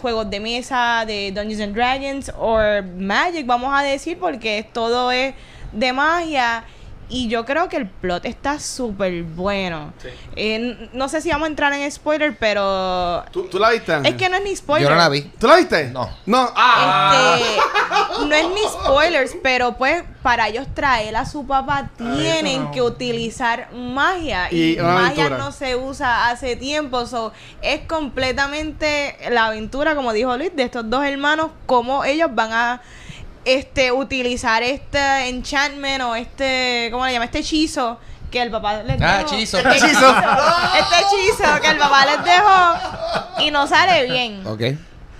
juegos 0.00 0.28
de 0.30 0.40
mesa, 0.40 1.04
de 1.06 1.32
Dungeons 1.32 1.60
and 1.60 1.74
Dragons 1.74 2.32
o 2.38 2.58
Magic, 2.96 3.46
vamos 3.46 3.72
a 3.72 3.82
decir, 3.82 4.18
porque 4.18 4.66
todo 4.72 5.10
es 5.10 5.34
de 5.72 5.92
magia. 5.92 6.64
Y 7.12 7.28
yo 7.28 7.44
creo 7.44 7.68
que 7.68 7.76
el 7.76 7.86
plot 7.88 8.24
está 8.24 8.58
súper 8.58 9.22
bueno. 9.22 9.92
Eh, 10.34 10.88
no 10.94 11.10
sé 11.10 11.20
si 11.20 11.28
vamos 11.28 11.44
a 11.46 11.50
entrar 11.50 11.70
en 11.74 11.90
spoiler, 11.92 12.34
pero... 12.38 13.22
¿Tú, 13.30 13.48
tú 13.48 13.58
la 13.58 13.68
viste? 13.70 13.92
Es 14.02 14.14
que 14.14 14.30
no 14.30 14.36
es 14.38 14.42
ni 14.42 14.56
spoiler. 14.56 14.88
Yo 14.88 14.94
no 14.94 14.98
la 14.98 15.10
vi. 15.10 15.20
¿Tú 15.20 15.46
la 15.46 15.56
viste? 15.56 15.90
No. 15.90 16.08
No. 16.24 16.50
Ah. 16.56 17.36
Este, 17.38 18.26
no 18.26 18.34
es 18.34 18.48
ni 18.48 18.62
spoilers, 18.62 19.36
pero 19.42 19.76
pues 19.76 20.04
para 20.22 20.48
ellos 20.48 20.66
traer 20.74 21.14
a 21.16 21.26
su 21.26 21.46
papá 21.46 21.90
tienen 21.98 22.64
no. 22.64 22.70
que 22.70 22.80
utilizar 22.80 23.70
magia 23.74 24.48
Y 24.50 24.76
magia 24.80 25.26
aventura. 25.26 25.38
no 25.38 25.52
se 25.52 25.76
usa 25.76 26.30
hace 26.30 26.56
tiempo, 26.56 27.04
so, 27.06 27.32
es 27.60 27.80
completamente 27.86 29.16
la 29.30 29.46
aventura, 29.46 29.94
como 29.94 30.12
dijo 30.12 30.34
Luis, 30.36 30.54
de 30.56 30.62
estos 30.62 30.88
dos 30.88 31.04
hermanos, 31.04 31.50
cómo 31.66 32.04
ellos 32.04 32.30
van 32.32 32.52
a 32.52 32.82
este 33.44 33.90
utilizar 33.92 34.62
este 34.62 35.28
enchantment 35.28 36.02
o 36.02 36.14
este, 36.14 36.88
¿cómo 36.92 37.04
le 37.06 37.12
llama? 37.12 37.24
Este 37.26 37.38
hechizo 37.40 37.98
que 38.30 38.40
el 38.40 38.50
papá 38.50 38.82
les 38.82 39.00
Ah, 39.02 39.18
dejó. 39.18 39.34
hechizo. 39.34 39.58
Este 39.58 39.70
Hechizo. 39.76 40.08
Este 40.78 40.94
hechizo 41.00 41.60
que 41.60 41.68
el 41.68 41.76
papá 41.78 42.06
les 42.06 42.24
dejó 42.24 43.40
y 43.42 43.50
no 43.50 43.66
sale 43.66 44.04
bien. 44.10 44.46
Ok. 44.46 44.62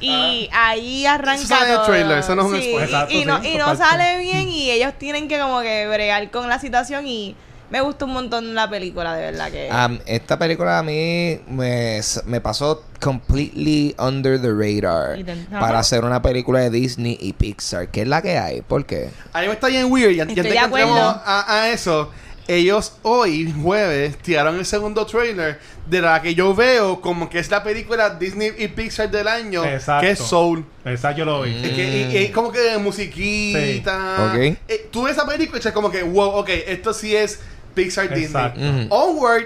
Y 0.00 0.48
ahí 0.52 1.06
arranca 1.06 1.34
Eso 1.34 1.46
sale 1.46 1.66
en 1.66 1.70
el 1.72 1.76
todo. 1.76 1.86
trailer, 1.86 2.18
eso 2.18 2.34
no 2.34 2.42
es 2.42 2.48
un 2.48 2.56
Sí, 2.60 2.68
spoiler. 2.70 2.88
y- 2.88 2.92
Exacto, 2.92 3.14
y, 3.14 3.24
no, 3.24 3.40
sí, 3.42 3.48
y 3.48 3.56
no 3.56 3.76
sale 3.76 4.18
bien 4.18 4.48
y 4.48 4.70
ellos 4.70 4.94
tienen 4.98 5.28
que 5.28 5.38
como 5.38 5.60
que 5.60 5.86
bregar 5.86 6.28
con 6.30 6.48
la 6.48 6.58
situación 6.58 7.06
y 7.06 7.36
me 7.72 7.80
gustó 7.80 8.04
un 8.04 8.12
montón 8.12 8.54
la 8.54 8.68
película, 8.70 9.14
de 9.16 9.30
verdad 9.32 9.50
que... 9.50 9.70
Esta 10.06 10.38
película 10.38 10.78
a 10.78 10.82
mí 10.82 11.40
me, 11.48 12.00
me 12.26 12.40
pasó 12.40 12.84
completely 13.00 13.94
under 13.98 14.40
the 14.40 14.50
radar 14.52 15.18
Y 15.18 15.24
para 15.50 15.78
hacer 15.78 16.04
una 16.04 16.20
película 16.22 16.60
de 16.60 16.70
Disney 16.70 17.16
y 17.20 17.32
Pixar. 17.32 17.88
¿Qué 17.90 18.02
es 18.02 18.08
la 18.08 18.20
que 18.22 18.36
hay? 18.38 18.60
¿Por 18.60 18.84
qué? 18.84 19.08
A 19.32 19.40
mí 19.40 19.46
me 19.48 19.54
está 19.54 19.68
bien 19.68 19.90
weird. 19.90 20.10
Ya, 20.10 20.24
ya 20.24 20.30
Estoy 20.30 20.34
te 20.42 20.42
de 20.50 20.54
encontramos 20.56 20.98
acuerdo. 20.98 21.22
a, 21.26 21.62
a 21.62 21.68
eso. 21.70 22.10
Ellos 22.48 22.94
hoy, 23.02 23.54
jueves, 23.62 24.18
tiraron 24.18 24.58
el 24.58 24.66
segundo 24.66 25.06
trailer 25.06 25.58
de 25.86 26.00
la 26.00 26.20
que 26.20 26.34
yo 26.34 26.54
veo 26.54 27.00
como 27.00 27.30
que 27.30 27.38
es 27.38 27.50
la 27.50 27.62
película 27.62 28.10
Disney 28.10 28.50
y 28.58 28.66
Pixar 28.68 29.10
del 29.10 29.28
año, 29.28 29.64
Exacto. 29.64 30.00
que 30.04 30.10
es 30.10 30.18
Soul. 30.18 30.64
Exacto, 30.84 31.18
yo 31.20 31.24
lo 31.24 31.42
vi. 31.42 31.54
Es 31.54 31.70
que- 31.70 32.08
y- 32.10 32.12
y 32.12 32.24
es 32.24 32.30
como 32.32 32.50
que 32.50 32.58
de 32.58 32.78
musiquita. 32.78 34.32
Sí. 34.34 34.50
Ok. 34.50 34.56
Eh, 34.68 34.88
tú 34.90 35.04
ves 35.04 35.12
esa 35.16 35.24
película 35.26 35.60
y 35.62 35.66
es 35.66 35.72
como 35.72 35.90
que, 35.90 36.02
wow, 36.02 36.30
ok, 36.30 36.48
esto 36.66 36.92
sí 36.92 37.14
es 37.14 37.38
Pixar 37.74 38.06
Exacto. 38.12 38.60
Disney. 38.60 38.86
Ujú. 38.86 38.94
Onward, 38.94 39.44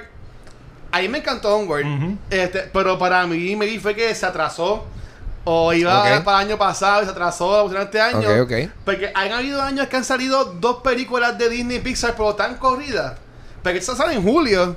a 0.93 1.01
mí 1.01 1.09
me 1.09 1.19
encantó 1.19 1.57
Onward, 1.57 1.85
este, 2.31 2.61
pero 2.73 2.99
para 2.99 3.27
mí 3.27 3.55
me 3.57 3.79
fue 3.81 3.95
que 3.95 4.15
se 4.15 4.27
atrasó. 4.27 4.87
O 5.49 5.73
iba 5.73 6.03
para 6.25 6.43
el 6.43 6.49
año 6.49 6.59
pasado 6.59 7.03
y 7.03 7.05
se 7.05 7.11
atrasó, 7.13 7.57
la 7.59 7.63
pusieron 7.63 7.85
este 7.87 8.01
año. 8.01 8.29
Ok, 8.43 8.51
ok. 8.51 8.71
Porque 8.85 9.13
han 9.15 9.31
habido 9.31 9.63
años 9.63 9.87
que 9.87 9.97
han 9.97 10.03
salido 10.05 10.45
dos 10.45 10.79
películas 10.83 11.39
de 11.39 11.49
Disney 11.49 11.77
y 11.77 11.81
Pixar, 11.81 12.17
pero 12.17 12.35
tan 12.35 12.57
corridas. 12.57 13.15
Porque 13.63 13.79
esta 13.79 13.95
sale 13.95 14.15
en 14.15 14.25
julio. 14.25 14.77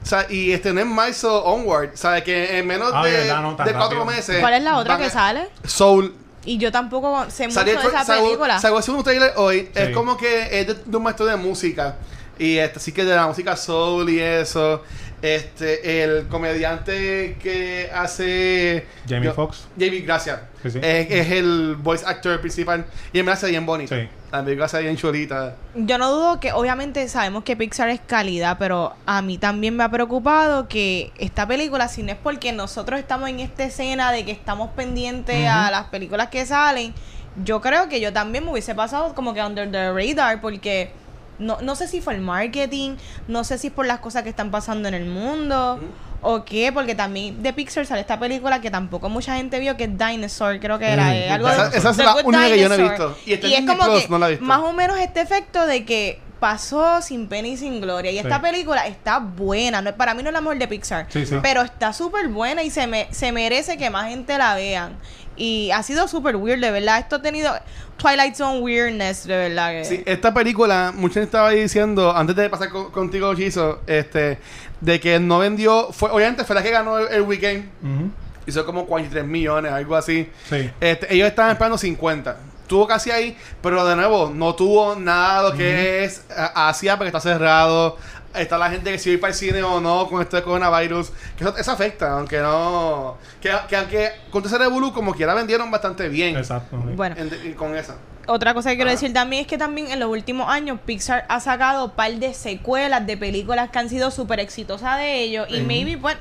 O 0.00 0.06
sea, 0.06 0.24
y 0.30 0.52
este 0.52 0.72
no 0.72 0.78
es 0.80 0.86
más 0.86 1.24
o 1.24 1.42
Onward. 1.42 1.94
O 1.94 1.96
sea, 1.96 2.22
que 2.22 2.58
en 2.60 2.66
menos 2.68 2.92
Ah, 2.94 3.04
de, 3.04 3.10
verdad, 3.10 3.42
no 3.42 3.56
tan 3.56 3.66
de 3.66 3.72
cuatro 3.72 3.98
rápido. 3.98 4.16
meses. 4.16 4.38
¿Cuál 4.38 4.54
es 4.54 4.62
la 4.62 4.76
otra 4.78 4.98
que 4.98 5.06
a- 5.06 5.10
sale? 5.10 5.48
Soul. 5.64 6.14
Y 6.44 6.58
yo 6.58 6.70
tampoco 6.70 7.28
sé 7.28 7.48
mucho 7.48 7.58
Salió 7.58 7.80
de 7.80 7.88
esa 7.88 8.04
salió- 8.04 8.24
película. 8.24 8.60
Salió 8.60 8.76
el 8.78 8.82
segundo 8.84 9.02
trailer 9.02 9.32
hoy. 9.34 9.68
Es 9.74 9.90
como 9.90 10.16
que 10.16 10.60
es 10.60 10.66
de, 10.68 10.74
de 10.74 10.96
un 10.96 11.02
maestro 11.02 11.26
de 11.26 11.34
música. 11.34 11.96
Y 12.38 12.58
este, 12.58 12.78
así 12.78 12.92
que 12.92 13.04
de 13.04 13.14
la 13.14 13.26
música 13.26 13.56
soul 13.56 14.08
y 14.10 14.20
eso. 14.20 14.82
Este, 15.20 16.04
el 16.04 16.28
comediante 16.28 17.36
que 17.42 17.90
hace. 17.92 18.86
Jamie 19.08 19.32
Foxx. 19.32 19.66
Jamie, 19.78 20.02
gracias. 20.02 20.40
Sí, 20.62 20.70
sí. 20.70 20.78
Es, 20.80 21.10
es 21.10 21.30
el 21.32 21.74
voice 21.76 22.04
actor 22.06 22.40
principal. 22.40 22.86
Y 23.12 23.22
me 23.22 23.32
hace 23.32 23.48
bien 23.48 23.66
bonito. 23.66 23.96
Sí. 23.96 24.08
La 24.30 24.44
película 24.44 24.66
hace 24.66 24.80
bien 24.80 24.96
chulita. 24.96 25.56
Yo 25.74 25.98
no 25.98 26.12
dudo 26.12 26.38
que, 26.38 26.52
obviamente, 26.52 27.08
sabemos 27.08 27.42
que 27.44 27.56
Pixar 27.56 27.88
es 27.88 28.00
calidad, 28.00 28.58
pero 28.58 28.94
a 29.06 29.22
mí 29.22 29.38
también 29.38 29.74
me 29.74 29.82
ha 29.84 29.90
preocupado 29.90 30.68
que 30.68 31.12
esta 31.18 31.48
película, 31.48 31.88
si 31.88 32.02
no 32.02 32.12
es 32.12 32.18
porque 32.22 32.52
nosotros 32.52 33.00
estamos 33.00 33.28
en 33.30 33.40
esta 33.40 33.64
escena 33.64 34.12
de 34.12 34.24
que 34.24 34.30
estamos 34.30 34.70
pendientes 34.76 35.48
a 35.48 35.70
las 35.70 35.86
películas 35.86 36.28
que 36.28 36.44
salen, 36.46 36.94
yo 37.42 37.60
creo 37.60 37.88
que 37.88 38.00
yo 38.00 38.12
también 38.12 38.44
me 38.44 38.52
hubiese 38.52 38.74
pasado 38.74 39.14
como 39.14 39.32
que 39.32 39.42
under 39.42 39.70
the 39.70 39.92
radar, 39.92 40.40
porque 40.40 40.90
no, 41.38 41.58
no 41.60 41.74
sé 41.76 41.88
si 41.88 42.00
fue 42.00 42.14
el 42.14 42.20
marketing, 42.20 42.96
no 43.28 43.44
sé 43.44 43.58
si 43.58 43.68
es 43.68 43.72
por 43.72 43.86
las 43.86 44.00
cosas 44.00 44.22
que 44.22 44.28
están 44.30 44.50
pasando 44.50 44.88
en 44.88 44.94
el 44.94 45.06
mundo. 45.06 45.80
O 46.20 46.44
qué, 46.44 46.72
porque 46.72 46.96
también 46.96 47.44
de 47.44 47.52
Pixar 47.52 47.86
sale 47.86 48.00
esta 48.00 48.18
película 48.18 48.60
que 48.60 48.72
tampoco 48.72 49.08
mucha 49.08 49.36
gente 49.36 49.60
vio, 49.60 49.76
que 49.76 49.84
es 49.84 49.90
Dinosaur, 49.96 50.58
creo 50.58 50.76
que 50.76 50.86
era. 50.88 51.04
Mm, 51.04 51.12
eh, 51.12 51.30
algo 51.30 51.46
Good 51.46 51.54
de- 51.56 51.62
Esa, 51.68 51.76
esa 51.78 51.90
es 51.90 51.96
la 51.98 52.16
única 52.24 52.48
que 52.48 52.60
yo 52.60 52.68
no 52.68 52.74
he 52.74 52.82
visto. 52.82 53.16
Y, 53.24 53.32
este 53.34 53.46
Y 53.48 53.54
es 53.54 53.60
como 53.60 53.84
Plus 53.84 54.02
que 54.02 54.08
no 54.08 54.18
la 54.18 54.26
he 54.26 54.30
visto. 54.30 54.44
más 54.44 54.58
o 54.58 54.72
menos 54.72 54.98
este 54.98 55.20
efecto 55.20 55.64
de 55.64 55.84
que 55.84 56.20
pasó 56.40 57.02
sin 57.02 57.28
pena 57.28 57.48
y 57.48 57.56
sin 57.56 57.80
gloria. 57.80 58.10
Y 58.10 58.14
Sí. 58.14 58.20
esta 58.20 58.40
película 58.40 58.86
está 58.86 59.18
buena. 59.18 59.80
No, 59.82 59.94
para 59.94 60.14
mí 60.14 60.22
no 60.22 60.28
es 60.28 60.32
la 60.32 60.40
mejor 60.40 60.58
de 60.58 60.68
Pixar. 60.68 61.06
Sí, 61.08 61.26
sí. 61.26 61.36
Pero 61.42 61.62
está 61.62 61.92
súper 61.92 62.28
buena 62.28 62.62
y 62.62 62.70
se, 62.70 62.86
me, 62.86 63.08
se 63.10 63.32
merece 63.32 63.76
que 63.76 63.90
más 63.90 64.08
gente 64.08 64.36
la 64.38 64.54
vean. 64.54 64.96
Y 65.36 65.70
ha 65.70 65.82
sido 65.84 66.08
súper 66.08 66.34
weird, 66.36 66.60
de 66.60 66.70
verdad. 66.72 66.98
Esto 66.98 67.16
ha 67.16 67.22
tenido 67.22 67.52
Twilight 67.96 68.34
Zone 68.34 68.60
weirdness, 68.60 69.24
de 69.26 69.36
verdad. 69.36 69.70
que- 69.70 69.84
Sí, 69.84 70.02
esta 70.06 70.34
película, 70.34 70.92
mucha 70.94 71.14
gente 71.14 71.26
estaba 71.26 71.50
diciendo, 71.50 72.16
antes 72.16 72.34
de 72.34 72.50
pasar 72.50 72.70
con- 72.70 72.90
contigo, 72.90 73.32
Chizo, 73.36 73.80
este, 73.86 74.38
de 74.80 75.00
que 75.00 75.20
no 75.20 75.38
vendió, 75.38 75.92
fue, 75.92 76.10
obviamente 76.10 76.44
fue 76.44 76.56
la 76.56 76.62
que 76.62 76.70
ganó 76.70 76.98
el, 76.98 77.08
el 77.12 77.22
weekend, 77.22 77.68
Ujú. 77.82 78.10
hizo 78.46 78.64
como 78.66 78.86
43 78.86 79.24
millones, 79.26 79.70
algo 79.70 79.94
así. 79.94 80.28
Sí. 80.48 80.70
Este, 80.80 81.12
ellos 81.14 81.28
estaban 81.28 81.52
esperando 81.52 81.78
50. 81.78 82.36
Tuvo 82.68 82.86
casi 82.86 83.10
ahí, 83.10 83.36
pero 83.62 83.84
de 83.86 83.96
nuevo, 83.96 84.30
no 84.32 84.54
tuvo 84.54 84.94
nada 84.94 85.42
lo 85.50 85.56
que 85.56 86.04
es 86.04 86.24
a- 86.30 86.68
Asia 86.68 86.96
porque 86.96 87.08
está 87.08 87.20
cerrado. 87.20 87.96
Está 88.34 88.58
la 88.58 88.70
gente 88.70 88.92
que 88.92 88.98
si 88.98 89.08
va 89.08 89.12
a 89.12 89.14
ir 89.14 89.20
para 89.20 89.32
el 89.32 89.38
cine 89.38 89.62
o 89.62 89.80
no 89.80 90.06
con 90.06 90.20
esto 90.20 90.36
de 90.36 90.42
coronavirus. 90.42 91.10
Que 91.36 91.44
eso, 91.44 91.56
eso 91.56 91.72
afecta, 91.72 92.12
aunque 92.12 92.38
no. 92.40 93.16
Que, 93.40 93.50
que 93.68 93.74
aunque 93.76 94.10
con 94.30 94.44
ese 94.44 94.58
Revolu 94.58 94.92
como 94.92 95.14
quiera 95.14 95.32
vendieron 95.34 95.70
bastante 95.70 96.08
bien. 96.10 96.36
Exacto. 96.36 96.76
sí. 96.86 96.92
Bueno, 96.94 97.16
En- 97.18 97.32
en- 97.32 97.54
con 97.54 97.74
esa. 97.74 97.96
otra 98.26 98.52
cosa 98.52 98.68
que 98.70 98.76
quiero 98.76 98.90
Ah. 98.90 98.92
decir 98.92 99.12
también 99.14 99.40
es 99.42 99.48
que 99.48 99.56
también 99.56 99.90
en 99.90 99.98
los 99.98 100.10
últimos 100.10 100.46
años 100.50 100.78
Pixar 100.84 101.24
ha 101.28 101.40
sacado 101.40 101.86
un 101.86 101.90
par 101.92 102.12
de 102.12 102.34
secuelas 102.34 103.06
de 103.06 103.16
películas 103.16 103.70
que 103.70 103.78
han 103.78 103.88
sido 103.88 104.10
súper 104.10 104.40
exitosas 104.40 104.98
de 104.98 105.22
ellos. 105.22 105.46
Y 105.48 105.62
maybe, 105.62 105.96
pues, 105.96 106.18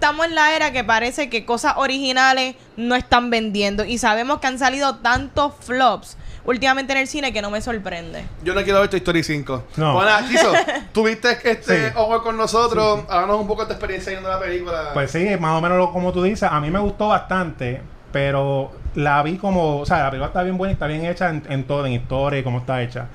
estamos 0.00 0.24
en 0.24 0.34
la 0.34 0.56
era 0.56 0.72
que 0.72 0.82
parece 0.82 1.28
que 1.28 1.44
cosas 1.44 1.74
originales 1.76 2.54
no 2.78 2.94
están 2.96 3.28
vendiendo. 3.28 3.84
Y 3.84 3.98
sabemos 3.98 4.40
que 4.40 4.46
han 4.46 4.58
salido 4.58 4.96
tantos 4.96 5.52
flops 5.60 6.16
últimamente 6.46 6.92
en 6.94 7.00
el 7.00 7.06
cine 7.06 7.34
que 7.34 7.42
no 7.42 7.50
me 7.50 7.60
sorprende. 7.60 8.24
Yo 8.42 8.54
no 8.54 8.62
quiero 8.64 8.80
ver 8.80 8.88
Toy 8.88 8.98
Story 9.00 9.22
5. 9.22 9.64
No. 9.76 9.92
Bueno, 9.92 10.10
Chizo, 10.26 10.52
tuviste 10.94 11.32
este 11.44 11.90
Sí. 11.90 11.94
Onward 11.96 12.22
con 12.22 12.38
nosotros. 12.38 13.00
Háblanos 13.10 13.40
un 13.40 13.46
poco 13.46 13.60
de 13.62 13.66
tu 13.66 13.72
experiencia 13.74 14.10
viendo 14.12 14.30
la 14.30 14.40
película. 14.40 14.90
Pues 14.94 15.10
sí, 15.10 15.28
más 15.38 15.58
o 15.58 15.60
menos 15.60 15.76
lo- 15.76 15.92
como 15.92 16.12
tú 16.12 16.22
dices, 16.22 16.44
a 16.50 16.58
mí 16.60 16.70
me 16.70 16.78
gustó 16.78 17.08
bastante, 17.08 17.82
pero 18.10 18.72
la 18.94 19.22
vi 19.22 19.36
como, 19.36 19.80
o 19.80 19.86
sea, 19.86 19.98
la 20.04 20.10
película 20.10 20.28
está 20.28 20.42
bien 20.42 20.56
buena 20.56 20.72
y 20.72 20.74
está 20.74 20.86
bien 20.86 21.04
hecha 21.04 21.28
en, 21.28 21.42
en 21.50 21.64
todo, 21.64 21.84
en 21.84 21.92
historia 21.92 22.40
y 22.40 22.42
cómo 22.42 22.58
está 22.60 22.80
hecha. 22.82 23.06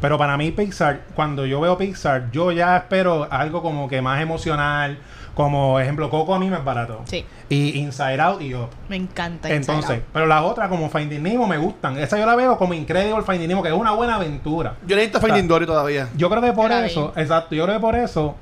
Pero 0.00 0.18
para 0.18 0.36
mí 0.36 0.50
Pixar, 0.50 1.00
cuando 1.14 1.46
yo 1.46 1.60
veo 1.62 1.78
Pixar, 1.78 2.30
yo 2.30 2.52
ya 2.52 2.76
espero 2.76 3.26
algo 3.30 3.62
como 3.62 3.88
que 3.88 4.02
más 4.02 4.20
emocional, 4.20 4.98
como 5.34 5.78
ejemplo 5.80 6.08
Coco 6.10 6.34
a 6.34 6.38
mí 6.38 6.48
me 6.48 6.56
es 6.56 6.64
barato. 6.64 7.02
Sí, 7.06 7.24
Y 7.48 7.78
Inside 7.78 8.20
Out 8.20 8.40
y 8.42 8.54
Up. 8.54 8.68
me 8.88 8.96
encanta. 8.96 9.48
Entonces, 9.50 9.76
Inside 9.76 9.94
Out. 9.96 10.04
pero 10.12 10.26
las 10.26 10.42
otras 10.42 10.68
como 10.68 10.88
Finding 10.88 11.22
Nemo 11.22 11.46
me 11.46 11.58
gustan. 11.58 11.98
Esa 11.98 12.18
yo 12.18 12.26
la 12.26 12.36
veo 12.36 12.56
como 12.56 12.74
Incredible 12.74 13.22
Finding 13.22 13.48
Nemo, 13.48 13.62
que 13.62 13.68
es 13.68 13.74
una 13.74 13.92
buena 13.92 14.16
aventura. 14.16 14.74
Yo 14.86 14.96
necesito 14.96 15.20
Finding 15.20 15.48
Dory 15.48 15.66
todavía. 15.66 16.08
Yo 16.16 16.30
creo 16.30 16.42
que 16.42 16.52
por 16.52 16.70
Yo 16.70 16.78
eso, 16.78 17.12
exacto, 17.16 17.54
yo 17.54 17.64
creo 17.64 17.76
que 17.76 17.80
por 17.80 17.96
eso, 17.96 18.34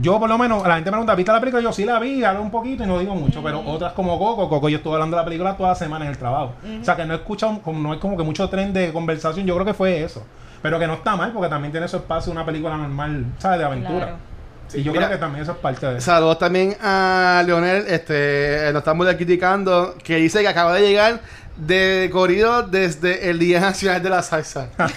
yo 0.00 0.18
por 0.18 0.28
lo 0.28 0.38
menos, 0.38 0.66
la 0.66 0.74
gente 0.76 0.90
me 0.90 0.96
pregunta, 0.96 1.14
¿viste 1.14 1.32
la 1.32 1.40
película? 1.40 1.62
Yo 1.62 1.72
sí 1.72 1.84
la 1.84 1.98
vi, 1.98 2.24
hablo 2.24 2.42
un 2.42 2.50
poquito 2.50 2.82
y 2.82 2.86
no 2.86 2.98
digo 2.98 3.14
mucho, 3.14 3.42
pero 3.42 3.60
otras 3.66 3.92
como 3.92 4.18
Coco, 4.18 4.48
Coco, 4.48 4.68
yo 4.68 4.78
estuve 4.78 4.94
hablando 4.94 5.16
de 5.16 5.20
la 5.20 5.24
película 5.24 5.56
toda 5.56 5.70
la 5.70 5.74
semana 5.74 6.04
en 6.06 6.10
el 6.12 6.18
trabajo. 6.18 6.52
O 6.80 6.84
sea, 6.84 6.96
que 6.96 7.04
no 7.04 7.12
he 7.12 7.16
escuchado, 7.16 7.60
como, 7.60 7.78
no 7.80 7.92
es 7.94 8.00
como 8.00 8.16
que 8.16 8.22
mucho 8.22 8.48
tren 8.48 8.72
de 8.72 8.92
conversación, 8.92 9.46
yo 9.46 9.54
creo 9.54 9.66
que 9.66 9.74
fue 9.74 10.02
eso. 10.02 10.24
Pero 10.62 10.78
que 10.78 10.86
no 10.86 10.94
está 10.94 11.16
mal, 11.16 11.32
porque 11.32 11.48
también 11.48 11.72
tiene 11.72 11.88
su 11.88 11.96
espacio 11.96 12.30
una 12.32 12.46
película 12.46 12.76
normal, 12.76 13.26
¿sabes? 13.38 13.58
De 13.58 13.64
aventura. 13.64 13.98
Claro. 13.98 14.31
Y 14.74 14.82
yo 14.82 14.92
Mira, 14.92 15.06
creo 15.06 15.16
que 15.18 15.20
también 15.20 15.42
eso 15.42 15.52
es 15.52 15.58
parte 15.58 15.86
de 15.86 15.98
eso. 15.98 16.06
Saludos 16.06 16.38
también 16.38 16.76
a 16.80 17.42
Leonel, 17.46 17.84
este, 17.88 18.70
nos 18.72 18.80
estamos 18.80 19.06
criticando, 19.14 19.96
que 20.02 20.16
dice 20.16 20.40
que 20.40 20.48
acaba 20.48 20.74
de 20.74 20.82
llegar 20.88 21.20
de 21.56 22.08
corrido 22.12 22.62
desde 22.62 23.28
el 23.30 23.38
Día 23.38 23.60
Nacional 23.60 24.02
de 24.02 24.08
la 24.10 24.22
Salsa. 24.22 24.68
A 24.78 24.88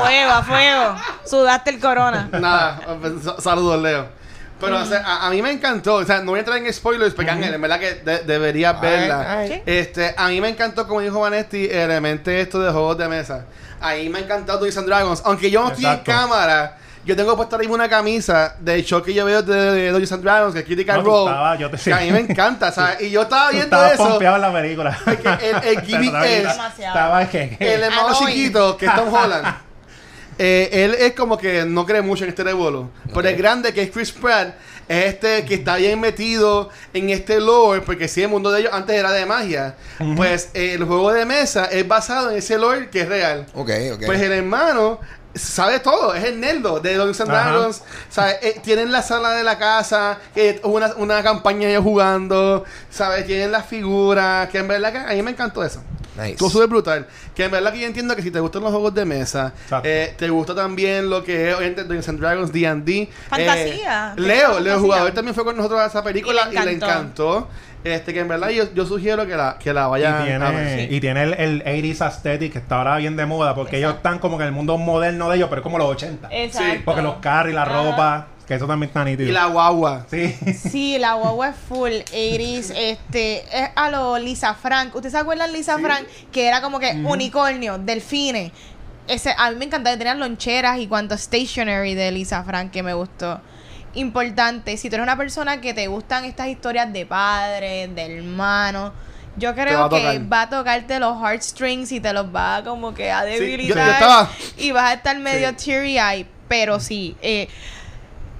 fuego, 0.00 0.30
a 0.32 0.42
fuego. 0.42 0.96
Sudaste 1.24 1.70
el 1.70 1.80
corona. 1.80 2.28
Nada, 2.32 2.80
sa- 3.22 3.40
saludos 3.40 3.80
Leo. 3.82 4.06
Pero 4.60 4.80
o 4.80 4.84
sea, 4.84 5.02
a, 5.06 5.26
a 5.26 5.30
mí 5.30 5.40
me 5.40 5.52
encantó, 5.52 5.94
o 5.96 6.04
sea, 6.04 6.18
no 6.20 6.32
voy 6.32 6.38
a 6.38 6.40
entrar 6.40 6.58
en 6.58 6.72
spoilers, 6.72 7.14
porque 7.14 7.30
Ángel, 7.30 7.54
en 7.54 7.60
verdad 7.60 7.78
que 7.78 7.94
de- 7.94 8.18
deberías 8.20 8.80
verla. 8.80 9.38
ay. 9.38 9.48
Sí. 9.48 9.62
Este, 9.66 10.14
a 10.16 10.28
mí 10.28 10.40
me 10.40 10.48
encantó, 10.48 10.86
como 10.88 11.00
dijo 11.00 11.20
Vanetti, 11.20 11.66
el 11.66 11.90
elemento 11.90 12.30
esto 12.32 12.58
de 12.60 12.72
juegos 12.72 12.98
de 12.98 13.08
mesa. 13.08 13.44
A 13.80 13.94
mí 13.94 14.08
me 14.08 14.18
ha 14.18 14.22
encantado 14.22 14.58
Dungeons 14.58 14.78
and 14.78 14.86
Dragons. 14.88 15.22
Aunque 15.24 15.48
yo 15.50 15.62
no 15.62 15.68
estoy 15.68 15.84
en 15.86 15.98
cámara, 15.98 16.76
yo 17.08 17.16
tengo 17.16 17.34
puesto 17.36 17.56
ahora 17.56 17.62
mismo 17.62 17.74
una 17.74 17.88
camisa 17.88 18.54
del 18.60 18.84
show 18.84 19.02
que 19.02 19.14
yo 19.14 19.24
veo 19.24 19.42
de, 19.42 19.54
de 19.72 19.88
Dungeons 19.88 20.12
and 20.12 20.22
Dragons, 20.22 20.52
que 20.54 20.60
es 20.60 20.66
Critical 20.66 20.98
No, 20.98 21.04
Role. 21.04 21.30
estabas- 21.30 21.58
yo 21.58 21.70
te- 21.70 21.76
que 21.78 21.92
a 21.92 21.98
mí 22.00 22.12
me 22.12 22.20
encanta, 22.30 22.70
¿sabes? 22.70 23.00
Y 23.02 23.10
yo 23.10 23.22
estaba 23.22 23.50
viendo 23.50 23.84
eso. 23.86 24.08
pompeado 24.08 24.36
en 24.36 24.42
la 24.42 24.52
película. 24.52 24.98
El, 25.42 25.68
el 25.76 25.80
gimmick 25.86 26.14
Estaba- 26.14 26.26
es. 26.68 26.78
Estaba 26.78 27.28
que... 27.28 27.56
el 27.58 27.82
hermano 27.82 28.14
chiquito, 28.18 28.76
que 28.76 28.86
es 28.86 28.94
Tom 28.94 29.12
Holland. 29.14 29.46
eh, 30.38 30.68
él 30.72 30.94
es 30.98 31.14
como 31.14 31.36
que 31.36 31.64
no 31.64 31.84
cree 31.84 32.02
mucho 32.02 32.24
en 32.24 32.30
este 32.30 32.44
revuelo. 32.44 32.90
Pero 33.06 33.20
Ok. 33.20 33.24
el 33.26 33.36
grande 33.36 33.72
que 33.74 33.82
es 33.82 33.90
Chris 33.90 34.12
Pratt 34.12 34.54
es 34.88 35.04
este 35.14 35.44
que 35.44 35.54
está 35.54 35.76
bien 35.76 36.00
metido 36.00 36.70
en 36.94 37.10
este 37.10 37.40
lore, 37.40 37.82
porque 37.82 38.08
si 38.08 38.22
el 38.22 38.28
mundo 38.28 38.50
de 38.50 38.60
ellos 38.60 38.72
antes 38.72 38.96
era 38.96 39.10
de 39.12 39.26
magia, 39.26 39.74
pues 40.16 40.50
eh, 40.54 40.74
el 40.74 40.84
juego 40.84 41.12
de 41.12 41.26
mesa 41.26 41.66
es 41.66 41.86
basado 41.86 42.30
en 42.30 42.38
ese 42.38 42.56
lore 42.56 42.88
que 42.88 43.00
es 43.02 43.08
real. 43.08 43.46
Ok, 43.54 43.70
ok. 43.94 44.02
Pues 44.06 44.20
el 44.22 44.32
hermano 44.32 44.98
sabe 45.38 45.80
todo, 45.80 46.14
es 46.14 46.24
el 46.24 46.40
nerdo 46.40 46.80
de 46.80 46.94
Dungeons 46.94 47.20
and. 47.20 47.30
Dragons. 47.30 47.82
¿sabes? 48.10 48.36
Eh, 48.42 48.60
tienen 48.62 48.92
la 48.92 49.02
sala 49.02 49.30
de 49.30 49.44
la 49.44 49.58
casa, 49.58 50.18
que 50.34 50.50
es 50.50 50.60
una, 50.64 50.94
una 50.96 51.22
campaña 51.22 51.68
ellos 51.68 51.84
jugando, 51.84 52.64
¿sabes? 52.90 53.26
Tienen 53.26 53.52
las 53.52 53.66
figuras, 53.66 54.48
que 54.48 54.58
en 54.58 54.68
verdad 54.68 54.92
que 54.92 54.98
a 54.98 55.14
mí 55.14 55.22
me 55.22 55.30
encantó 55.30 55.64
eso. 55.64 55.82
Nice. 56.16 56.32
Estuvo 56.32 56.50
súper 56.50 56.66
brutal. 56.68 57.06
Que 57.32 57.44
en 57.44 57.52
verdad 57.52 57.72
que 57.72 57.78
yo 57.78 57.86
entiendo 57.86 58.16
que 58.16 58.22
si 58.22 58.32
te 58.32 58.40
gustan 58.40 58.62
los 58.62 58.72
juegos 58.72 58.92
de 58.92 59.04
mesa, 59.04 59.52
eh, 59.84 60.14
te 60.18 60.28
gusta 60.28 60.52
también 60.52 61.08
lo 61.08 61.22
que 61.22 61.50
es 61.50 61.54
obviamente, 61.54 61.82
Dungeons 61.82 62.08
and 62.08 62.18
Dragons, 62.18 62.52
D&D. 62.52 63.08
Fantasía. 63.28 64.14
Eh, 64.16 64.20
Leo, 64.20 64.26
Leo, 64.26 64.52
Fantasía. 64.54 64.78
jugador, 64.78 65.12
también 65.12 65.34
fue 65.36 65.44
con 65.44 65.56
nosotros 65.56 65.80
a 65.80 65.86
esa 65.86 66.02
película 66.02 66.48
Y 66.50 66.56
y 66.56 66.58
le 66.58 66.64
le 66.64 66.72
encantó. 66.72 67.48
Este, 67.94 68.12
que 68.14 68.20
en 68.20 68.28
verdad 68.28 68.48
yo, 68.50 68.72
yo 68.74 68.86
sugiero 68.86 69.26
que 69.26 69.36
la, 69.36 69.58
que 69.58 69.72
la 69.72 69.86
vayan 69.86 70.26
Y 70.26 70.30
a 70.32 70.38
ver. 70.50 70.66
tiene, 70.66 70.88
y 70.96 71.00
tiene 71.00 71.22
el, 71.22 71.34
el 71.34 71.64
80s 71.64 72.00
aesthetic 72.02 72.52
que 72.52 72.58
está 72.58 72.78
ahora 72.78 72.96
bien 72.96 73.16
de 73.16 73.26
moda 73.26 73.54
porque 73.54 73.78
ellos 73.78 73.94
están 73.96 74.18
como 74.18 74.36
que 74.38 74.44
en 74.44 74.48
el 74.48 74.54
mundo 74.54 74.76
moderno 74.78 75.28
de 75.30 75.36
ellos, 75.36 75.48
pero 75.48 75.60
es 75.60 75.64
como 75.64 75.78
los 75.78 75.88
80. 75.88 76.28
Exacto. 76.30 76.82
Porque 76.84 77.02
los 77.02 77.16
carros 77.16 77.52
y 77.52 77.54
la 77.54 77.62
Ajá. 77.62 77.72
ropa, 77.90 78.26
que 78.46 78.54
eso 78.54 78.66
también 78.66 78.88
está 78.88 79.04
nítido. 79.04 79.28
Y 79.28 79.32
la 79.32 79.46
guagua. 79.46 80.06
Sí. 80.10 80.34
Sí, 80.54 80.98
la 80.98 81.14
guagua 81.14 81.48
es 81.50 81.56
full 81.68 81.90
80s, 81.92 82.72
este, 82.76 83.38
es 83.52 83.70
a 83.74 83.90
lo 83.90 84.18
Lisa 84.18 84.54
Frank. 84.54 84.94
¿Ustedes 84.94 85.12
se 85.12 85.18
acuerdan 85.18 85.52
de 85.52 85.58
Lisa 85.58 85.78
Frank? 85.78 86.04
Que 86.32 86.46
era 86.48 86.60
como 86.62 86.78
que 86.80 86.92
unicornio, 87.04 87.78
delfines. 87.78 88.52
Ese, 89.06 89.34
a 89.36 89.50
mí 89.50 89.56
me 89.56 89.64
encantaba, 89.64 89.96
tenían 89.96 90.18
loncheras 90.20 90.78
y 90.78 90.86
cuanto 90.86 91.16
stationery 91.16 91.94
de 91.94 92.10
Lisa 92.12 92.42
Frank 92.44 92.70
que 92.70 92.82
me 92.82 92.92
gustó. 92.94 93.40
Importante, 93.94 94.76
si 94.76 94.88
tú 94.90 94.96
eres 94.96 95.04
una 95.04 95.16
persona 95.16 95.60
que 95.60 95.74
te 95.74 95.86
gustan 95.86 96.24
estas 96.24 96.48
historias 96.48 96.92
de 96.92 97.06
padre, 97.06 97.88
de 97.88 98.18
hermano, 98.18 98.92
yo 99.36 99.54
creo 99.54 99.88
que 99.88 100.18
va 100.20 100.42
a 100.42 100.48
tocarte 100.50 100.98
los 101.00 101.16
heartstrings 101.22 101.92
y 101.92 102.00
te 102.00 102.12
los 102.12 102.26
va 102.34 102.62
como 102.64 102.92
que 102.92 103.10
a 103.10 103.24
yo- 103.24 103.34
yo 103.36 103.40
debilitar. 103.40 103.88
estaba- 103.88 104.30
Y 104.56 104.72
vas 104.72 104.90
a 104.90 104.94
estar 104.94 105.18
medio 105.18 105.48
Sí. 105.50 105.66
teary 105.66 105.98
eye, 105.98 106.26
pero 106.48 106.80
sí. 106.80 107.16
Eh, 107.22 107.48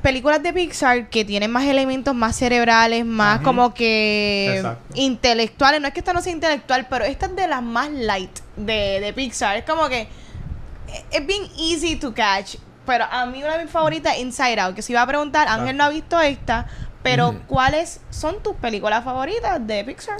películas 0.03 0.43
de 0.43 0.53
Pixar 0.53 1.09
que 1.09 1.25
tienen 1.25 1.51
más 1.51 1.65
elementos 1.65 2.15
más 2.15 2.37
cerebrales, 2.37 3.05
más 3.05 3.41
como 3.41 3.75
que 3.75 4.57
Exacto. 4.57 4.95
intelectuales. 4.95 5.81
No 5.81 5.89
es 5.89 5.93
que 5.95 6.01
esta 6.01 6.13
no 6.13 6.21
sea 6.23 6.33
intelectual, 6.33 6.87
pero 6.89 7.05
esta 7.05 7.27
es 7.27 7.37
de 7.37 7.49
las 7.49 7.63
más 7.63 7.91
light 7.91 8.39
de, 8.57 9.01
de 9.01 9.13
Pixar. 9.13 9.57
Es 9.57 9.65
como 9.65 9.89
que 9.89 10.03
eh, 10.03 11.05
es 11.11 11.27
bien 11.27 11.43
easy 11.59 11.97
to 11.97 12.15
catch. 12.15 12.57
Pero 12.89 13.05
a 13.05 13.27
mí 13.27 13.43
una 13.45 13.59
de 13.59 13.65
mis 13.65 13.73
favoritas 13.73 14.15
es 14.15 14.21
Inside 14.21 14.59
Out. 14.61 14.75
Que 14.75 14.83
si 14.83 14.93
iba 14.93 15.03
a 15.03 15.07
preguntar, 15.07 15.47
Ángel 15.47 15.77
no 15.77 15.85
ha 15.85 15.91
visto 15.91 16.19
esta. 16.21 16.67
Pero, 17.03 17.41
¿cuáles 17.47 18.01
son 18.11 18.43
tus 18.43 18.57
películas 18.57 19.05
favoritas 19.05 19.65
de 19.65 19.85
Pixar? 19.85 20.17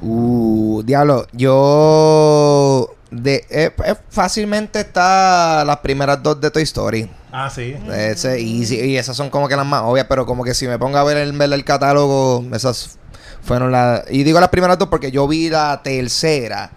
Uh, 0.00 0.82
diablo, 0.84 1.26
yo 1.32 2.94
de 3.10 3.44
eh, 3.50 3.72
eh, 3.84 3.94
fácilmente 4.08 4.80
está 4.80 5.64
las 5.64 5.78
primeras 5.78 6.22
dos 6.22 6.40
de 6.40 6.50
Toy 6.50 6.62
Story. 6.62 7.10
Ah, 7.30 7.50
sí. 7.50 7.76
Ese, 7.90 8.40
y, 8.40 8.64
y 8.64 8.96
esas 8.96 9.16
son 9.16 9.30
como 9.30 9.48
que 9.48 9.56
las 9.56 9.66
más 9.66 9.82
obvias, 9.82 10.06
pero 10.08 10.26
como 10.26 10.44
que 10.44 10.54
si 10.54 10.66
me 10.66 10.78
pongo 10.78 10.98
a 10.98 11.04
ver 11.04 11.16
el, 11.16 11.32
ver 11.32 11.52
el 11.52 11.64
catálogo, 11.64 12.44
esas 12.52 12.98
fueron 13.42 13.72
las... 13.72 14.04
Y 14.10 14.24
digo 14.24 14.40
las 14.40 14.50
primeras 14.50 14.78
dos 14.78 14.88
porque 14.88 15.10
yo 15.10 15.26
vi 15.26 15.50
la 15.50 15.80
tercera 15.82 16.70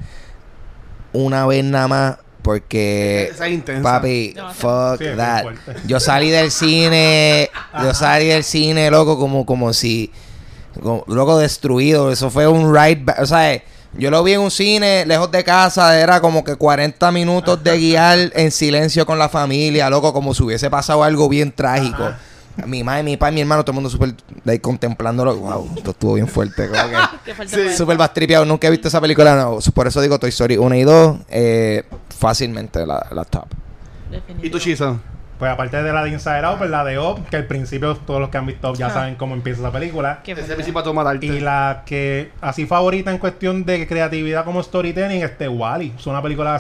una 1.14 1.46
vez 1.46 1.64
nada 1.64 1.88
más 1.88 2.18
porque... 2.46 3.30
Esa 3.34 3.48
es 3.48 3.54
intensa. 3.54 3.82
Papi, 3.84 4.34
No, 4.38 4.54
fuck 4.54 5.00
Sí, 5.00 5.06
that. 5.18 5.46
Yo 5.88 6.00
salí 6.00 6.30
del 6.30 6.52
cine, 6.52 7.50
yo 7.82 7.94
salí 7.94 8.28
del 8.28 8.44
cine, 8.44 8.92
loco, 8.92 9.18
como, 9.20 9.46
como 9.46 9.74
si, 9.74 10.12
como, 10.82 11.04
loco, 11.08 11.40
destruido. 11.40 12.12
Eso 12.12 12.30
fue 12.30 12.48
un 12.48 12.74
ride, 12.74 13.02
ba- 13.04 13.16
o 13.20 13.26
sea, 13.26 13.62
yo 13.98 14.12
lo 14.12 14.24
vi 14.24 14.34
en 14.34 14.42
un 14.42 14.52
cine 14.52 15.06
lejos 15.06 15.32
de 15.32 15.44
casa, 15.44 16.00
era 16.00 16.22
como 16.22 16.44
que 16.44 16.56
40 16.56 17.12
minutos 17.12 17.64
de 17.64 17.78
guiar 17.80 18.20
en 18.36 18.52
silencio 18.52 19.06
con 19.06 19.18
la 19.18 19.28
familia, 19.28 19.90
loco, 19.90 20.14
como 20.14 20.34
si 20.36 20.44
hubiese 20.44 20.70
pasado 20.70 21.04
algo 21.04 21.28
bien 21.28 21.52
trágico. 21.52 22.12
Mi 22.68 22.86
madre, 22.86 23.04
mi 23.04 23.18
padre, 23.18 23.34
mi 23.36 23.42
hermano, 23.42 23.64
todo 23.66 23.72
el 23.72 23.76
mundo 23.76 23.90
súper 23.90 24.14
like, 24.46 24.62
contemplándolo. 24.62 25.36
Wow, 25.36 25.72
esto 25.76 25.92
estuvo 25.92 26.14
bien 26.14 26.28
fuerte. 26.30 26.70
Como 26.70 26.84
que 26.90 26.96
Qué 27.26 27.36
fuerte 27.36 27.70
Sí. 27.72 27.76
súper 27.78 27.98
bastripeado. 27.98 28.46
Nunca 28.46 28.68
he 28.68 28.72
visto 28.72 28.88
esa 28.88 29.02
película, 29.02 29.36
no. 29.36 29.60
Por 29.74 29.88
eso 29.88 30.00
digo 30.00 30.18
Toy 30.20 30.30
Story 30.30 30.56
1 30.56 30.76
y 30.76 30.84
2, 30.84 31.18
eh, 31.32 31.84
fácilmente 32.18 32.86
la, 32.86 33.06
la 33.12 33.26
top. 33.26 33.46
¿Y 34.42 34.50
tu 34.50 34.60
Chizo? 34.60 35.00
Pues 35.38 35.52
aparte 35.52 35.84
de 35.84 35.92
la 35.92 36.02
de 36.02 36.12
Inside 36.12 36.46
Out, 36.46 36.60
pues 36.60 36.70
la 36.70 36.86
de 36.86 36.98
Up, 36.98 37.28
que 37.30 37.36
al 37.36 37.46
principio 37.46 37.98
todos 37.98 38.22
los 38.22 38.30
que 38.30 38.38
han 38.38 38.46
visto 38.46 38.72
Up 38.72 38.78
ya 38.78 38.88
Ah. 38.88 38.92
saben 38.92 39.16
cómo 39.16 39.34
empieza 39.36 39.60
esa 39.60 39.72
película. 39.72 40.22
Arte. 41.08 41.26
Y 41.26 41.42
la 41.42 41.84
que 41.86 42.32
así 42.40 42.66
favorita 42.66 43.12
en 43.12 43.18
cuestión 43.18 43.66
de 43.66 43.86
creatividad 43.86 44.46
como 44.46 44.64
storytelling, 44.64 45.24
este 45.24 45.50
Wally. 45.50 45.94
Es 45.98 46.08
una 46.08 46.22
película. 46.22 46.56
A 46.56 46.60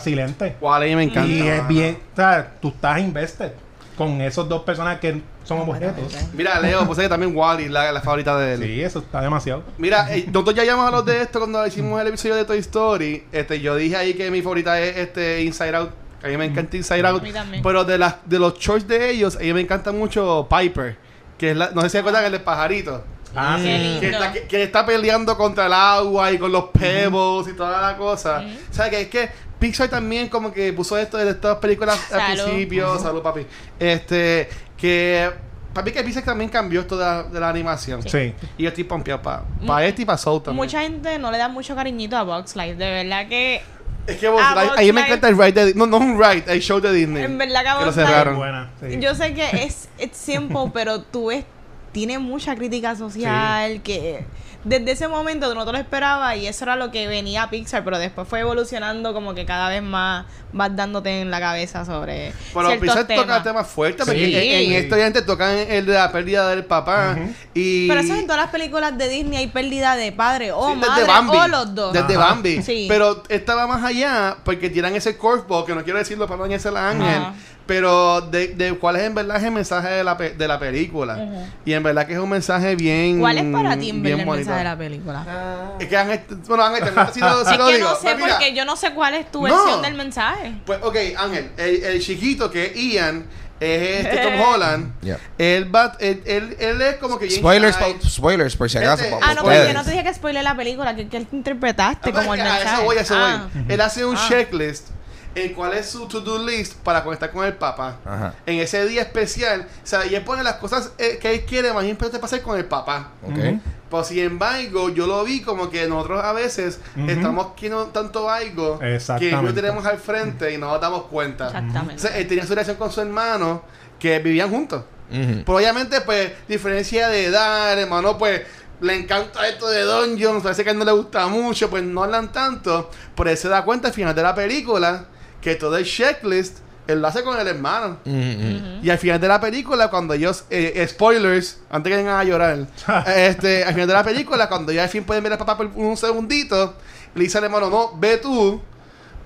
mí 0.79 0.95
me 0.95 1.03
encanta. 1.03 1.25
Y 1.31 1.47
es 1.47 1.65
bien, 1.69 1.97
o 2.11 2.15
sea, 2.17 2.51
tú 2.61 2.67
estás 2.67 2.99
invested 2.99 3.51
con 3.97 4.21
esos 4.21 4.47
dos 4.49 4.63
personas 4.63 4.99
que 4.99 5.21
son 5.43 5.59
objetos. 5.61 6.13
Mira, 6.33 6.59
Leo, 6.59 6.85
pues 6.85 6.99
que 6.99 7.07
también 7.09 7.35
Wally, 7.35 7.69
la, 7.69 7.91
la 7.91 8.01
favorita 8.01 8.37
de 8.37 8.53
él. 8.55 8.63
Sí, 8.63 8.81
eso 8.81 8.99
está 8.99 9.21
demasiado. 9.21 9.63
Mira, 9.77 10.13
eh, 10.15 10.25
nosotros 10.31 10.55
ya 10.55 10.63
llamamos 10.63 10.93
a 10.93 10.95
los 10.97 11.05
de 11.05 11.21
esto 11.21 11.39
cuando 11.39 11.65
hicimos 11.65 12.01
el 12.01 12.07
episodio 12.07 12.35
de 12.35 12.45
Toy 12.45 12.57
Story. 12.59 13.23
Este, 13.31 13.59
yo 13.61 13.75
dije 13.75 13.95
ahí 13.95 14.13
que 14.13 14.29
mi 14.31 14.41
favorita 14.41 14.79
es 14.79 14.97
este 14.97 15.43
Inside 15.43 15.75
Out. 15.75 15.91
A 16.23 16.27
mí 16.27 16.37
me 16.37 16.45
encanta 16.45 16.75
Inside 16.75 17.05
Out. 17.07 17.23
Pero 17.63 17.85
de 17.85 17.97
las 17.97 18.15
de 18.25 18.39
los 18.39 18.57
shorts 18.57 18.87
de 18.87 19.11
ellos, 19.11 19.35
a 19.35 19.39
mí 19.39 19.53
me 19.53 19.61
encanta 19.61 19.91
mucho 19.91 20.47
Piper. 20.49 20.97
Que 21.37 21.51
es 21.51 21.57
la, 21.57 21.69
no 21.71 21.81
sé 21.81 21.89
si 21.89 21.91
se 21.93 21.99
acuerdan 21.99 22.25
el 22.25 22.31
de 22.31 22.39
pajarito. 22.39 23.03
Ah, 23.37 23.57
Qué 23.61 23.95
sí. 23.95 23.99
Que 23.99 24.09
está, 24.11 24.31
que, 24.31 24.41
que 24.43 24.63
está 24.63 24.85
peleando 24.85 25.35
contra 25.35 25.65
el 25.65 25.73
agua 25.73 26.31
y 26.31 26.37
con 26.37 26.51
los 26.53 26.65
pebbles 26.69 27.49
y 27.49 27.53
toda 27.53 27.81
la 27.81 27.97
cosa. 27.97 28.45
O 28.71 28.73
sea, 28.73 28.89
que 28.89 29.01
es 29.01 29.07
que 29.09 29.29
Pixar 29.59 29.87
también 29.89 30.27
como 30.29 30.51
que 30.53 30.71
puso 30.73 30.97
esto 30.97 31.17
de 31.17 31.29
estas 31.31 31.57
películas 31.57 31.99
al 32.11 32.33
principio. 32.35 32.99
Salud, 32.99 33.21
papi. 33.21 33.45
Este, 33.79 34.49
que... 34.77 35.29
Papi, 35.73 35.91
que 35.91 36.03
Pixar 36.03 36.23
también 36.23 36.49
cambió 36.49 36.81
esto 36.81 36.97
de 36.97 37.03
la, 37.05 37.23
de 37.23 37.39
la 37.39 37.49
animación. 37.49 38.01
Sí. 38.07 38.33
Y 38.57 38.63
yo 38.63 38.69
estoy 38.69 38.83
pompeado 38.85 39.21
para 39.21 39.85
este 39.85 40.03
y 40.03 40.05
para 40.05 40.17
Soul 40.17 40.41
también. 40.41 40.63
Mucha 40.65 40.81
gente 40.81 41.19
no 41.19 41.31
le 41.31 41.37
da 41.37 41.49
mucho 41.49 41.75
cariñito 41.75 42.15
a 42.15 42.23
Box 42.23 42.55
Life. 42.55 42.75
De 42.75 42.89
verdad 43.03 43.27
que 43.27 43.61
Es 44.07 44.17
que 44.17 44.27
ahí- 44.27 44.31
Bugs 44.33 44.77
ahí 44.77 44.91
me 44.93 45.01
Life. 45.01 45.07
encanta 45.13 45.27
el 45.29 45.37
ride 45.37 45.65
de... 45.65 45.73
No, 45.73 45.85
no 45.85 45.97
es 45.97 46.03
un 46.03 46.17
ride, 46.21 46.43
el 46.47 46.61
show 46.61 46.79
de 46.79 46.93
Disney. 46.93 47.23
En 47.23 47.37
verdad 47.37 47.59
que 47.61 47.65
que 47.65 47.69
lo 47.73 47.85
Bugs 47.85 47.97
Life- 47.97 48.07
cerraron. 48.07 48.35
Buena. 48.37 48.71
sí. 48.79 48.99
Yo 49.01 49.15
sé 49.15 49.33
que 49.33 49.63
es 49.63 49.89
it's 49.99 50.17
simple, 50.17 50.69
pero 50.73 51.01
tú 51.01 51.27
ves, 51.27 51.43
tiene 51.91 52.19
mucha 52.19 52.55
crítica 52.55 52.95
social 52.95 53.81
que 53.81 54.23
desde 54.65 54.91
ese 54.91 55.07
momento 55.07 55.47
tú 55.47 55.55
no 55.55 55.65
te 55.65 55.71
lo 55.71 55.77
esperabas 55.77 56.35
y 56.37 56.47
eso 56.47 56.65
era 56.65 56.75
lo 56.75 56.91
que 56.91 57.07
venía 57.07 57.43
a 57.43 57.49
Pixar, 57.49 57.83
pero 57.83 57.97
después 57.97 58.27
fue 58.27 58.41
evolucionando 58.41 59.13
como 59.13 59.33
que 59.33 59.45
cada 59.45 59.69
vez 59.69 59.81
más 59.81 60.25
vas 60.51 60.75
dándote 60.75 61.21
en 61.21 61.31
la 61.31 61.39
cabeza 61.39 61.85
sobre 61.85 62.33
Pero 62.53 62.67
ciertos 62.67 62.79
Pixar 62.81 63.07
temas. 63.07 63.25
toca 63.25 63.43
temas 63.43 63.67
fuertes, 63.67 64.05
porque 64.05 64.25
Sí. 64.25 64.35
en, 64.35 64.71
en 64.71 64.83
esto 64.83 64.97
ya 64.97 65.03
gente 65.05 65.21
tocan 65.21 65.55
el 65.55 65.85
de 65.85 65.93
la 65.93 66.11
pérdida 66.11 66.49
del 66.49 66.65
papá. 66.65 67.15
y 67.53 67.87
Pero 67.87 68.01
eso 68.01 68.13
es 68.13 68.19
en 68.19 68.25
todas 68.27 68.41
las 68.41 68.51
películas 68.51 68.97
de 68.97 69.07
Disney 69.07 69.37
hay 69.37 69.47
pérdida 69.47 69.95
de 69.95 70.11
padre 70.11 70.51
o 70.51 70.69
Sí, 70.71 70.75
madre 70.75 71.39
o 71.39 71.47
los 71.47 71.75
dos. 71.75 71.93
Desde 71.93 72.15
Ajá. 72.15 72.29
Bambi. 72.31 72.61
Sí. 72.63 72.85
Pero 72.89 73.23
estaba 73.29 73.67
más 73.67 73.83
allá 73.83 74.37
porque 74.43 74.69
tiran 74.69 74.95
ese 74.95 75.15
curveball, 75.17 75.65
que 75.65 75.75
no 75.75 75.83
quiero 75.83 75.99
decirlo 75.99 76.25
para 76.25 76.37
no 76.37 76.43
dañarse 76.43 76.69
a 76.69 76.89
Ángel. 76.89 77.21
Pero 77.65 78.21
de, 78.21 78.49
de 78.49 78.77
cuál 78.77 78.95
es 78.97 79.03
en 79.03 79.15
verdad 79.15 79.43
el 79.43 79.51
mensaje 79.51 79.89
de 79.89 80.03
la, 80.03 80.15
pe- 80.17 80.31
de 80.35 80.47
la 80.47 80.59
película. 80.59 81.17
Y 81.65 81.73
en 81.73 81.81
verdad 81.81 82.05
que 82.05 82.13
es 82.13 82.19
un 82.19 82.29
mensaje 82.29 82.75
bien. 82.75 83.19
¿Cuál 83.19 83.39
es 83.39 83.45
para 83.51 83.75
ti 83.77 83.89
en 83.89 84.03
bien 84.03 84.17
verdad 84.17 84.19
el 84.19 84.25
bonito. 84.25 84.35
mensaje 84.51 84.57
de 84.59 84.63
la 84.63 84.77
película? 84.77 85.75
Es 85.79 85.87
que 85.87 85.97
Ángel. 85.97 86.21
Bueno, 86.47 86.63
Ángel, 86.63 86.83
te- 86.83 87.13
si 87.13 87.19
lo, 87.19 87.43
si 87.43 87.51
es 87.53 87.57
lo 87.57 87.65
que 87.67 87.75
digo. 87.75 87.89
no 87.89 87.95
sé 87.95 88.01
Pues 88.03 88.15
mira, 88.17 88.27
porque 88.37 88.53
yo 88.53 88.65
no 88.65 88.75
sé 88.75 88.93
cuál 88.93 89.13
es 89.15 89.31
tu 89.31 89.47
No. 89.47 89.55
versión 89.55 89.81
del 89.81 89.93
mensaje. 89.95 90.53
Pues, 90.65 90.79
ok, 90.83 90.95
Ángel, 91.17 91.51
el, 91.57 91.83
el 91.83 92.01
chiquito 92.01 92.51
que 92.51 92.65
es 92.67 92.75
Ian, 92.75 93.25
es 93.59 94.05
este 94.05 94.17
Tom 94.17 94.33
Holland. 94.53 94.93
Yeah. 95.01 95.17
Él, 95.39 95.73
va, 95.75 95.95
él, 95.99 96.21
él, 96.25 96.55
él 96.59 96.81
es 96.81 96.97
como 96.97 97.17
que. 97.17 97.31
Spoilers, 97.31 97.77
po- 97.77 97.95
spoilers 98.07 98.55
por 98.55 98.69
si 98.69 98.77
acaso. 98.77 99.03
Este- 99.05 99.15
pa- 99.15 99.25
Ah, 99.27 99.33
no, 99.33 99.41
porque 99.41 99.65
yo 99.69 99.73
no 99.73 99.83
te 99.83 99.89
dije 99.91 100.03
que 100.03 100.13
spoile 100.13 100.43
la 100.43 100.55
película, 100.55 100.95
que, 100.95 101.07
que 101.07 101.17
él 101.17 101.27
interpretaste 101.31 102.11
como 102.11 102.35
el 102.35 102.41
Ah, 102.41 102.43
mensaje. 102.43 102.73
eso 102.75 102.83
voy, 102.83 102.97
a 102.97 103.01
eso 103.01 103.15
Ah. 103.17 103.47
voy. 103.53 103.65
Él 103.69 103.81
hace 103.81 104.05
un 104.05 104.15
Ah. 104.17 104.25
checklist 104.29 104.89
en 105.35 105.53
cuál 105.53 105.73
es 105.73 105.89
su 105.89 106.07
to-do 106.07 106.39
list 106.39 106.75
para 106.75 107.03
conectar 107.03 107.29
con 107.31 107.45
el 107.45 107.53
papá. 107.53 107.97
Ajá. 108.05 108.33
En 108.45 108.59
ese 108.59 108.85
día 108.87 109.01
especial. 109.01 109.67
O 109.83 109.85
sea, 109.85 110.05
y 110.05 110.15
él 110.15 110.23
pone 110.23 110.43
las 110.43 110.55
cosas 110.55 110.91
eh, 110.97 111.19
que 111.21 111.33
él 111.33 111.45
quiere 111.45 111.73
más 111.73 111.83
importante 111.83 112.19
pasar 112.19 112.41
con 112.41 112.57
el 112.57 112.65
papá. 112.65 113.09
Ok. 113.21 113.37
Ujú. 113.37 113.59
Pues 113.89 114.07
sin 114.07 114.19
embargo, 114.19 114.89
yo 114.89 115.05
lo 115.05 115.23
vi 115.23 115.41
como 115.41 115.69
que 115.69 115.87
nosotros 115.87 116.23
a 116.23 116.33
veces 116.33 116.79
Ujú. 116.97 117.09
estamos 117.09 117.47
quiero 117.55 117.85
tanto 117.87 118.29
algo 118.29 118.79
que 118.79 119.31
no 119.31 119.53
tenemos 119.53 119.85
al 119.85 119.99
frente 119.99 120.53
y 120.53 120.57
no 120.57 120.71
nos 120.71 120.81
damos 120.81 121.03
cuenta. 121.03 121.47
Exactamente. 121.47 121.93
Entonces, 121.93 122.11
él 122.15 122.27
tenía 122.27 122.43
su 122.43 122.49
relación 122.49 122.77
con 122.77 122.91
su 122.91 123.01
hermano 123.01 123.63
que 123.99 124.19
vivían 124.19 124.49
juntos. 124.49 124.83
Ujú. 125.11 125.43
Pero 125.45 125.57
obviamente, 125.57 126.01
pues, 126.01 126.31
diferencia 126.47 127.09
de 127.09 127.25
edad, 127.25 127.73
el 127.73 127.79
hermano, 127.79 128.17
pues, 128.17 128.41
le 128.81 128.95
encanta 128.95 129.47
esto 129.47 129.69
de 129.69 129.83
Dungeons, 129.83 130.43
parece 130.43 130.63
que 130.63 130.69
a 130.69 130.73
él 130.73 130.79
no 130.79 130.85
le 130.85 130.91
gusta 130.91 131.27
mucho, 131.27 131.69
pues 131.69 131.83
no 131.83 132.03
hablan 132.03 132.31
tanto. 132.31 132.89
Pero 133.15 133.29
él 133.29 133.37
se 133.37 133.47
da 133.49 133.63
cuenta 133.63 133.89
al 133.89 133.93
final 133.93 134.15
de 134.15 134.23
la 134.23 134.33
película 134.35 135.05
que 135.45 135.53
todo 135.53 135.77
el 135.77 135.85
checklist 135.85 136.57
él 136.87 137.01
lo 137.01 137.07
hace 137.07 137.23
con 137.23 137.39
el 137.39 137.47
hermano. 137.47 137.99
Mm, 138.03 138.09
mm. 138.09 138.79
Y 138.83 138.89
al 138.89 138.97
final 138.97 139.19
de 139.19 139.27
la 139.27 139.39
película, 139.39 139.91
cuando 139.91 140.15
ellos, 140.15 140.45
eh, 140.49 140.73
eh, 140.75 140.87
spoilers, 140.87 141.59
antes 141.69 141.91
que 141.91 141.97
vengan 141.97 142.19
a 142.19 142.23
llorar, 142.23 142.65
este, 143.15 143.63
al 143.63 143.73
final 143.73 143.87
de 143.87 143.93
la 143.93 144.03
película, 144.03 144.49
cuando 144.49 144.71
ya 144.71 144.83
al 144.83 144.89
fin 144.89 145.03
pueden 145.03 145.23
ver 145.23 145.33
al 145.33 145.37
papá 145.37 145.55
por 145.55 145.67
un 145.67 145.95
segundito, 145.97 146.75
le 147.13 147.23
dice 147.23 147.37
al 147.37 147.43
hermano, 147.43 147.69
no, 147.69 147.95
ve 147.95 148.17
tú, 148.17 148.59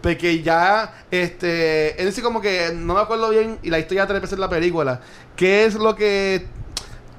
porque 0.01 0.41
ya, 0.41 1.05
este, 1.09 2.01
él 2.01 2.07
dice 2.07 2.21
como 2.21 2.41
que, 2.41 2.73
no 2.75 2.95
me 2.95 2.99
acuerdo 2.99 3.29
bien, 3.29 3.57
y 3.63 3.69
la 3.69 3.79
historia 3.79 4.05
te 4.05 4.11
repite 4.11 4.35
en 4.35 4.41
la 4.41 4.49
película, 4.49 4.99
¿qué 5.37 5.63
es 5.63 5.75
lo 5.75 5.95
que, 5.95 6.47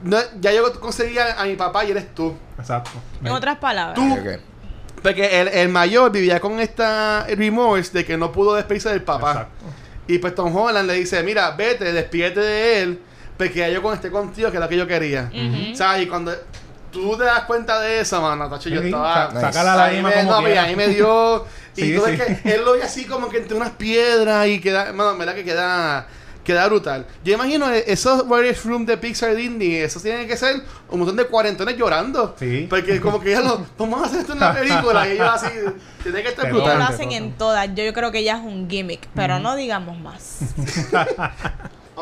no, 0.05 0.19
ya 0.41 0.53
yo 0.53 0.79
conseguía 0.79 1.41
a 1.41 1.45
mi 1.45 1.57
papá 1.57 1.87
y 1.87 1.93
eres 1.93 2.15
tú? 2.15 2.35
Exacto. 2.59 2.91
En 3.25 3.33
otras 3.33 3.57
palabras. 3.57 3.95
Tú, 3.95 4.13
Ok, 4.13 4.21
ok. 4.21 4.50
Porque 5.03 5.41
el, 5.41 5.49
el 5.49 5.69
mayor 5.69 6.11
vivía 6.13 6.41
con 6.41 6.61
esta 6.61 7.27
remorse 7.27 7.93
de 7.93 8.05
que 8.05 8.17
no 8.17 8.31
pudo 8.33 8.55
despedirse 8.55 8.91
del 8.91 9.03
papá. 9.03 9.31
Exacto. 9.33 9.65
Y 10.07 10.19
pues 10.19 10.35
Tom 10.35 10.55
Holland 10.55 10.89
le 10.89 10.95
dice, 10.95 11.23
mira, 11.23 11.53
vete, 11.53 11.93
despídete 11.93 12.41
de 12.41 12.83
él, 12.83 13.01
porque 13.37 13.73
yo 13.73 13.81
con 13.83 13.95
este 13.95 14.11
contigo, 14.11 14.51
que 14.51 14.57
es 14.57 14.61
lo 14.63 14.69
que 14.69 14.77
yo 14.77 14.87
quería. 14.87 15.31
Ujú. 15.33 15.73
O 15.73 15.77
sea, 15.77 16.01
y 16.01 16.07
cuando 16.07 16.33
tú 16.91 17.17
te 17.17 17.25
das 17.25 17.45
cuenta 17.45 17.81
de 17.81 18.01
eso, 18.01 18.21
mano, 18.21 18.51
tacho, 18.51 18.69
yo 18.69 18.83
estaba... 18.83 19.31
sa- 19.31 19.41
saca 19.53 19.63
la 19.63 19.87
me, 20.03 20.13
como 20.13 20.31
no, 20.33 20.39
mira, 20.43 20.43
quiera. 20.43 20.63
a 20.65 20.67
mí 20.67 20.77
me 20.77 20.89
dio... 20.89 21.47
y 21.77 21.81
Sí, 21.83 21.95
tú 21.95 22.03
ves 22.03 22.21
que 22.21 22.55
él 22.55 22.65
lo 22.65 22.73
ve 22.73 22.83
así 22.83 23.05
como 23.05 23.29
que 23.29 23.39
entre 23.39 23.57
unas 23.57 23.71
piedras 23.71 24.49
y 24.49 24.61
queda... 24.61 24.93
Mano, 24.93 25.17
verdad 25.17 25.35
que 25.35 25.45
queda... 25.45 26.07
Queda 26.51 26.67
brutal. 26.67 27.07
Yo 27.23 27.35
imagino 27.35 27.71
eh, 27.73 27.85
esos 27.87 28.27
Writers 28.27 28.65
Room 28.65 28.85
de 28.85 28.97
Pixar 28.97 29.37
Disney, 29.37 29.77
esos 29.77 30.03
tienen 30.03 30.27
que 30.27 30.37
ser 30.37 30.63
un 30.89 30.99
montón 30.99 31.15
de 31.17 31.27
cuarentones 31.27 31.77
llorando. 31.77 32.35
Sí. 32.39 32.67
Porque 32.69 33.01
como 33.01 33.21
que 33.21 33.31
ya 33.31 33.41
lo... 33.41 33.65
Vamos 33.79 34.03
a 34.03 34.07
hacer 34.07 34.21
esto 34.23 34.33
en 34.33 34.41
la 34.41 34.53
película. 34.53 35.07
y 35.09 35.13
ellos 35.13 35.29
así... 35.33 35.49
Tiene 36.03 36.23
que 36.23 36.29
estar 36.31 36.47
Pero 36.47 36.57
Ellos 36.57 36.69
brutal. 36.69 36.79
lo 36.79 36.85
hacen 36.85 37.13
en 37.13 37.33
todas. 37.39 37.69
Yo, 37.75 37.85
yo 37.85 37.93
creo 37.93 38.11
que 38.11 38.25
ya 38.25 38.39
es 38.39 38.43
un 38.43 38.69
gimmick, 38.69 39.07
pero 39.15 39.39
no 39.39 39.55
digamos 39.55 39.97
más. 40.01 40.39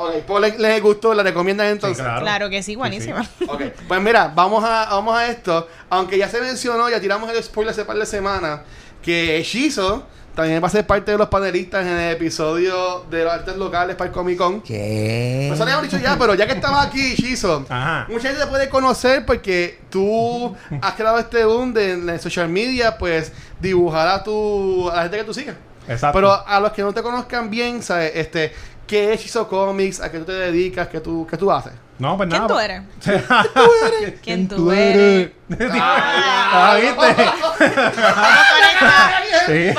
Ok, 0.00 0.12
pues 0.28 0.40
les, 0.42 0.58
les 0.60 0.80
gustó, 0.80 1.12
la 1.12 1.24
recomiendan 1.24 1.66
Sí, 1.66 1.72
entonces. 1.72 2.04
claro. 2.04 2.20
Claro 2.20 2.50
que 2.50 2.62
sí, 2.62 2.76
buenísima. 2.76 3.26
Ok, 3.48 3.62
pues 3.88 4.00
mira, 4.00 4.28
vamos 4.34 4.62
a, 4.64 4.86
vamos 4.90 5.16
a 5.16 5.26
esto. 5.26 5.66
Aunque 5.90 6.16
ya 6.16 6.28
se 6.28 6.40
mencionó, 6.40 6.88
ya 6.88 7.00
tiramos 7.00 7.28
el 7.32 7.42
spoiler 7.42 7.72
hace 7.72 7.84
par 7.84 7.96
de 7.96 8.06
semanas, 8.06 8.60
que 9.02 9.42
Shizo 9.42 10.06
también 10.38 10.62
va 10.62 10.68
a 10.68 10.70
ser 10.70 10.86
parte 10.86 11.10
de 11.10 11.18
los 11.18 11.26
panelistas 11.26 11.84
en 11.84 11.94
el 11.94 12.12
episodio 12.12 13.04
de 13.10 13.24
los 13.24 13.32
artes 13.32 13.56
locales 13.56 13.96
para 13.96 14.06
el 14.06 14.14
Comic 14.14 14.38
Con. 14.38 14.60
¿Qué? 14.60 15.46
Pues 15.48 15.58
eso 15.58 15.64
lo 15.64 15.72
habíamos 15.72 15.90
dicho 15.90 15.98
ya, 16.00 16.16
pero 16.16 16.36
ya 16.36 16.46
que 16.46 16.52
estaba 16.52 16.80
aquí, 16.80 17.16
Shizo, 17.16 17.66
Ajá. 17.68 18.06
mucha 18.08 18.28
gente 18.28 18.44
te 18.44 18.46
puede 18.46 18.68
conocer 18.68 19.26
porque 19.26 19.80
tú 19.90 20.54
has 20.80 20.94
creado 20.94 21.18
este 21.18 21.44
boom 21.44 21.74
de 21.74 21.90
en 21.90 22.20
social 22.20 22.48
media, 22.48 22.98
pues 22.98 23.32
dibujar 23.60 24.06
a, 24.06 24.22
tu, 24.22 24.88
a 24.88 24.94
la 24.94 25.02
gente 25.02 25.16
que 25.16 25.24
tú 25.24 25.34
sigas. 25.34 25.56
Exacto. 25.88 26.16
Pero 26.16 26.46
a 26.46 26.60
los 26.60 26.70
que 26.70 26.82
no 26.82 26.92
te 26.92 27.02
conozcan 27.02 27.50
bien, 27.50 27.82
¿sabes? 27.82 28.12
Este, 28.14 28.52
¿Qué 28.88 29.12
es 29.12 29.20
Shizo 29.20 29.46
Comics? 29.46 30.00
¿A 30.00 30.10
qué 30.10 30.18
tú 30.18 30.24
te 30.24 30.32
dedicas? 30.32 30.88
¿Qué 30.88 30.98
tú, 31.00 31.26
qué 31.30 31.36
tú 31.36 31.52
haces? 31.52 31.74
No, 31.98 32.16
pues 32.16 32.30
¿Quién 32.30 32.42
nada. 32.42 32.54
tú 32.54 32.58
eres? 32.58 32.82
¿Quién 33.04 34.18
¿Quién 34.22 34.48
tú 34.48 34.72
eres? 34.72 35.30
Ah, 36.50 36.78
¿viste? 36.80 37.26
Sí. 39.46 39.78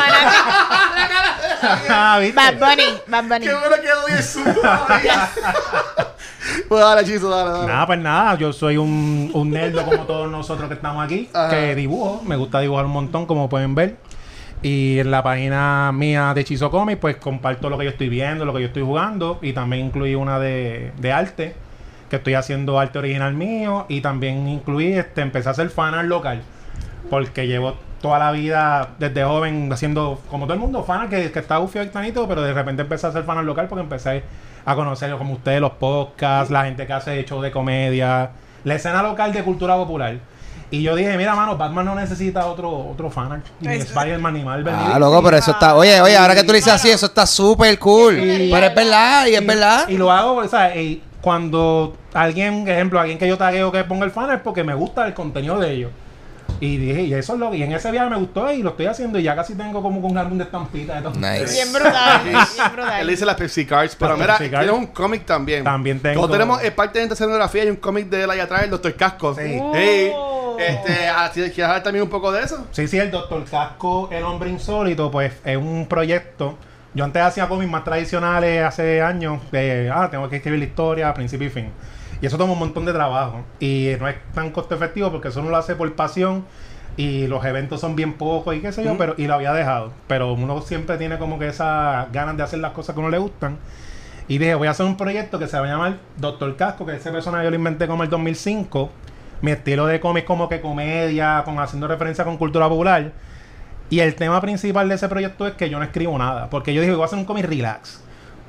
Ah, 1.90 2.20
¿viste? 2.20 2.36
Bad 2.36 2.60
Bunny. 2.60 3.02
Bad 3.08 3.24
Bunny. 3.24 3.46
Qué 3.48 3.54
bueno 3.54 3.76
que 3.82 3.90
doy 3.90 4.12
el 4.12 4.54
todavía. 4.56 5.30
Pues 6.68 6.82
dale, 6.84 7.04
Chizo, 7.06 7.30
dale, 7.30 7.52
dale. 7.52 7.68
Nada, 7.68 7.88
pues 7.88 8.00
nada, 8.00 8.36
yo 8.38 8.54
soy 8.54 8.78
un, 8.78 9.32
un 9.34 9.50
nerdo 9.50 9.84
como 9.86 10.04
todos 10.06 10.30
nosotros 10.30 10.68
que 10.68 10.76
estamos 10.76 11.04
aquí, 11.04 11.30
Ajá. 11.34 11.50
que 11.50 11.76
dibujo, 11.76 12.22
me 12.24 12.36
gusta 12.36 12.60
dibujar 12.60 12.86
un 12.86 12.92
montón, 12.92 13.26
como 13.26 13.50
pueden 13.50 13.74
ver. 13.76 13.98
Y 14.62 15.00
en 15.00 15.10
la 15.10 15.24
página 15.24 15.92
mía 15.94 16.34
de 16.34 16.42
Hechizo 16.42 16.70
Comics, 16.70 17.00
pues 17.00 17.16
comparto 17.16 17.70
lo 17.70 17.78
que 17.78 17.86
yo 17.86 17.92
estoy 17.92 18.10
viendo, 18.10 18.44
lo 18.44 18.54
que 18.54 18.60
yo 18.60 18.68
estoy 18.68 18.84
jugando, 18.84 19.40
y 19.42 19.54
también 19.54 19.86
incluí 19.86 20.16
una 20.16 20.38
de, 20.38 20.92
de 20.98 21.12
arte, 21.14 21.56
que 22.10 22.18
estoy 22.18 22.34
haciendo 22.34 22.78
arte 22.78 23.00
original 23.00 23.34
mío, 23.34 23.86
y 23.88 24.02
también 24.02 24.50
incluí, 24.50 24.94
este, 24.94 25.22
empecé 25.22 25.48
a 25.48 25.52
hacer 25.54 25.70
fanart 25.70 26.10
local, 26.10 26.42
porque 27.10 27.48
llevo 27.48 27.76
toda 28.02 28.20
la 28.20 28.32
vida 28.32 28.90
desde 29.00 29.24
joven 29.24 29.72
haciendo, 29.72 30.22
como 30.30 30.46
todo 30.46 30.56
el 30.56 30.60
mundo, 30.60 30.84
fanart 30.84 31.10
que, 31.10 31.26
está 31.40 31.60
bufio 31.60 31.82
y 31.84 31.88
tanito, 31.88 32.28
pero 32.28 32.42
de 32.42 32.54
repente 32.54 32.82
empecé 32.82 33.06
a 33.06 33.10
hacer 33.10 33.24
fanart 33.24 33.46
local 33.46 33.68
porque 33.70 33.84
empecé 33.84 34.24
a 34.66 34.76
conocer 34.76 35.16
como 35.18 35.34
ustedes 35.36 35.62
los 35.62 35.72
podcasts, 35.72 36.52
la 36.52 36.66
gente 36.66 36.86
que 36.86 36.92
hace 36.94 37.24
shows 37.24 37.44
de 37.44 37.52
comedia, 37.52 38.32
la 38.66 38.76
escena 38.76 39.02
local 39.04 39.32
de 39.32 39.42
cultura 39.42 39.76
popular. 39.76 40.18
Y 40.72 40.84
yo 40.84 40.96
dije, 40.96 41.18
mira, 41.18 41.36
mano, 41.36 41.58
Batman 41.58 41.86
no 41.86 41.96
necesita 41.96 42.46
otro, 42.46 42.70
otro 42.92 43.10
fanart. 43.10 43.44
Ni 43.60 43.74
Es- 43.74 43.86
Spider-Man 43.86 44.34
ni 44.36 44.44
Marvel. 44.44 44.72
ni 44.76 44.94
Ah, 44.94 45.00
loco, 45.00 45.24
pero 45.24 45.38
eso 45.38 45.52
está. 45.52 45.76
Oye, 45.76 46.00
oye, 46.00 46.16
ahora 46.16 46.36
que 46.36 46.44
tú 46.44 46.52
le 46.52 46.60
dices 46.60 46.74
así, 46.74 46.90
eso 46.92 47.08
está 47.08 47.26
súper 47.26 47.78
cool. 47.80 48.20
Y- 48.20 48.52
Pero 48.52 48.66
es 48.68 48.76
verdad, 48.76 49.26
y 49.26 49.36
es 49.36 49.46
verdad. 49.46 49.88
Y 49.90 49.98
lo 49.98 50.12
hago, 50.12 50.36
o 50.36 50.48
sea, 50.48 50.76
y 50.76 51.02
cuando 51.22 51.98
alguien, 52.14 52.62
por 52.66 52.70
ejemplo, 52.72 53.00
alguien 53.00 53.18
que 53.18 53.28
yo 53.28 53.38
tagueo 53.38 53.72
que 53.72 53.84
ponga 53.84 54.06
el 54.06 54.12
fan 54.12 54.32
es 54.32 54.42
porque 54.42 54.64
me 54.64 54.76
gusta 54.76 55.08
el 55.08 55.14
contenido 55.16 55.58
de 55.60 55.72
ellos. 55.72 55.92
Y 56.62 56.78
dije, 56.78 57.04
y 57.04 57.14
eso 57.14 57.34
es 57.36 57.40
lo 57.40 57.54
y 57.54 57.64
en 57.64 57.72
ese 57.72 57.90
viaje 57.90 58.10
me 58.10 58.18
gustó 58.18 58.52
y 58.52 58.62
lo 58.64 58.72
estoy 58.72 58.88
haciendo 58.88 59.18
y 59.18 59.24
ya 59.24 59.34
casi 59.36 59.56
tengo 59.56 59.82
como 59.82 60.00
un 60.06 60.18
álbum 60.18 60.38
de 60.38 60.44
estampita 60.44 60.96
de 60.96 61.02
todo. 61.04 61.14
Nice. 61.14 61.54
Bien 61.54 61.72
brutal. 61.72 62.22
Bien 62.26 62.36
Él 62.36 62.72
brutal. 62.74 63.08
dice 63.08 63.26
las 63.26 63.36
Pepsi 63.36 63.66
Cards, 63.66 63.96
pero 63.96 64.18
mira, 64.18 64.38
tienes 64.38 64.70
un 64.72 64.88
cómic 64.88 65.26
también. 65.26 65.64
También 65.64 66.00
tengo- 66.02 66.16
Nosotros 66.16 66.38
tenemos, 66.38 66.62
es 66.64 66.72
parte 66.72 67.00
de 67.00 67.04
esta 67.04 67.14
escenografía, 67.14 67.62
hay 67.64 67.70
un 67.70 67.78
cómic 67.78 68.10
de 68.10 68.24
él 68.24 68.30
ahí 68.32 68.40
atrás, 68.40 68.64
el 68.64 68.72
Doctor 68.72 68.94
Casco. 68.96 69.34
Sí. 69.36 69.58
Hey, 69.74 70.12
Oh. 70.14 70.29
Este, 70.60 71.08
así- 71.08 71.42
¿quieres 71.42 71.60
hablar 71.66 71.84
también 71.84 72.04
un 72.04 72.10
poco 72.10 72.32
de 72.32 72.42
eso? 72.44 72.68
Sí, 72.72 72.88
sí, 72.88 72.98
el 72.98 73.12
Doctor 73.12 73.44
Casco, 73.46 74.10
el 74.12 74.24
hombre 74.24 74.50
insólito, 74.50 75.10
pues 75.12 75.34
es 75.46 75.58
un 75.58 75.88
proyecto. 75.88 76.58
Yo 76.94 77.06
antes 77.06 77.22
hacía 77.22 77.48
cómics 77.48 77.70
más 77.72 77.84
tradicionales 77.84 78.64
hace 78.64 79.02
años, 79.02 79.40
de, 79.52 79.92
ah, 79.94 80.10
tengo 80.10 80.28
que 80.30 80.38
escribir 80.38 80.60
la 80.60 80.66
historia, 80.66 81.14
principio 81.14 81.48
y 81.48 81.52
fin. 81.52 81.70
Y 82.22 82.26
eso 82.26 82.38
toma 82.38 82.54
un 82.54 82.60
montón 82.60 82.86
de 82.86 82.94
trabajo. 82.94 83.44
Y 83.60 83.92
no 84.00 84.08
es 84.08 84.16
tan 84.34 84.52
costo 84.52 84.76
efectivo 84.76 85.12
porque 85.12 85.28
eso 85.30 85.40
uno 85.40 85.50
lo 85.52 85.58
hace 85.58 85.76
por 85.76 85.94
pasión 85.96 86.46
y 86.98 87.28
los 87.28 87.46
eventos 87.46 87.80
son 87.80 87.96
bien 87.96 88.14
pocos 88.14 88.56
y 88.56 88.60
qué 88.60 88.72
sé 88.74 88.84
yo, 88.84 88.98
pero 88.98 89.14
y 89.18 89.28
lo 89.28 89.36
había 89.36 89.54
dejado. 89.54 89.94
Pero 90.08 90.34
uno 90.34 90.62
siempre 90.62 90.98
tiene 90.98 91.18
como 91.18 91.40
que 91.40 91.48
esas 91.48 92.12
ganas 92.12 92.36
de 92.36 92.44
hacer 92.44 92.60
las 92.60 92.72
cosas 92.74 92.94
que 92.96 93.00
a 93.00 93.04
uno 93.04 93.12
le 93.12 93.20
gustan. 93.20 93.58
Y 94.28 94.38
dije, 94.38 94.54
voy 94.56 94.68
a 94.68 94.72
hacer 94.72 94.86
un 94.86 94.98
proyecto 94.98 95.40
que 95.40 95.48
se 95.48 95.58
va 95.60 95.66
a 95.66 95.70
llamar 95.70 95.98
Doctor 96.18 96.56
Casco, 96.56 96.86
que 96.86 96.96
ese 96.96 97.10
personaje 97.12 97.46
yo 97.46 97.50
lo 97.52 97.56
inventé 97.56 97.88
como 97.88 98.04
el 98.04 98.10
2005. 98.10 98.90
Mi 99.42 99.52
estilo 99.52 99.86
de 99.86 100.00
cómic 100.00 100.26
como 100.26 100.50
que 100.50 100.62
comedia, 100.62 101.44
con 101.46 101.60
haciendo 101.60 101.88
referencia 101.88 102.26
con 102.26 102.38
cultura 102.38 102.68
popular. 102.68 103.12
Y 103.90 104.02
el 104.02 104.16
tema 104.16 104.40
principal 104.42 104.88
de 104.90 104.96
ese 104.96 105.10
proyecto 105.10 105.48
es 105.48 105.54
que 105.54 105.70
yo 105.70 105.80
no 105.80 105.84
escribo 105.84 106.18
nada. 106.18 106.50
Porque 106.50 106.74
yo 106.74 106.82
dije, 106.82 106.94
voy 106.94 107.02
a 107.02 107.06
hacer 107.06 107.18
un 107.18 107.26
cómic 107.26 107.46
relax. 107.46 108.02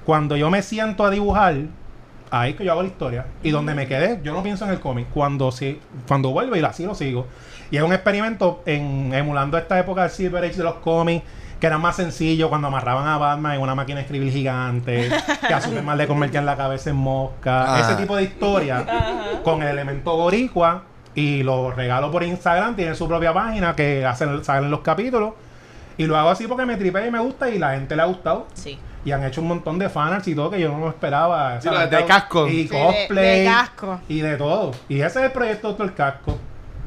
Cuando 0.05 0.37
yo 0.37 0.51
me 0.51 0.63
siento 0.63 1.05
a 1.05 1.11
dibujar, 1.11 1.57
ahí 2.31 2.51
es 2.51 2.57
que 2.57 2.65
yo 2.65 2.73
hago 2.73 2.83
la 2.83 2.89
historia. 2.89 3.27
Y 3.43 3.51
donde 3.51 3.75
me 3.75 3.87
quedé, 3.87 4.21
yo 4.23 4.33
no 4.33 4.43
pienso 4.43 4.65
en 4.65 4.73
el 4.73 4.81
cómic. 4.81 5.07
Cuando 5.13 5.51
sí, 5.53 5.81
cuando 6.07 6.31
vuelvo 6.31 6.57
y 6.57 6.61
así 6.61 6.85
lo 6.85 6.95
sigo. 6.95 7.27
Y 7.71 7.77
es 7.77 7.83
un 7.83 7.93
experimento 7.93 8.63
en 8.67 9.15
emulando 9.15 9.57
esta 9.57 9.79
época 9.79 10.03
del 10.03 10.11
Silver 10.11 10.45
Age 10.45 10.57
de 10.57 10.65
los 10.65 10.75
cómics, 10.77 11.25
que 11.61 11.67
era 11.67 11.79
más 11.79 11.97
sencillo 11.97 12.49
cuando 12.49 12.69
amarraban 12.69 13.07
a 13.07 13.19
Batman 13.19 13.55
en 13.57 13.61
una 13.61 13.75
máquina 13.75 13.97
de 13.99 14.03
escribir 14.03 14.33
gigante, 14.33 15.11
que 15.47 15.53
a 15.55 15.61
Superman 15.61 15.99
le 15.99 16.07
convertían 16.07 16.47
la 16.47 16.57
cabeza 16.57 16.91
en 16.91 16.97
mosca. 16.97 17.77
Ah. 17.77 17.81
Ese 17.81 17.95
tipo 17.97 18.17
de 18.17 18.23
historia 18.25 18.85
con 19.45 19.63
el 19.63 19.69
elemento 19.69 20.17
boricua. 20.17 20.85
Y 21.15 21.43
lo 21.43 21.73
regalo 21.73 22.11
por 22.13 22.23
Instagram, 22.23 22.77
tiene 22.77 22.95
su 22.95 23.07
propia 23.09 23.33
página 23.35 23.75
que 23.75 24.07
hacen, 24.07 24.43
salen 24.45 24.71
los 24.71 24.81
capítulos. 24.81 25.35
Y 25.99 26.07
lo 26.07 26.17
hago 26.17 26.31
así 26.31 26.47
porque 26.47 26.65
me 26.65 26.77
tripea 26.77 27.07
y 27.07 27.11
me 27.11 27.19
gusta 27.19 27.51
y 27.51 27.59
la 27.59 27.73
gente 27.73 27.95
le 27.97 28.03
ha 28.03 28.07
gustado. 28.07 28.47
Sí. 28.55 28.79
Y 29.05 29.11
han 29.13 29.25
hecho 29.25 29.41
un 29.43 29.49
montón 29.49 29.79
de 29.79 29.89
fanarts 29.89 30.29
y 30.29 30.35
todo 30.35 30.51
que 30.51 30.61
yo 30.61 30.69
no 30.71 30.79
me 30.79 30.89
esperaba. 30.89 31.59
De- 31.59 32.05
casco. 32.07 32.47
Y 32.47 32.51
Sí, 32.51 32.69
de- 32.69 32.69
cosplay. 32.69 33.39
de 33.41 33.45
casco. 33.45 34.01
Y 34.09 34.21
de 34.21 34.37
todo. 34.37 34.71
Y 34.89 35.01
ese 35.01 35.19
es 35.19 35.25
el 35.27 35.33
proyecto 35.33 35.69
Doctor 35.69 35.93
Casco. 35.95 36.39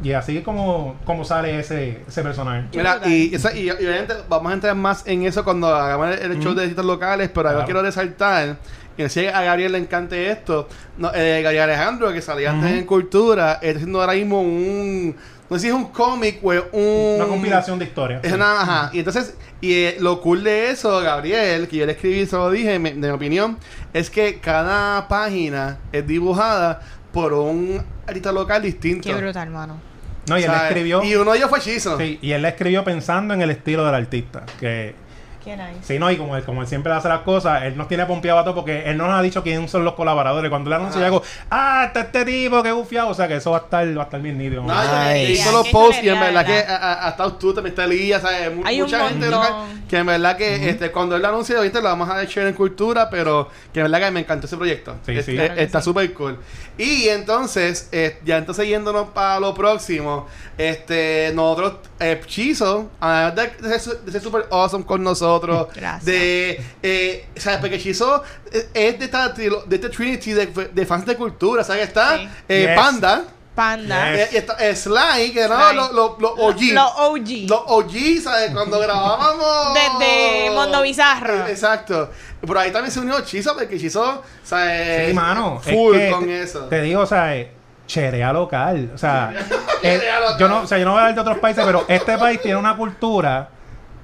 Y 0.03 0.11
así 0.11 0.37
es 0.37 0.43
como, 0.43 0.95
como 1.05 1.23
sale 1.23 1.57
ese, 1.59 2.01
ese 2.07 2.21
personaje. 2.21 2.67
Mira, 2.75 2.99
y, 3.05 3.33
esa- 3.33 3.55
y, 3.55 3.67
y 3.67 3.69
obviamente 3.71 4.13
vamos 4.27 4.51
a 4.51 4.53
entrar 4.55 4.75
más 4.75 5.07
en 5.07 5.23
eso 5.23 5.43
cuando 5.43 5.73
hagamos 5.73 6.17
el, 6.19 6.31
el 6.33 6.39
show 6.39 6.53
de 6.53 6.61
distintos 6.63 6.85
locales, 6.85 7.29
pero 7.33 7.47
algo 7.49 7.59
Claro. 7.59 7.65
quiero 7.65 7.81
resaltar, 7.81 8.57
y 8.97 9.09
si 9.09 9.25
a 9.25 9.41
Gabriel 9.41 9.71
le 9.71 9.77
encante 9.79 10.29
esto, 10.29 10.67
no, 10.97 11.09
eh, 11.15 11.41
Gabriel 11.41 11.63
Alejandro, 11.69 12.11
que 12.13 12.21
salía 12.21 12.51
antes 12.51 12.71
en 12.71 12.85
Cultura, 12.85 13.53
está 13.61 13.77
haciendo 13.77 14.01
ahora 14.01 14.13
mismo 14.13 14.41
un, 14.41 15.15
no 15.49 15.55
sé 15.57 15.61
si 15.63 15.67
es 15.69 15.73
un 15.73 15.85
cómic 15.85 16.39
o 16.43 16.49
un... 16.49 17.15
Una 17.17 17.25
compilación 17.25 17.79
de 17.79 17.85
historias. 17.85 18.23
Es 18.23 18.33
una, 18.33 18.61
ajá. 18.61 18.89
Y 18.93 18.99
entonces, 18.99 19.35
y 19.61 19.73
eh, 19.73 19.97
lo 19.99 20.19
cool 20.21 20.43
de 20.43 20.69
eso, 20.71 20.99
Gabriel, 21.01 21.67
que 21.67 21.77
yo 21.77 21.85
le 21.85 21.93
escribí, 21.93 22.25
se 22.25 22.35
lo 22.35 22.51
dije, 22.51 22.77
me- 22.77 22.91
de 22.93 23.07
mi 23.07 23.09
opinión, 23.09 23.57
es 23.93 24.09
que 24.09 24.39
cada 24.39 25.07
página 25.07 25.79
es 25.91 26.05
dibujada 26.05 26.81
por 27.11 27.33
un 27.33 27.81
artista 28.05 28.31
local 28.31 28.61
distinto. 28.61 29.07
Qué 29.09 29.15
brutal, 29.15 29.49
mano. 29.49 29.92
No, 30.27 30.37
y 30.37 30.43
él 30.43 30.47
¿Sabes? 30.47 30.63
escribió. 30.63 31.03
Y 31.03 31.15
uno 31.15 31.31
de 31.31 31.37
ellos 31.37 31.49
fue 31.49 31.59
Chizo. 31.59 31.97
Sí, 31.97 32.19
y 32.21 32.31
él 32.31 32.41
la 32.41 32.49
escribió 32.49 32.83
pensando 32.83 33.33
en 33.33 33.41
el 33.41 33.49
estilo 33.49 33.85
del 33.85 33.95
artista. 33.95 34.43
Que, 34.59 34.95
Qué 35.43 35.57
nice. 35.57 35.79
Sí, 35.83 35.99
no, 35.99 36.09
y 36.09 36.17
como 36.17 36.37
él, 36.37 36.43
como 36.43 36.61
él 36.61 36.67
siempre 36.67 36.91
hace 36.93 37.09
las 37.09 37.21
cosas, 37.21 37.63
él 37.63 37.75
nos 37.75 37.87
tiene 37.87 38.05
pompeado 38.05 38.39
a 38.39 38.43
todos 38.43 38.55
porque 38.55 38.83
él 38.89 38.97
no 38.97 39.07
nos 39.07 39.15
ha 39.19 39.21
dicho 39.21 39.43
quién 39.43 39.67
son 39.67 39.83
los 39.83 39.93
colaboradores. 39.95 40.49
Cuando 40.49 40.69
le 40.69 40.77
anuncio, 40.77 41.01
yo 41.01 41.07
hago, 41.07 41.23
ah, 41.51 41.83
está 41.87 42.01
este 42.01 42.23
tipo, 42.25 42.63
qué 42.63 42.71
bufiado. 42.71 43.09
O 43.09 43.13
sea 43.13 43.27
que 43.27 43.35
eso 43.35 43.51
va 43.51 43.57
a 43.57 43.61
estar, 43.61 43.97
va 43.97 44.01
a 44.01 44.05
estar 44.05 44.21
bien 44.21 44.37
nítido. 44.37 44.63
No, 44.63 44.73
Nice. 44.73 45.23
y 45.23 45.31
hizo 45.33 45.51
los 45.51 45.67
posts 45.69 46.01
y 46.03 46.09
en 46.09 46.19
verdad 46.19 46.45
que 46.45 46.57
ha, 46.67 47.09
estado 47.09 47.33
tú, 47.33 47.53
también 47.53 47.71
está 47.73 47.83
Elías, 47.85 48.21
¿sabes? 48.21 48.51
Hay 48.63 48.75
un 48.81 48.85
mucha 48.87 49.09
gente 49.09 49.29
local 49.29 49.53
que 49.89 49.97
en 49.97 50.05
verdad 50.05 50.37
que 50.37 50.69
este, 50.69 50.91
cuando 50.91 51.15
él 51.15 51.21
lo 51.21 51.27
anunció, 51.27 51.61
¿viste? 51.61 51.79
lo 51.79 51.89
vamos 51.89 52.09
a 52.09 52.23
echar 52.23 52.47
en 52.47 52.53
cultura, 52.53 53.09
pero 53.09 53.49
que 53.73 53.81
en 53.81 53.91
verdad 53.91 54.07
que 54.07 54.11
me 54.11 54.19
encantó 54.21 54.47
ese 54.47 54.57
proyecto. 54.57 54.95
Sí, 55.05 55.11
Es- 55.17 55.25
sí. 55.25 55.33
Claro 55.35 55.53
está 55.55 55.81
sí. 55.81 55.85
súper 55.85 56.13
cool. 56.13 56.39
Y 56.77 57.07
entonces, 57.09 57.89
eh, 57.91 58.17
ya 58.25 58.37
entonces 58.37 58.67
yéndonos 58.67 59.09
para 59.09 59.39
lo 59.39 59.53
próximo, 59.53 60.27
este, 60.57 61.31
nosotros, 61.35 61.73
eh, 61.99 62.19
Chizo, 62.25 62.89
además 62.99 63.35
de, 63.35 63.69
de 63.69 63.79
ser- 63.79 63.99
de 63.99 64.11
ser 64.11 64.21
súper 64.21 64.45
awesome 64.51 64.85
con 64.85 65.03
nosotros, 65.03 65.32
Gracias. 65.75 66.05
de, 66.05 66.61
eh, 66.81 67.27
¿sabes? 67.35 67.59
Porque 67.59 67.79
Chizo 67.79 68.23
es 68.73 68.99
de, 68.99 69.05
esta, 69.05 69.29
de 69.29 69.49
este 69.75 69.89
Trinity 69.89 70.33
de, 70.33 70.45
de 70.47 70.85
fans 70.85 71.05
de 71.05 71.15
cultura, 71.15 71.63
¿sabes? 71.63 71.87
Está 71.87 72.17
Sí. 72.17 72.29
eh, 72.49 72.65
Yes. 72.67 72.75
Panda. 72.79 73.23
Panda. 73.55 74.11
Yes. 74.15 74.19
Eh, 74.21 74.29
y 74.33 74.37
está 74.37 74.53
eh, 74.67 74.75
Sly, 74.75 75.31
que 75.31 75.47
no, 75.47 75.73
los 75.73 75.91
lo, 75.91 76.17
lo 76.19 76.29
OG. 76.33 76.61
Los 76.73 76.91
OG. 76.97 77.29
Los 77.49 77.61
OG, 77.67 77.91
¿sabes? 78.23 78.51
Cuando 78.51 78.79
grabábamos. 79.17 79.73
Desde 79.75 80.49
Mundo 80.51 80.81
Bizarro. 80.81 81.45
Eh, 81.45 81.51
Exacto. 81.51 82.09
Por 82.45 82.57
ahí 82.57 82.71
también 82.71 82.91
se 82.91 82.99
unió 82.99 83.21
Chizo, 83.21 83.53
porque 83.53 83.77
Chizo, 83.77 84.23
¿sabes? 84.43 85.09
Sí, 85.09 85.13
mano. 85.13 85.61
es 85.63 85.71
Full 85.71 85.95
que 85.97 86.09
con 86.11 86.25
te, 86.25 86.41
eso. 86.41 86.59
Te 86.65 86.81
digo, 86.81 87.01
o 87.01 87.05
sea, 87.05 87.35
eh, 87.37 87.51
cherea 87.85 88.33
local. 88.33 88.91
O 88.93 88.97
sea, 88.97 89.31
Cherea 89.83 90.19
local. 90.19 90.37
yo 90.39 90.47
no, 90.49 90.61
o 90.61 90.67
sea, 90.67 90.77
yo 90.79 90.85
no 90.85 90.91
voy 90.91 90.99
a 90.99 91.01
hablar 91.03 91.15
de 91.15 91.21
otros 91.21 91.37
países, 91.37 91.63
pero 91.63 91.85
este 91.87 92.17
país 92.17 92.41
tiene 92.41 92.57
una 92.57 92.75
cultura 92.75 93.49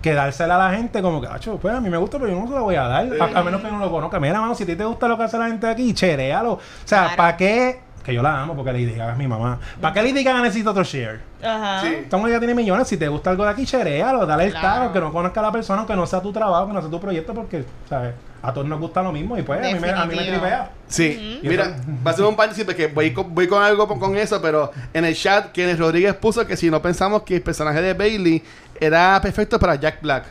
que 0.02 0.14
dársela 0.14 0.56
a 0.56 0.70
la 0.70 0.78
gente 0.78 1.02
como 1.02 1.20
que, 1.22 1.28
"Acho, 1.28 1.58
pues 1.58 1.74
a 1.76 1.82
mí 1.82 1.90
me 1.90 1.98
gusta, 1.98 2.18
pero 2.20 2.32
yo 2.32 2.40
no 2.40 2.48
se 2.48 2.54
la 2.54 2.62
voy 2.62 2.76
a 2.76 2.84
dar. 2.88 3.08
A, 3.20 3.40
a 3.40 3.44
menos 3.44 3.62
que 3.62 3.70
no 3.70 3.80
lo 3.80 3.92
conozca. 3.92 4.20
Mira, 4.20 4.40
mano, 4.40 4.56
si 4.56 4.64
a 4.64 4.66
ti 4.66 4.76
te 4.76 4.86
gusta 4.86 5.08
lo 5.08 5.18
que 5.18 5.24
hace 5.24 5.38
la 5.38 5.48
gente 5.48 5.68
aquí, 5.68 5.94
cherealo. 5.94 6.54
O 6.54 6.60
sea, 6.86 7.02
Claro. 7.02 7.18
¿para 7.18 7.38
qué? 7.38 7.82
Que 8.04 8.14
yo 8.14 8.22
la 8.24 8.42
amo 8.42 8.56
porque 8.56 8.72
Lady 8.72 8.94
Gaga 8.96 9.12
es 9.12 9.18
mi 9.18 9.28
mamá. 9.28 9.60
¿Para 9.82 9.94
qué 9.94 10.02
Lady 10.02 10.24
Gaga 10.24 10.42
necesita 10.42 10.72
otro 10.72 10.84
share? 10.84 11.20
Ajá. 11.44 11.82
Sí. 11.82 11.88
Esta 11.96 12.16
mujer 12.18 12.34
ya 12.34 12.40
tiene 12.40 12.56
millones. 12.56 12.88
Si 12.88 12.96
te 12.98 13.08
gusta 13.10 13.30
algo 13.30 13.44
de 13.44 13.50
aquí, 13.52 13.66
cherealo. 13.66 14.26
Dale 14.26 14.46
el 14.46 14.52
Claro. 14.52 14.68
tag, 14.68 14.84
aunque 14.84 15.00
no 15.02 15.12
conozca 15.12 15.42
a 15.42 15.44
la 15.44 15.52
persona, 15.52 15.80
aunque 15.80 15.96
no 15.96 16.06
sea 16.08 16.22
tu 16.22 16.32
trabajo, 16.32 16.68
que 16.68 16.74
no 16.74 16.82
sea 16.82 16.90
tu 16.90 17.00
proyecto, 17.00 17.34
porque, 17.34 17.66
¿sabes? 17.90 18.14
A 18.42 18.54
todos 18.54 18.68
nos 18.68 18.80
gusta 18.80 19.02
lo 19.02 19.12
mismo 19.12 19.38
y 19.38 19.42
pues 19.42 19.60
a 19.60 19.74
mí, 19.74 19.80
me, 19.80 19.90
a 19.90 20.06
mí 20.06 20.16
me 20.16 20.24
tripea. 20.24 20.72
Sí, 20.88 21.40
Ujú. 21.42 21.50
mira, 21.50 21.76
va 22.06 22.12
a 22.12 22.14
ser 22.14 22.26
un 22.26 22.36
paréntesis 22.36 22.64
porque 22.66 22.88
voy 22.88 23.12
con, 23.14 23.36
voy 23.36 23.48
con 23.48 23.62
algo 23.62 23.88
con, 23.88 24.00
con 24.00 24.16
eso, 24.18 24.42
pero 24.42 24.72
en 24.94 25.04
el 25.06 25.16
chat, 25.16 25.52
Kenneth 25.52 25.78
Rodríguez 25.80 26.16
puso 26.16 26.46
que 26.48 26.56
si 26.56 26.70
no 26.72 26.82
pensamos 26.82 27.24
que 27.24 27.36
el 27.36 27.42
personaje 27.42 27.82
de 27.82 27.94
Bailey 27.94 28.42
era 28.80 29.20
perfecto 29.22 29.60
para 29.60 29.76
Jack 29.76 30.02
Black. 30.02 30.24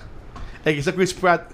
El 0.64 0.74
que 0.74 0.80
hizo 0.80 0.94
Chris 0.94 1.12
Pratt. 1.12 1.50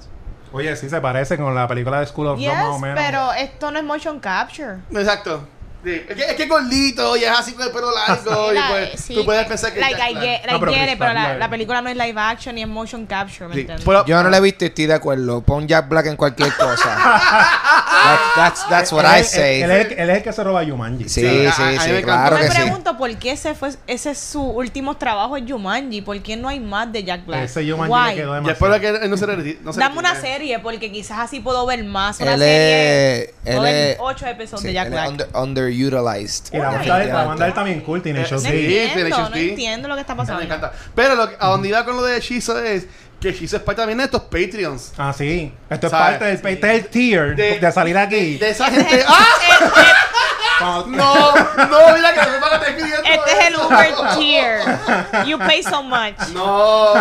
Oye, 0.52 0.76
sí 0.76 0.88
se 0.88 1.00
parece 1.00 1.36
con 1.36 1.52
la 1.52 1.66
película 1.66 1.98
de 1.98 2.07
School 2.07 2.28
of 2.28 2.38
Yes, 2.38 2.48
Rock 2.48 2.59
más 2.59 2.68
o 2.68 2.78
menos. 2.78 3.00
pero 3.05 3.32
esto 3.32 3.72
no 3.72 3.78
es 3.80 3.84
motion 3.84 4.20
capture. 4.20 4.76
Exacto. 4.92 5.48
Sí. 5.85 6.03
Es, 6.09 6.16
que, 6.16 6.22
es 6.24 6.35
que 6.35 6.43
es 6.45 6.49
gordito 6.49 7.16
y 7.16 7.24
es 7.24 7.30
así 7.30 7.53
con 7.53 7.66
el 7.66 7.70
pelo 7.72 7.91
largo. 7.95 8.53
y 8.53 8.59
pues 8.70 9.01
sí, 9.01 9.14
tú 9.14 9.24
puedes 9.24 9.47
pensar 9.47 9.72
que 9.72 9.80
es 9.80 9.87
like, 9.87 10.01
I 10.11 10.14
Black. 10.14 10.24
get, 10.24 10.51
No, 10.53 10.61
pero 10.61 10.72
get 10.72 10.80
Chris 10.82 10.93
it, 10.95 10.99
pero 10.99 11.12
la, 11.12 11.35
la 11.37 11.51
película 11.51 11.82
no 11.82 11.89
es 11.91 11.97
live 11.97 12.14
action 12.20 12.55
ni 12.55 12.62
es 12.62 12.68
motion 12.68 13.05
capture, 13.07 13.49
¿me 13.49 13.55
Sí. 13.55 13.61
entiendes? 13.61 13.85
Pero- 13.85 14.05
Yo 14.07 14.22
no 14.22 14.30
la 14.30 14.39
he 14.39 14.41
visto 14.41 14.64
y 14.64 14.68
estoy 14.68 14.87
de 14.87 14.95
acuerdo. 14.95 15.43
Pon 15.43 15.68
Jack 15.68 15.89
Black 15.89 16.07
en 16.07 16.16
cualquier 16.16 16.53
cosa. 16.57 17.20
that's, 18.05 18.34
that's, 18.36 18.68
that's 18.68 18.92
what 18.92 19.05
Él 19.05 19.11
I 19.18 19.20
es- 19.20 19.30
say. 19.30 19.62
Él, 19.62 19.70
es 19.70 19.86
el, 19.86 19.92
él 19.98 20.11
es 20.11 20.16
el 20.18 20.22
que 20.22 20.32
se 20.32 20.44
roba 20.44 20.64
Jumanji. 20.64 21.09
Sí, 21.09 21.20
Sí, 21.22 21.28
sí, 21.28 21.46
a- 21.46 21.48
a 21.48 21.52
sí, 21.80 21.90
me 21.90 21.98
encantó. 21.98 22.05
claro 22.05 22.36
Yo 22.36 22.42
que 22.42 22.48
me 22.48 22.55
sí. 22.55 22.61
pregunto 22.62 22.96
por 22.96 23.16
qué 23.16 23.30
ese 23.32 23.55
fue 23.55 23.70
ese 23.86 24.11
es 24.11 24.18
su 24.18 24.42
último 24.42 24.96
trabajo 24.96 25.36
en 25.36 25.48
Jumanji, 25.48 26.02
¿por 26.02 26.20
qué 26.20 26.36
no 26.36 26.48
hay 26.48 26.61
más 26.61 26.92
de 26.92 27.05
Jack 27.05 27.26
Black? 27.26 27.44
Ese 27.44 27.68
Jumanji 27.70 27.92
Why? 27.92 28.09
le 28.11 28.14
quedó 28.22 28.34
Y 28.34 28.50
espero 28.50 28.72
demasiado. 28.72 28.98
que 28.98 29.05
él 29.05 29.11
no 29.11 29.16
se 29.16 29.26
retire. 29.26 29.59
No 29.62 29.72
se 29.72 29.80
Dame 29.80 29.98
una 29.98 30.12
retire. 30.14 30.32
serie 30.34 30.59
porque 30.61 30.92
quizás 30.92 31.18
así 31.18 31.40
puedo 31.40 31.64
ver 31.66 31.82
más 31.84 32.20
una 32.20 32.34
Él 32.34 32.40
serie. 32.40 33.34
Él 33.44 33.96
ocho 34.00 34.26
episodios 34.26 34.61
sí, 34.61 34.66
de 34.68 34.72
Jack 34.74 34.90
Black. 34.90 35.09
under- 35.11 35.28
underutilized. 35.34 36.52
Y 36.52 36.59
la 36.59 36.70
banda, 36.70 36.98
de- 36.98 37.07
la 37.07 37.24
banda 37.24 37.44
de 37.44 37.48
él 37.50 37.55
también 37.55 37.80
cool, 37.80 38.02
tiene 38.02 38.22
Eh, 38.22 38.26
show 38.26 38.38
sí. 38.38 38.46
No 38.46 38.50
sí. 38.52 38.59
tiene 38.59 38.84
entiendo, 38.84 39.09
no 39.18 39.24
HSP. 39.26 39.48
entiendo 39.50 39.88
lo 39.88 39.94
que 39.94 40.00
está 40.00 40.16
pasando. 40.16 40.38
Me 40.40 40.46
encanta. 40.46 40.72
Pero 40.94 41.14
lo 41.14 41.28
que- 41.28 41.36
a 41.38 41.48
donde 41.48 41.68
iba 41.68 41.84
con 41.84 41.96
lo 41.96 42.02
de 42.02 42.16
Hechizo 42.16 42.59
es 42.62 42.86
que 43.25 43.31
Hechizo 43.31 43.57
es 43.57 43.62
parte 43.62 43.81
también 43.81 43.99
de 43.99 44.05
estos 44.05 44.22
Patreons. 44.22 44.93
Ah, 44.99 45.12
sí. 45.16 45.51
Esto 45.70 45.87
es 45.87 45.91
¿Sabes? 45.91 46.18
parte 46.18 46.25
del, 46.27 46.55
este 46.55 46.77
es 46.77 46.85
el 46.85 46.87
tier 46.89 47.37
de, 47.37 47.72
salir 47.72 47.97
aquí. 47.97 48.37
De 48.37 48.51
esa 48.51 48.68
es 48.68 48.75
gente. 48.75 49.05
¡Ah! 49.09 49.93
No, 50.61 50.86
no, 50.86 51.94
mira 51.94 52.14
que 52.14 52.30
me 52.30 52.38
van 52.38 52.52
a 52.52 52.57
estar 52.57 52.74
pidiendo 52.76 52.96
Este 53.05 53.30
es 53.32 53.46
el. 53.48 53.57
Uber 53.57 53.94
tier. 54.18 54.61
You 55.26 55.38
pay 55.38 55.62
so 55.62 55.82
much. 55.82 56.16
No, 56.32 56.92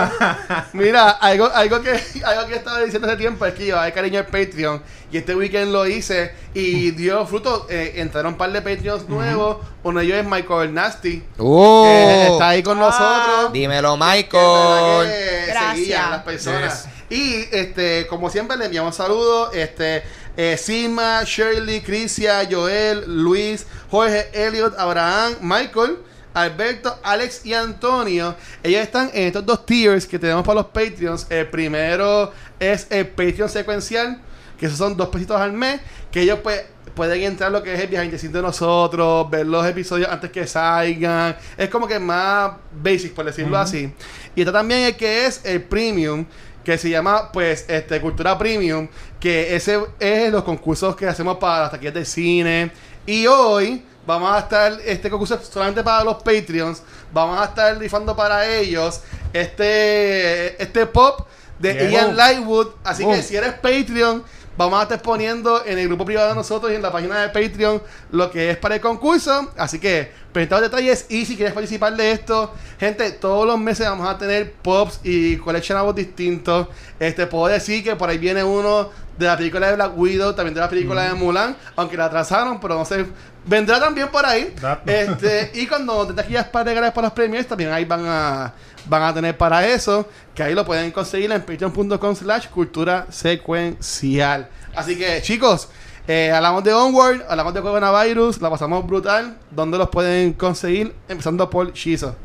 mira, 0.73 1.11
algo, 1.11 1.49
algo 1.53 1.81
que 1.81 1.99
algo 2.25 2.47
que 2.47 2.55
estaba 2.55 2.79
diciendo 2.81 3.07
hace 3.07 3.17
tiempo 3.17 3.45
es 3.45 3.53
que 3.53 3.65
yo 3.67 3.79
hay 3.79 3.91
cariño 3.91 4.19
al 4.19 4.25
Patreon 4.25 4.81
y 5.11 5.17
este 5.17 5.35
weekend 5.35 5.71
lo 5.71 5.85
hice 5.87 6.33
y 6.53 6.91
dio 6.91 7.25
fruto. 7.27 7.67
Eh, 7.69 7.93
entraron 7.97 8.33
un 8.33 8.37
par 8.37 8.51
de 8.51 8.61
Patreons 8.61 9.07
nuevos. 9.07 9.57
Uno 9.83 9.99
de 9.99 10.05
ellos 10.05 10.17
es 10.17 10.25
Michael 10.25 10.73
Nasty, 10.73 11.23
¡Uh! 11.37 11.83
que 11.83 12.27
está 12.31 12.49
ahí 12.49 12.63
con 12.63 12.77
Ah. 12.81 12.85
nosotros. 12.85 13.53
Dímelo, 13.53 13.97
Michael. 13.97 15.07
que 15.07 15.45
Gracias. 15.47 16.09
las 16.09 16.23
personas. 16.23 16.87
Y 17.09 17.45
este, 17.51 18.07
como 18.07 18.29
siempre, 18.29 18.57
le 18.57 18.65
enviamos 18.65 18.95
saludos. 18.95 19.53
Este, 19.53 20.03
eh, 20.35 20.57
Silma, 20.57 21.23
Shirley, 21.25 21.81
Crisia, 21.81 22.47
Joel, 22.49 23.03
Luis, 23.07 23.65
Jorge, 23.89 24.29
Elliot, 24.33 24.73
Abraham, 24.77 25.35
Michael, 25.41 25.97
Alberto, 26.33 26.97
Alex 27.03 27.45
y 27.45 27.53
Antonio. 27.53 28.35
Ellos 28.63 28.81
están 28.81 29.11
en 29.13 29.27
estos 29.27 29.45
dos 29.45 29.65
tiers 29.65 30.05
que 30.05 30.17
tenemos 30.17 30.43
para 30.45 30.61
los 30.61 30.67
Patreons. 30.67 31.27
El 31.29 31.47
primero 31.47 32.31
es 32.59 32.87
el 32.89 33.07
Patreon 33.07 33.49
secuencial, 33.49 34.19
que 34.57 34.65
esos 34.65 34.77
son 34.77 34.97
dos 34.97 35.09
pesitos 35.09 35.39
al 35.39 35.53
mes, 35.53 35.79
que 36.11 36.21
ellos 36.21 36.39
pues 36.41 36.63
pueden 36.95 37.21
entrar 37.23 37.51
lo 37.51 37.63
que 37.63 37.73
es 37.73 37.79
el 37.79 37.87
viaje 37.87 38.09
de 38.09 38.41
nosotros, 38.41 39.29
ver 39.29 39.45
los 39.45 39.65
episodios 39.65 40.09
antes 40.09 40.31
que 40.31 40.45
salgan. 40.47 41.35
Es 41.57 41.69
como 41.69 41.87
que 41.87 41.99
más 41.99 42.53
basic, 42.71 43.13
por 43.13 43.25
decirlo 43.25 43.57
así. 43.57 43.91
Y 44.35 44.41
está 44.41 44.51
también 44.51 44.81
el 44.81 44.95
que 44.95 45.25
es 45.25 45.41
el 45.43 45.63
premium, 45.63 46.25
que 46.63 46.77
se 46.77 46.89
llama 46.89 47.31
pues 47.31 47.65
este 47.67 47.99
Cultura 47.99 48.37
Premium, 48.37 48.87
que 49.19 49.55
ese 49.55 49.79
es 49.99 50.31
los 50.31 50.43
concursos 50.43 50.95
que 50.95 51.07
hacemos 51.07 51.37
para 51.37 51.63
las 51.63 51.71
taquillas 51.71 51.93
de 51.93 52.05
cine. 52.05 52.71
Y 53.05 53.27
hoy 53.27 53.83
vamos 54.05 54.31
a 54.33 54.39
estar, 54.39 54.79
este 54.85 55.09
concurso 55.09 55.35
es 55.35 55.47
solamente 55.47 55.83
para 55.83 56.03
los 56.03 56.15
Patreons, 56.23 56.81
vamos 57.11 57.39
a 57.39 57.45
estar 57.45 57.77
rifando 57.77 58.15
para 58.15 58.47
ellos 58.47 59.01
este, 59.33 60.61
este 60.61 60.85
pop 60.85 61.27
de 61.59 61.73
Yeah. 61.73 61.89
Ian. 61.89 62.17
Lightwood. 62.17 62.67
Así 62.83 63.05
que 63.05 63.21
si 63.21 63.35
eres 63.35 63.53
Patreon, 63.53 64.23
vamos 64.57 64.79
a 64.79 64.83
estar 64.83 65.01
poniendo 65.01 65.65
en 65.65 65.79
el 65.79 65.87
grupo 65.87 66.05
privado 66.05 66.29
de 66.29 66.35
nosotros 66.35 66.71
y 66.71 66.75
en 66.75 66.81
la 66.81 66.91
página 66.91 67.21
de 67.21 67.29
Patreon 67.29 67.81
lo 68.11 68.29
que 68.31 68.51
es 68.51 68.57
para 68.57 68.75
el 68.75 68.81
concurso. 68.81 69.51
Así 69.57 69.79
que, 69.79 70.11
presentados 70.31 70.63
detalles 70.63 71.05
y 71.09 71.25
si 71.25 71.35
quieres 71.35 71.53
participar 71.53 71.95
de 71.95 72.11
esto, 72.11 72.53
gente, 72.79 73.11
todos 73.11 73.45
los 73.45 73.59
meses 73.59 73.87
vamos 73.87 74.07
a 74.07 74.17
tener 74.17 74.53
pops 74.53 74.99
y 75.03 75.37
coleccionables 75.37 75.95
distintos. 75.95 76.67
Este, 76.99 77.27
puedo 77.27 77.47
decir 77.47 77.83
que 77.83 77.95
por 77.95 78.09
ahí 78.09 78.17
viene 78.17 78.43
uno 78.43 78.89
de 79.17 79.25
la 79.27 79.37
película 79.37 79.67
de 79.67 79.75
Black 79.75 79.97
Widow, 79.97 80.33
también 80.33 80.53
de 80.55 80.61
la 80.61 80.69
película 80.69 81.03
de 81.03 81.13
Mulan, 81.13 81.55
aunque 81.75 81.95
la 81.97 82.05
atrasaron, 82.05 82.59
pero 82.59 82.75
no 82.75 82.85
sé, 82.85 83.05
vendrá 83.45 83.79
también 83.79 84.07
por 84.09 84.25
ahí. 84.25 84.53
Este, 84.85 85.51
y 85.53 85.67
cuando 85.67 86.07
te 86.07 86.13
taquillas 86.13 86.47
para 86.47 86.65
regalar 86.65 86.93
para 86.93 87.07
los 87.07 87.13
premios, 87.13 87.45
también 87.45 87.71
ahí 87.71 87.85
van 87.85 88.05
a 88.05 88.53
van 88.85 89.03
a 89.03 89.13
tener 89.13 89.37
para 89.37 89.67
eso, 89.67 90.07
que 90.33 90.43
ahí 90.43 90.53
lo 90.53 90.65
pueden 90.65 90.91
conseguir 90.91 91.31
en 91.31 91.41
patreon.com 91.41 92.15
slash 92.15 92.47
cultura 92.47 93.07
secuencial. 93.09 94.49
Así 94.75 94.97
que 94.97 95.21
chicos, 95.21 95.69
eh, 96.07 96.31
hablamos 96.31 96.63
de 96.63 96.73
Onward, 96.73 97.23
hablamos 97.29 97.53
de 97.53 97.61
coronavirus, 97.61 98.41
la 98.41 98.49
pasamos 98.49 98.85
brutal. 98.85 99.37
¿Dónde 99.51 99.77
los 99.77 99.89
pueden 99.89 100.33
conseguir? 100.33 100.93
Empezando 101.07 101.49
por 101.49 101.71
Shizo. 101.73 102.15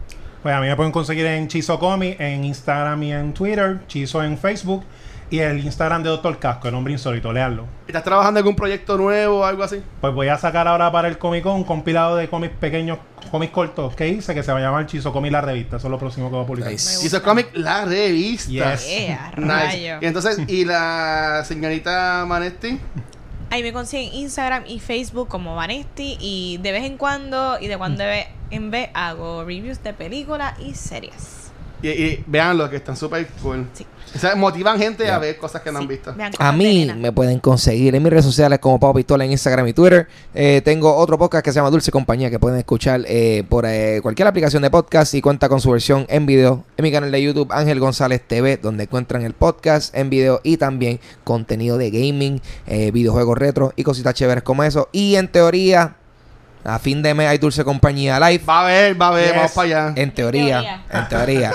Pues 0.42 0.54
a 0.54 0.60
mí 0.60 0.68
me 0.68 0.76
pueden 0.76 0.92
conseguir 0.92 1.26
en 1.26 1.48
Chizo 1.48 1.78
Comic, 1.78 2.18
en 2.20 2.44
Instagram 2.44 3.02
y 3.02 3.12
en 3.12 3.34
Twitter, 3.34 3.80
Chizo 3.86 4.22
en 4.22 4.38
Facebook 4.38 4.84
y 5.30 5.38
el 5.40 5.64
Instagram 5.64 6.02
de 6.02 6.08
Doctor 6.10 6.38
Casco, 6.38 6.68
el 6.68 6.74
hombre 6.74 6.92
insólito, 6.92 7.32
leanlo. 7.32 7.66
¿Estás 7.86 8.04
trabajando 8.04 8.38
en 8.40 8.44
algún 8.44 8.56
proyecto 8.56 8.96
nuevo 8.96 9.40
o 9.40 9.44
algo 9.44 9.62
así? 9.62 9.82
Pues 10.00 10.14
voy 10.14 10.28
a 10.28 10.38
sacar 10.38 10.66
ahora 10.68 10.90
para 10.92 11.08
el 11.08 11.18
Comic 11.18 11.42
Con 11.42 11.52
un 11.56 11.64
compilado 11.64 12.16
de 12.16 12.28
cómics 12.28 12.54
pequeños, 12.58 12.98
cómics 13.30 13.52
cortos 13.52 13.94
que 13.94 14.08
hice 14.08 14.34
que 14.34 14.42
se 14.42 14.52
va 14.52 14.58
a 14.58 14.62
llamar 14.62 14.86
Chizo 14.86 15.12
Comic 15.12 15.32
la 15.32 15.40
revista. 15.40 15.76
Eso 15.76 15.86
es 15.86 15.90
lo 15.90 15.98
próximo 15.98 16.28
que 16.30 16.34
voy 16.36 16.44
a 16.44 16.46
publicar. 16.46 16.72
Nice. 16.72 17.20
Comic, 17.22 17.50
la 17.54 17.84
revista. 17.84 18.50
Yes. 18.74 18.86
Yeah, 18.88 19.32
Nice. 19.36 19.46
rayo. 19.48 19.98
Y 20.00 20.06
entonces, 20.06 20.38
¿y 20.48 20.64
la 20.64 21.42
señorita 21.44 22.24
Manetti? 22.26 22.78
Ahí 23.50 23.62
me 23.62 23.72
consiguen 23.72 24.12
Instagram 24.14 24.64
y 24.66 24.78
Facebook 24.78 25.28
como 25.28 25.54
Vanesti 25.56 26.18
y 26.20 26.58
de 26.62 26.72
vez 26.72 26.84
en 26.84 26.98
cuando 26.98 27.58
y 27.58 27.66
de 27.66 27.78
cuando 27.78 28.04
ve- 28.04 28.28
en 28.50 28.70
vez 28.70 28.90
hago 28.92 29.44
reviews 29.44 29.82
de 29.82 29.94
películas 29.94 30.58
y 30.60 30.74
series. 30.74 31.37
Y, 31.82 31.88
y 31.88 32.24
veanlo, 32.26 32.68
que 32.68 32.76
están 32.76 32.96
súper 32.96 33.26
cool. 33.42 33.66
Sí. 33.72 33.86
O 34.14 34.18
sea, 34.18 34.34
motivan 34.34 34.78
gente 34.78 35.10
a 35.10 35.18
ver 35.18 35.36
cosas 35.36 35.62
que 35.62 35.70
no 35.70 35.78
han 35.78 35.88
visto. 35.88 36.14
Vean 36.14 36.32
A 36.38 36.52
mí 36.52 36.90
me 36.96 37.12
pueden 37.12 37.40
conseguir 37.40 37.94
en 37.94 38.02
mis 38.02 38.10
redes 38.10 38.24
sociales 38.24 38.58
como 38.58 38.80
Pau 38.80 38.94
Pistola 38.94 39.24
en 39.24 39.32
Instagram 39.32 39.68
y 39.68 39.72
Twitter. 39.72 40.08
Eh, 40.34 40.62
tengo 40.64 40.94
otro 40.96 41.18
podcast 41.18 41.44
que 41.44 41.52
se 41.52 41.56
llama 41.56 41.70
Dulce 41.70 41.90
Compañía 41.90 42.30
que 42.30 42.38
pueden 42.38 42.58
escuchar 42.58 43.02
eh, 43.06 43.44
por 43.48 43.66
eh, 43.66 44.00
cualquier 44.02 44.28
aplicación 44.28 44.62
de 44.62 44.70
podcast 44.70 45.14
y 45.14 45.20
cuenta 45.20 45.48
con 45.48 45.60
su 45.60 45.70
versión 45.70 46.06
en 46.08 46.26
video 46.26 46.64
en 46.76 46.82
mi 46.82 46.92
canal 46.92 47.10
de 47.10 47.22
YouTube 47.22 47.52
Ángel 47.52 47.80
González 47.80 48.22
TV 48.26 48.56
donde 48.56 48.84
encuentran 48.84 49.22
el 49.22 49.34
podcast 49.34 49.94
en 49.94 50.10
video 50.10 50.40
y 50.42 50.56
también 50.56 51.00
contenido 51.24 51.76
de 51.76 51.90
gaming, 51.90 52.40
eh, 52.66 52.90
videojuegos 52.90 53.36
retro 53.36 53.72
y 53.76 53.82
cositas 53.82 54.14
chéveres 54.14 54.42
como 54.42 54.64
eso. 54.64 54.88
Y 54.92 55.16
en 55.16 55.28
teoría, 55.28 55.96
a 56.64 56.78
fin 56.78 57.02
de 57.02 57.14
mes 57.14 57.28
hay 57.28 57.38
Dulce 57.38 57.64
Compañía 57.64 58.18
Live. 58.20 58.44
Va 58.48 58.62
a 58.62 58.64
ver, 58.66 59.00
va 59.00 59.08
a 59.08 59.12
ver, 59.12 59.26
Yes. 59.28 59.36
vamos 59.36 59.52
para 59.52 59.66
allá. 59.66 59.92
En 59.96 60.10
teoría, 60.12 60.60
teoría. 60.60 60.82
en 60.92 61.08
teoría. 61.08 61.52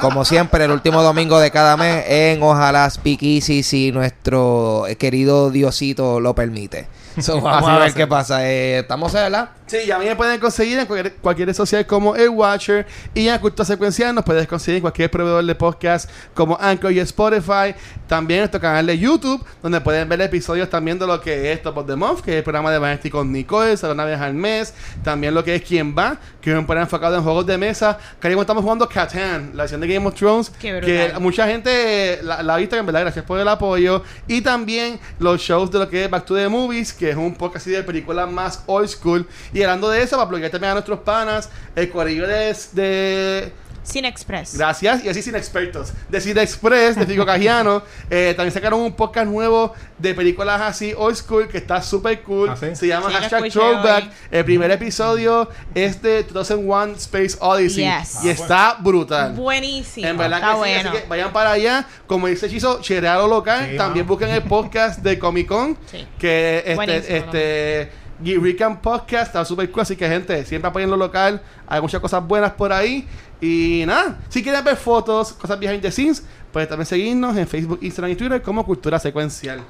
Como 0.00 0.24
siempre, 0.24 0.64
el 0.64 0.70
último 0.70 1.02
domingo 1.02 1.38
de 1.38 1.50
cada 1.50 1.76
mes 1.76 2.04
en 2.08 2.42
Ojalá 2.42 2.88
Speakeasy, 2.88 3.62
si 3.62 3.92
nuestro 3.92 4.84
querido 4.98 5.50
Diosito 5.50 6.20
lo 6.20 6.34
permite. 6.34 6.88
So, 7.20 7.40
vamos 7.40 7.68
Así 7.68 7.76
a 7.76 7.84
ver 7.84 7.94
qué 7.94 8.06
pasa. 8.06 8.46
Eh, 8.48 8.78
Estamos, 8.80 9.12
¿verdad? 9.12 9.50
Sí, 9.70 9.76
y 9.86 9.90
a 9.92 10.00
mí 10.00 10.04
me 10.04 10.16
pueden 10.16 10.40
conseguir 10.40 10.80
en 10.80 10.86
cualquier, 10.86 11.14
cualquier 11.14 11.46
red 11.46 11.54
social 11.54 11.86
como 11.86 12.16
El 12.16 12.30
Watcher 12.30 12.84
y 13.14 13.28
en 13.28 13.38
Cultura 13.38 13.64
Secuencial 13.64 14.12
nos 14.12 14.24
puedes 14.24 14.48
conseguir 14.48 14.78
en 14.78 14.80
cualquier 14.80 15.08
proveedor 15.08 15.44
de 15.44 15.54
podcast 15.54 16.10
como 16.34 16.58
Anchor 16.60 16.90
y 16.90 16.98
Spotify. 16.98 17.72
También 18.08 18.40
nuestro 18.40 18.60
canal 18.60 18.84
de 18.84 18.98
YouTube, 18.98 19.46
donde 19.62 19.80
pueden 19.80 20.08
ver 20.08 20.20
episodios 20.22 20.68
también 20.68 20.98
de 20.98 21.06
lo 21.06 21.20
que 21.20 21.52
es 21.52 21.62
Top 21.62 21.78
of 21.78 21.86
the 21.86 21.94
Month, 21.94 22.22
que 22.22 22.32
es 22.32 22.36
el 22.38 22.42
programa 22.42 22.72
de 22.72 22.80
Vanity 22.80 23.10
con 23.10 23.30
Nicole, 23.30 23.76
solo 23.76 23.92
una 23.92 24.04
vez 24.04 24.20
al 24.20 24.34
mes. 24.34 24.74
También 25.04 25.34
lo 25.34 25.44
que 25.44 25.54
es 25.54 25.62
Quién 25.62 25.94
Va, 25.96 26.18
que 26.40 26.50
es 26.50 26.58
un 26.58 26.66
programa 26.66 26.86
enfocado 26.86 27.14
en 27.14 27.22
juegos 27.22 27.46
de 27.46 27.56
mesa. 27.56 27.96
Que 28.20 28.26
ahora 28.26 28.40
estamos 28.40 28.64
jugando 28.64 28.88
Catan, 28.88 29.52
la 29.54 29.62
versión 29.62 29.80
de 29.80 29.86
Game 29.86 30.04
of 30.04 30.16
Thrones, 30.16 30.50
que 30.50 31.12
mucha 31.20 31.46
gente 31.46 32.18
la, 32.24 32.42
la 32.42 32.54
ha 32.54 32.56
visto, 32.56 32.74
que 32.74 32.80
en 32.80 32.86
verdad 32.86 33.02
gracias 33.02 33.24
por 33.24 33.38
el 33.38 33.46
apoyo. 33.46 34.02
Y 34.26 34.40
también 34.40 34.98
los 35.20 35.40
shows 35.40 35.70
de 35.70 35.78
lo 35.78 35.88
que 35.88 36.06
es 36.06 36.10
Back 36.10 36.24
to 36.24 36.34
the 36.34 36.48
Movies, 36.48 36.92
que 36.92 37.10
es 37.10 37.16
un 37.16 37.36
podcast 37.36 37.64
así 37.64 37.70
de 37.70 37.84
películas 37.84 38.28
más 38.28 38.64
old 38.66 38.88
school. 38.88 39.24
Y 39.52 39.59
hablando 39.64 39.90
de 39.90 40.02
eso, 40.02 40.16
para 40.16 40.26
apoyar 40.26 40.50
también 40.50 40.70
a 40.70 40.74
nuestros 40.74 41.00
panas, 41.00 41.48
el 41.74 41.90
corillo 41.90 42.26
de, 42.26 42.56
de 42.72 43.52
Cine 43.82 44.08
Express. 44.08 44.56
Gracias, 44.56 45.04
y 45.04 45.08
así 45.08 45.22
sin 45.22 45.34
expertos. 45.34 45.92
De 46.08 46.20
Cine 46.20 46.42
Express, 46.42 46.96
de 46.96 47.06
Fico 47.06 47.24
Cajiano. 47.24 47.82
eh, 48.10 48.34
también 48.36 48.52
sacaron 48.52 48.80
un 48.80 48.92
podcast 48.92 49.26
nuevo 49.26 49.72
de 49.98 50.14
películas 50.14 50.60
así 50.60 50.92
old 50.96 51.16
school 51.16 51.48
que 51.48 51.58
está 51.58 51.82
súper 51.82 52.22
cool. 52.22 52.50
¿Ah, 52.50 52.56
sí? 52.56 52.66
Se 52.74 52.86
llama 52.86 53.08
Sí, 53.08 53.14
hashtag 53.14 53.50
Throwback. 53.50 54.04
hoy. 54.04 54.10
El 54.30 54.44
primer 54.44 54.70
episodio 54.70 55.48
es 55.74 56.00
de 56.02 56.22
2001 56.24 56.94
Space 56.96 57.36
Odyssey. 57.40 57.84
Yes. 57.84 58.24
Y 58.24 58.28
está 58.28 58.76
brutal. 58.78 59.32
Buenísimo. 59.32 60.06
En 60.06 60.16
verdad 60.16 60.38
Está 60.38 60.48
que 60.48 60.54
sí, 60.54 60.58
bueno. 60.58 60.90
así 60.90 60.98
que 60.98 61.08
vayan 61.08 61.32
para 61.32 61.52
allá. 61.52 61.86
Como 62.06 62.26
dice 62.26 62.48
Chizo, 62.48 62.80
cherea 62.80 63.16
lo 63.16 63.28
local. 63.28 63.68
Sí, 63.70 63.76
También 63.76 64.06
busquen 64.06 64.28
el 64.30 64.42
podcast 64.42 65.00
de 65.00 65.18
Comic 65.18 65.46
Con. 65.48 65.76
Sí. 65.90 66.06
Que 66.18 66.72
Buenísimo, 66.76 67.16
este, 67.16 67.92
Geek 68.22 68.42
Recap 68.42 68.80
Podcast 68.80 69.26
está 69.28 69.44
súper 69.44 69.70
cool. 69.70 69.82
Así 69.82 69.96
que, 69.96 70.08
gente, 70.08 70.44
siempre 70.44 70.68
apoyen 70.68 70.90
lo 70.90 70.96
local. 70.96 71.40
Hay 71.66 71.80
muchas 71.80 72.00
cosas 72.00 72.26
buenas 72.26 72.52
por 72.52 72.72
ahí. 72.72 73.06
Y 73.40 73.84
nada, 73.86 74.18
si 74.28 74.42
quieren 74.42 74.62
ver 74.62 74.76
fotos, 74.76 75.32
cosas 75.32 75.58
behind 75.58 75.80
the 75.80 75.90
scenes, 75.90 76.22
pueden 76.52 76.68
también 76.68 76.84
seguirnos 76.84 77.34
en 77.38 77.48
Facebook, 77.48 77.78
Instagram 77.80 78.12
y 78.12 78.16
Twitter 78.16 78.42
como 78.42 78.66
Cultura 78.66 78.98
Secuencial. 78.98 79.62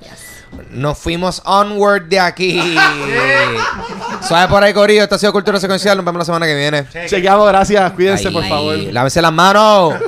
Nos 0.73 0.99
fuimos 0.99 1.41
onward 1.45 2.09
de 2.09 2.19
aquí. 2.19 2.61
Suave 4.27 4.49
por 4.49 4.65
ahí, 4.65 4.73
Corillo. 4.75 5.05
Esto 5.05 5.15
ha 5.15 5.19
sido 5.19 5.33
Cultura 5.33 5.61
Secuencial. 5.61 5.97
Nos 5.97 6.05
vemos 6.05 6.19
la 6.19 6.25
semana 6.25 6.47
que 6.47 6.57
viene. 6.57 6.85
Chequeamos, 7.07 7.47
gracias. 7.47 7.93
Cuídense, 7.93 8.31
por 8.33 8.43
Ahí. 8.43 8.49
favor. 8.49 8.77
Lávense 8.93 9.23
las 9.23 9.33
manos. 9.33 9.95